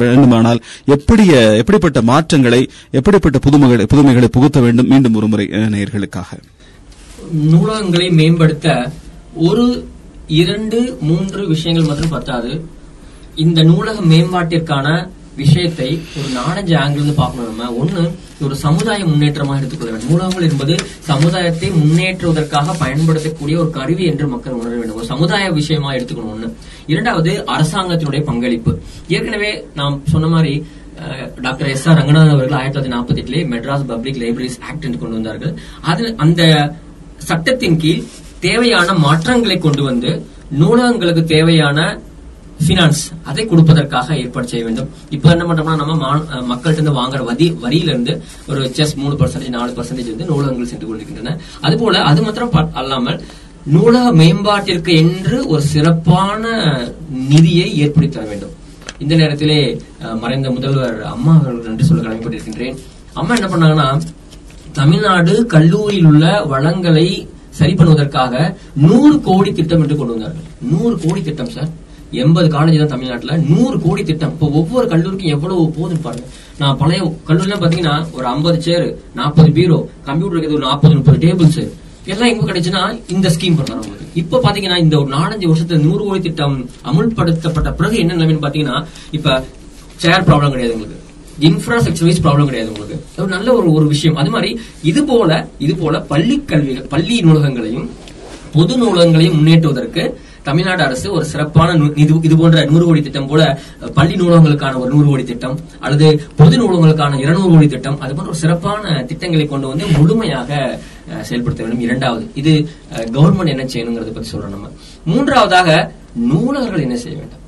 வேண்டுமானால் 0.04 0.60
எப்படிய 0.94 1.32
எப்படிப்பட்ட 1.62 2.00
மாற்றங்களை 2.14 2.62
எப்படிப்பட்ட 2.94 3.40
புதுமைகளை 3.40 3.86
புதுமைகளை 3.86 4.30
புகுத்த 4.32 4.60
வேண்டும் 4.62 4.90
மீண்டும் 4.90 5.18
ஒரு 5.20 5.28
முறை 5.28 5.46
நேயர்களுக்காக 5.74 6.40
நூலகங்களை 7.48 8.08
மேம்படுத்த 8.14 8.68
ஒரு 9.44 9.66
இரண்டு 10.42 10.80
மூன்று 11.02 11.42
விஷயங்கள் 11.48 11.88
மட்டும் 11.88 12.14
பத்தாது 12.14 12.52
இந்த 13.38 13.60
நூலக 13.64 14.02
மேம்பாட்டிற்கான 14.10 14.88
விஷயத்தை 15.38 15.88
ஒரு 16.18 16.28
நாலஞ்சு 16.36 16.74
ஆங்கில 16.80 17.00
இருந்து 17.00 17.16
பார்க்கணும் 17.16 17.48
நம்ம 17.52 17.70
ஒண்ணு 17.80 18.02
ஒரு 18.46 18.56
சமுதாய 18.58 19.00
முன்னேற்றமாக 19.06 19.60
எடுத்துக்கொள்ள 19.60 19.94
வேண்டும் 19.94 20.12
நூலகங்கள் 20.12 20.48
என்பது 20.50 20.74
சமுதாயத்தை 21.08 21.70
முன்னேற்றுவதற்காக 21.78 22.76
பயன்படுத்தக்கூடிய 22.80 23.58
ஒரு 23.60 23.72
கருவி 23.72 24.06
என்று 24.06 24.28
மக்கள் 24.28 24.60
உணர 24.60 24.74
வேண்டும் 24.76 25.00
ஒரு 25.02 25.08
சமுதாய 25.08 25.48
விஷயமா 25.52 25.90
எடுத்துக்கணும் 25.94 26.36
ஒண்ணு 26.36 26.50
இரண்டாவது 26.86 27.34
அரசாங்கத்தினுடைய 27.56 28.24
பங்களிப்பு 28.24 28.74
ஏற்கனவே 29.10 29.52
நாம் 29.76 29.98
சொன்ன 30.12 30.28
மாதிரி 30.28 30.54
டாக்டர் 31.42 31.70
எஸ் 31.70 31.86
ஆர் 31.88 31.98
ரங்கநாதன் 32.00 32.34
அவர்கள் 32.34 32.58
ஆயிரத்தி 32.58 32.76
தொள்ளாயிரத்தி 32.76 32.96
நாற்பத்தி 32.96 33.22
எட்டுலே 33.22 33.44
மெட்ராஸ் 33.52 33.90
பப்ளிக் 33.90 34.22
லைப்ரரிஸ் 34.22 34.58
ஆக்ட் 34.68 34.86
என்று 34.86 35.02
கொண்டு 35.02 35.18
வந்தார்கள் 35.20 35.54
அது 35.86 36.06
அந்த 36.18 36.42
சட்டத்தின் 37.24 37.78
கீழ் 37.78 38.02
தேவையான 38.42 38.94
மாற்றங்களை 39.04 39.58
கொண்டு 39.60 39.84
வந்து 39.84 40.12
நூலகங்களுக்கு 40.58 41.24
தேவையான 41.30 41.80
பினான்ஸ் 42.60 43.04
அதை 43.24 43.44
கொடுப்பதற்காக 43.46 44.16
ஏற்பாடு 44.16 44.50
செய்ய 44.52 44.64
வேண்டும் 44.66 44.90
இப்ப 45.10 45.30
என்ன 45.30 45.46
பண்றோம்னா 45.46 45.78
நம்ம 45.82 45.96
மக்கள்கிட்ட 46.50 46.80
இருந்து 46.80 47.00
வாங்குற 47.00 47.22
வரி 47.30 47.48
வரியில 47.64 47.94
இருந்து 47.94 48.14
ஒரு 48.48 48.62
செஸ் 48.78 48.96
மூணு 48.98 49.16
பர்சன்டேஜ் 49.22 49.56
நாலு 49.56 49.78
பர்சன்டேஜ் 49.78 50.12
வந்து 50.12 50.30
நூலகங்கள் 50.30 50.72
சென்று 50.72 50.88
கொண்டிருக்கின்றன 50.88 51.36
அது 51.62 51.78
போல 51.78 52.04
அது 52.04 52.22
மாத்திரம் 52.22 52.74
அல்லாமல் 52.82 53.20
நூலக 53.74 54.08
மேம்பாட்டிற்கு 54.16 54.94
என்று 55.02 55.38
ஒரு 55.48 55.64
சிறப்பான 55.70 56.44
நிதியை 57.30 57.68
ஏற்படுத்தி 57.78 58.16
தர 58.16 58.26
வேண்டும் 58.26 58.56
இந்த 59.04 59.14
நேரத்திலே 59.16 59.60
மறைந்த 60.22 60.50
முதல்வர் 60.52 60.98
அம்மா 61.12 61.34
அவர்கள் 61.36 61.68
நன்றி 61.68 61.86
சொல்ல 61.86 62.02
கடமைப்பட்டிருக்கின்றேன் 62.02 62.76
அம்மா 63.14 63.34
என்ன 63.36 63.48
பண்ணாங்கன்னா 63.48 63.88
தமிழ்நாடு 64.74 65.34
கல்லூரியில் 65.48 66.08
உள்ள 66.08 66.26
வளங்களை 66.46 67.08
சரி 67.52 67.74
பண்ணுவதற்காக 67.74 68.36
நூறு 68.84 69.16
கோடி 69.22 69.50
திட்டம் 69.52 69.82
என்று 69.82 69.98
கொண்டு 69.98 70.16
வந்தார்கள் 70.16 70.48
நூறு 70.72 70.96
கோடி 71.04 71.22
திட்டம் 71.22 71.52
சார் 71.52 71.72
எண்பது 72.22 72.48
காலேஜ் 72.48 72.80
தான் 72.80 72.94
தமிழ்நாட்டில் 72.94 73.44
நூறு 73.50 73.76
கோடி 73.80 74.02
திட்டம் 74.04 74.34
இப்போ 74.34 74.48
ஒவ்வொரு 74.54 74.86
கல்லூரிக்கும் 74.88 75.34
எவ்வளவு 75.36 75.64
போதும் 75.78 76.04
பாருங்க 76.04 76.28
நான் 76.60 76.78
பழைய 76.78 77.00
கல்லூரிலாம் 77.30 77.62
பார்த்தீங்கன்னா 77.62 77.96
ஒரு 78.14 78.26
ஐம்பது 78.28 78.60
சேரு 78.62 78.88
நாற்பது 79.14 79.52
பீரோ 79.52 79.80
கம்ப்யூட்டர் 80.06 80.56
ஒரு 80.56 80.66
நாற்பது 80.66 80.96
முப்பது 80.96 81.20
டேபிள்ஸ் 81.26 81.64
எல்லாம் 82.06 82.32
எங்க 82.32 82.46
கிடைச்சுன்னா 82.46 82.84
இந்த 83.08 83.28
ஸ்கீம் 83.30 83.60
பண்ணாரு 83.60 84.03
இப்ப 84.16 84.40
பாத்தீங்கன்னா 84.44 84.78
இந்த 84.78 84.96
ஒரு 85.00 85.10
நாலஞ்சு 85.10 85.48
வருஷத்துல 85.48 85.80
நூறு 85.82 86.02
கோடி 86.04 86.22
திட்டம் 86.22 86.58
அமுல்படுத்தப்பட்ட 86.84 87.72
பிறகு 87.72 87.98
என்ன 87.98 88.14
நிலைமைன்னு 88.14 88.46
பாத்தீங்கன்னா 88.46 88.78
இப்ப 89.12 89.38
சேர் 89.98 90.28
ப்ராப்ளம் 90.28 90.52
கிடையாது 90.52 90.74
உங்களுக்கு 90.74 91.00
இன்ஃப்ராஸ்ட்ரக்சர் 91.42 92.08
வைஸ் 92.08 92.24
ப்ராப்ளம் 92.24 92.50
கிடையாது 92.50 92.70
உங்களுக்கு 92.70 93.28
நல்ல 93.28 93.50
ஒரு 93.54 93.70
ஒரு 93.72 93.86
விஷயம் 93.88 94.16
அது 94.16 94.30
மாதிரி 94.30 94.50
இது 94.84 95.02
போல 95.04 95.32
இது 95.60 95.76
போல 95.76 96.02
பள்ளி 96.04 96.38
கல்வி 96.46 96.76
பள்ளி 96.90 97.18
நூலகங்களையும் 97.22 97.88
பொது 98.54 98.74
நூலகங்களையும் 98.78 99.38
முன்னேற்றுவதற்கு 99.38 100.04
தமிழ்நாடு 100.44 100.82
அரசு 100.84 101.08
ஒரு 101.12 101.26
சிறப்பான 101.26 101.76
இது 101.96 102.14
இது 102.24 102.36
போன்ற 102.36 102.64
நூறு 102.66 102.86
கோடி 102.86 103.02
திட்டம் 103.02 103.28
போல 103.28 103.44
பள்ளி 103.94 104.16
நூலகங்களுக்கான 104.16 104.80
ஒரு 104.80 104.92
நூறு 104.94 105.08
கோடி 105.08 105.24
திட்டம் 105.24 105.58
அல்லது 105.80 106.08
பொது 106.36 106.56
நூலகங்களுக்கான 106.58 107.20
இருநூறு 107.20 107.52
கோடி 107.54 107.68
திட்டம் 107.68 108.00
அது 108.00 108.14
போன்ற 108.14 108.30
ஒரு 108.30 108.42
சிறப்பான 108.42 109.04
திட்டங்களை 109.04 109.46
கொண்டு 109.48 109.68
வந்து 109.68 109.88
முழுமையாக 109.98 110.52
செயல்படுத்த 111.22 111.64
வேண்டும் 111.64 111.86
இரண்டாவது 111.88 112.26
இது 112.34 112.54
கவர்மெண்ட் 113.14 113.54
என்ன 113.56 113.68
செய்யணுங்கிறத 113.68 114.14
பத்தி 114.14 114.32
சொல்றோம் 114.32 114.56
நம்ம 114.58 114.70
மூன்றாவதாக 115.06 115.70
நூலகர்கள் 116.28 116.86
என்ன 116.88 116.98
செய்ய 116.98 117.16
வேண்டும் 117.18 117.43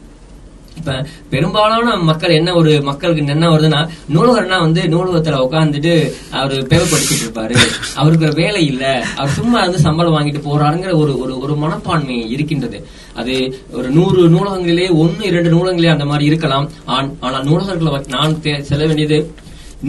இப்ப 0.78 0.96
பெரும்பாலான 1.30 1.96
மக்கள் 1.96 2.32
என்ன 2.32 2.54
ஒரு 2.54 2.82
மக்களுக்கு 2.82 3.26
என்ன 3.26 3.50
வருதுன்னா 3.50 3.82
நூலகர்னா 4.14 4.60
வந்து 4.60 4.82
நூலகத்துல 4.84 5.40
உட்காந்துட்டு 5.46 5.94
அவர் 6.32 6.68
பேர் 6.68 6.92
படிச்சுட்டு 6.92 7.24
இருப்பாரு 7.24 7.56
அவருக்கு 7.96 8.34
வேலை 8.34 8.66
இல்ல 8.66 8.84
அவர் 9.16 9.30
சும்மா 9.30 9.60
வந்து 9.60 9.80
சம்பளம் 9.80 10.16
வாங்கிட்டு 10.18 10.44
போறாருங்கிற 10.46 10.94
ஒரு 10.94 11.20
ஒரு 11.20 11.40
ஒரு 11.40 11.56
மனப்பான்மை 11.56 12.18
இருக்கின்றது 12.30 12.80
அது 13.14 13.36
ஒரு 13.72 13.90
நூறு 13.90 14.30
நூலகங்களே 14.30 14.88
ஒன்னு 14.98 15.24
இரண்டு 15.26 15.50
நூலகங்களே 15.50 15.88
அந்த 15.88 16.06
மாதிரி 16.06 16.26
இருக்கலாம் 16.26 16.70
ஆனால் 16.86 17.46
நூலகர்களை 17.46 18.02
நான் 18.08 18.42
செல்ல 18.62 18.86
வேண்டியது 18.86 19.20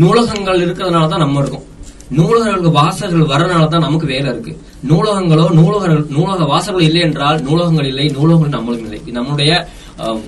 நூலகங்கள் 0.00 0.63
இருக்கிறதுனாலதான் 0.65 1.19
நம்ம 1.19 1.41
இருக்கும் 1.41 1.67
நூலகர்களுக்கு 2.11 2.71
வாசகர்கள் 2.71 3.31
வரனாலதான் 3.31 3.83
நமக்கு 3.83 4.07
வேலை 4.07 4.29
இருக்கு 4.31 4.53
நூலகங்களோ 4.89 5.47
நூலகர்கள் 5.51 6.05
நூலக 6.09 6.45
வாசகர்கள் 6.45 6.83
இல்லை 6.83 7.01
என்றால் 7.01 7.41
நூலகங்கள் 7.43 7.85
இல்லை 7.85 8.07
நூலகங்கள் 8.09 8.49
நம்மளும் 8.49 8.85
இல்லை 8.85 9.01
நம்மளுடைய 9.13 9.53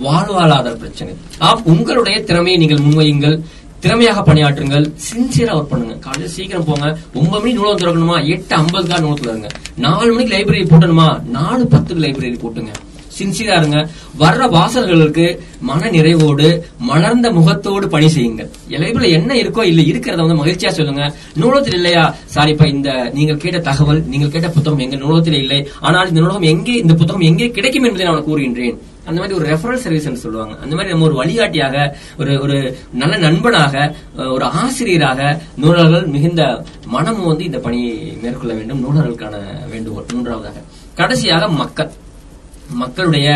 வாழ்வாளாதர் 0.03 0.81
பிரச்சனை 0.81 1.13
ஆஹ் 1.41 1.63
உங்களுடைய 1.73 2.19
திறமையை 2.25 2.59
நீங்கள் 2.59 2.85
முன்வையுங்கள் 2.85 3.37
திறமையாக 3.83 4.23
பணியாற்றுங்கள் 4.23 4.87
சின்சியரா 5.05 5.53
ஒர்க் 5.57 5.73
பண்ணுங்க 5.73 5.97
காலையில 6.05 6.31
சீக்கிரம் 6.33 6.65
போங்க 6.65 6.87
ஒன்பது 7.15 7.41
மணி 7.41 7.53
நூலகம் 7.55 7.81
திறக்கணுமா 7.83 8.19
எட்டு 8.33 8.55
ஐம்பதுக்காக 8.57 9.03
நூல் 9.05 9.21
திறங்க 9.21 9.49
நாலு 9.85 10.11
மணிக்கு 10.11 10.35
லைப்ரரி 10.35 10.63
போட்டணுமா 10.71 11.09
நாலு 11.35 11.65
பத்துக்கு 11.67 12.05
லைப்ரரி 12.05 12.39
போட்டுங்க 12.41 12.73
சின்சியரா 13.17 13.55
இருங்க 13.59 13.79
வர்ற 14.19 14.43
வாசல்களுக்கு 14.51 15.25
மன 15.63 15.91
நிறைவோடு 15.95 16.49
மலர்ந்த 16.89 17.29
முகத்தோடு 17.33 17.87
பணி 17.95 18.09
செய்யுங்க 18.11 18.43
லைப்ரரியில 18.75 19.15
என்ன 19.17 19.31
இருக்கோ 19.41 19.63
இல்ல 19.71 19.81
இருக்கிறத 19.89 20.21
வந்து 20.25 20.41
மகிழ்ச்சியா 20.41 20.71
சொல்லுங்க 20.73 21.05
நூலகத்தில் 21.37 21.79
இல்லையா 21.79 22.05
சாரிப்பா 22.35 22.67
இந்த 22.75 22.91
நீங்க 23.17 23.35
கேட்ட 23.37 23.61
தகவல் 23.69 24.03
நீங்கள் 24.09 24.31
கேட்ட 24.31 24.51
புத்தகம் 24.51 24.85
எங்க 24.87 24.99
நூலகத்தில் 25.03 25.41
இல்லை 25.41 25.59
ஆனால் 25.83 26.11
இந்த 26.11 26.21
நூலகம் 26.21 26.49
எங்கே 26.53 26.77
இந்த 26.79 26.95
புத்தகம் 26.95 27.27
எங்கே 27.31 27.49
கிடைக்கும் 27.51 27.89
என்பதை 27.89 28.07
நான் 28.07 28.29
கூறுகின்றேன் 28.29 28.79
அந்த 29.09 29.19
மாதிரி 29.21 29.37
ஒரு 29.39 29.47
ரெஃபரல் 29.49 29.83
சர்வீஸ் 29.83 30.09
சொல்லுவாங்க 30.23 30.55
அந்த 30.63 30.73
மாதிரி 30.77 30.93
நம்ம 30.93 31.07
ஒரு 31.07 31.15
வழிகாட்டியாக 31.15 31.77
ஒரு 32.19 32.33
ஒரு 32.41 32.57
நல்ல 32.95 33.15
நண்பனாக 33.19 33.77
ஒரு 34.29 34.47
ஆசிரியராக 34.63 35.21
நூலர்கள் 35.57 36.07
மிகுந்த 36.07 36.43
மனமும் 36.89 37.31
வந்து 37.31 37.45
இந்த 37.45 37.59
பணியை 37.59 37.95
மேற்கொள்ள 38.23 38.53
வேண்டும் 38.55 38.83
நூலர்களுக்கான 38.83 39.37
வேண்டுகோள் 39.71 40.13
மூன்றாவதாக 40.15 40.65
கடைசியாக 40.95 41.49
மக்கள் 41.55 41.91
மக்களுடைய 42.75 43.29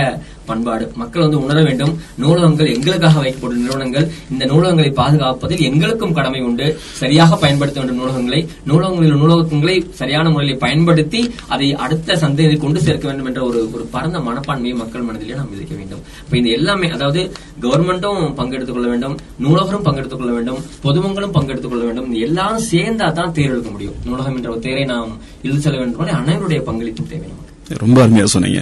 பண்பாடு 0.47 0.85
மக்கள் 0.97 1.25
வந்து 1.25 1.39
உணர 1.39 1.59
வேண்டும் 1.63 1.93
நூலகங்கள் 2.17 2.73
எங்களுக்காக 2.73 3.21
வைக்கப்படும் 3.21 3.63
நிறுவனங்கள் 3.63 4.07
இந்த 4.33 4.45
நூலகங்களை 4.47 4.91
பாதுகாப்பதில் 4.99 5.63
எங்களுக்கும் 5.63 6.15
கடமை 6.15 6.41
உண்டு 6.43 6.67
சரியாக 6.99 7.37
பயன்படுத்த 7.37 7.81
வேண்டும் 7.81 8.01
நூலகங்களை 8.01 8.41
நூலகங்களில் 8.67 9.17
நூலகங்களை 9.17 9.77
சரியான 9.95 10.31
முறையில் 10.31 10.61
பயன்படுத்தி 10.61 11.21
அதை 11.49 11.69
அடுத்த 11.85 12.17
சந்தையை 12.17 12.57
கொண்டு 12.59 12.81
சேர்க்க 12.81 13.07
வேண்டும் 13.07 13.29
என்ற 13.33 13.43
ஒரு 13.43 13.61
ஒரு 13.73 13.87
பரந்த 13.93 14.21
மனப்பான்மையை 14.21 14.77
மக்கள் 14.77 15.07
மனதிலே 15.09 15.37
நாம் 15.37 15.53
விதிக்க 15.53 15.75
வேண்டும் 15.77 16.03
இப்ப 16.23 16.37
இந்த 16.37 16.51
எல்லாமே 16.53 16.91
அதாவது 16.93 17.23
கவர்மெண்ட்டும் 17.63 18.23
பங்கெடுத்துக் 18.37 18.77
கொள்ள 18.77 18.89
வேண்டும் 18.89 19.17
நூலகரும் 19.39 19.87
பங்கெடுத்துக் 19.87 20.23
கொள்ள 20.23 20.33
வேண்டும் 20.33 20.61
பொதுமக்களும் 20.83 21.35
பங்கெடுத்துக் 21.35 21.75
கொள்ள 21.75 21.85
வேண்டும் 21.85 22.11
எல்லாம் 22.23 22.59
சேர்ந்தா 22.69 23.09
தான் 23.13 23.33
தேர்வெடுக்க 23.33 23.71
முடியும் 23.71 23.99
நூலகம் 24.05 24.37
என்ற 24.37 24.51
ஒரு 24.51 24.63
தேரை 24.63 24.85
நாம் 24.87 25.13
இழுத்து 25.43 25.65
செல்ல 25.65 25.79
வேண்டும் 25.79 26.21
அனைவருடைய 26.23 26.61
பங்களிப்பு 26.63 27.05
தேவை 27.07 27.27
நமக்கு 27.27 27.52
ரொம்ப 27.79 27.99
அருமையா 28.05 28.27
சொன்னீங்க 28.27 28.61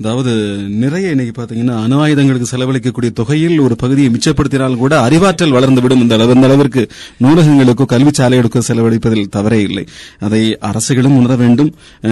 அதாவது 0.00 0.32
நிறைய 0.76 1.06
இன்னைக்கு 1.10 1.34
பாத்தீங்கன்னா 1.36 1.76
அணு 1.82 1.96
ஆயுதங்களுக்கு 2.00 2.48
செலவழிக்கக்கூடிய 2.52 3.10
தொகையில் 3.12 3.58
ஒரு 3.58 3.76
பகுதியை 3.76 4.10
மிச்சப்படுத்தினாலும் 4.10 4.76
கூட 4.76 4.94
அறிவாற்றல் 5.00 5.54
வளர்ந்துவிடும் 5.56 6.02
இந்த 6.02 6.14
அளவு 6.14 6.34
இந்த 6.34 6.46
அளவிற்கு 6.46 6.82
நூலகங்களுக்கோ 7.24 7.86
கல்வி 7.86 8.12
சாலைகளுக்கோ 8.18 8.62
செலவழிப்பதில் 8.68 9.30
தவறே 9.30 9.60
இல்லை 9.62 9.84
அதை 10.20 10.42
அரசுகளும் 10.70 11.16
உணர 11.16 11.34
வேண்டும் 11.36 11.70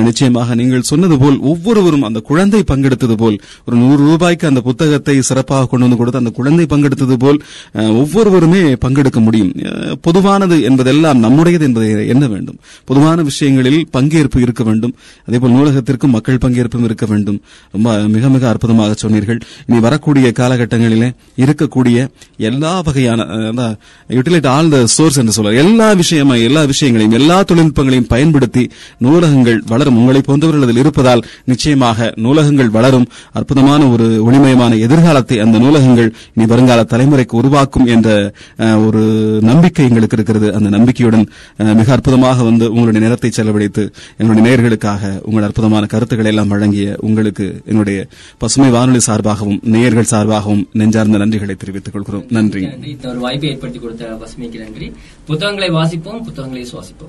நிச்சயமாக 0.08 0.54
நீங்கள் 0.54 0.82
சொன்னது 0.82 1.18
போல் 1.18 1.38
ஒவ்வொருவரும் 1.44 2.02
அந்த 2.02 2.20
குழந்தை 2.20 2.62
பங்கெடுத்தது 2.68 3.16
போல் 3.16 3.36
ஒரு 3.64 3.76
நூறு 3.76 4.00
ரூபாய்க்கு 4.02 4.46
அந்த 4.46 4.60
புத்தகத்தை 4.60 5.16
சிறப்பாக 5.22 5.66
கொண்டு 5.66 5.86
வந்து 5.86 5.96
கொடுத்து 5.96 6.18
அந்த 6.18 6.30
குழந்தை 6.30 6.66
பங்கெடுத்தது 6.66 7.18
போல் 7.18 7.38
ஒவ்வொருவருமே 7.98 8.62
பங்கெடுக்க 8.78 9.20
முடியும் 9.20 9.52
பொதுவானது 10.00 10.56
என்பதெல்லாம் 10.62 11.18
நம்முடையது 11.18 11.64
என்பதை 11.64 11.90
எண்ண 12.06 12.24
வேண்டும் 12.26 12.58
பொதுவான 12.84 13.22
விஷயங்களில் 13.22 13.80
பங்கேற்பு 13.92 14.38
இருக்க 14.38 14.62
வேண்டும் 14.64 14.94
அதேபோல் 15.28 15.54
நூலகத்திற்கும் 15.56 16.14
மக்கள் 16.14 16.37
உங்கள் 16.38 16.44
பங்கேற்பும் 16.44 16.84
இருக்க 16.84 17.04
வேண்டும் 17.06 17.38
மிக 18.08 18.28
மிக 18.28 18.44
அற்புதமாக 18.48 18.92
சொன்னீர்கள் 18.94 19.38
இனி 19.66 19.78
வரக்கூடிய 19.80 20.26
காலகட்டங்களிலே 20.38 21.08
இருக்கக்கூடிய 21.38 21.98
எல்லா 22.48 22.72
வகையான 22.80 23.20
யூட்டிலைட் 24.10 24.48
ஆல் 24.48 24.68
த 24.68 24.78
சோர்ஸ் 24.88 25.18
என்று 25.18 25.54
எல்லா 25.62 25.88
விஷயமா 25.94 26.34
எல்லா 26.42 26.62
விஷயங்களையும் 26.64 27.16
எல்லா 27.18 27.38
தொழில்நுட்பங்களையும் 27.42 28.08
பயன்படுத்தி 28.08 28.64
நூலகங்கள் 28.98 29.58
வளரும் 29.66 29.98
உங்களை 30.00 30.22
போன்றவர்கள் 30.22 30.66
அதில் 30.66 30.82
இருப்பதால் 30.82 31.24
நிச்சயமாக 31.44 32.08
நூலகங்கள் 32.18 32.70
வளரும் 32.70 33.06
அற்புதமான 33.32 33.80
ஒரு 33.90 34.08
ஒளிமயமான 34.26 34.78
எதிர்காலத்தை 34.86 35.38
அந்த 35.38 35.58
நூலகங்கள் 35.58 36.10
இனி 36.34 36.46
வருங்கால 36.46 36.86
தலைமுறைக்கு 36.92 37.36
உருவாக்கும் 37.36 37.88
என்ற 37.88 38.08
ஒரு 38.86 39.02
நம்பிக்கை 39.42 39.86
எங்களுக்கு 39.86 40.18
இருக்கிறது 40.18 40.48
அந்த 40.54 40.68
நம்பிக்கையுடன் 40.68 41.26
மிக 41.74 41.88
அற்புதமாக 41.92 42.42
வந்து 42.42 42.66
உங்களுடைய 42.72 43.02
நேரத்தை 43.06 43.32
செலவழித்து 43.32 43.84
எங்களுடைய 44.18 44.44
நேர்களுக்காக 44.48 45.12
உங்கள் 45.22 45.46
அற்புதமான 45.48 45.86
கருத்துக்களை 45.86 46.27
எல்லாம் 46.28 46.48
வழங்கிய 46.48 46.96
உங்களுக்கு 47.00 47.46
என்னுடைய 47.66 47.98
பசுமை 48.38 48.70
வானொலி 48.70 49.02
சார்பாகவும் 49.06 49.60
நேயர்கள் 49.66 50.10
சார்பாகவும் 50.10 50.64
நெஞ்சார்ந்த 50.72 51.18
நன்றிகளை 51.18 51.56
தெரிவித்துக் 51.56 51.94
கொள்கிறோம் 51.94 52.26
நன்றி 52.30 52.62
ஒரு 53.08 53.18
வாய்ப்பை 53.18 53.50
ஏற்படுத்தி 53.50 53.78
கொடுத்த 53.78 54.12
பசுமைக்கு 54.20 54.60
நன்றி 54.60 54.88
புத்தகங்களை 55.26 55.70
வாசிப்போம் 55.70 56.22
புத்தகங்களை 56.24 56.64
சுவாசிப்போம் 56.72 56.98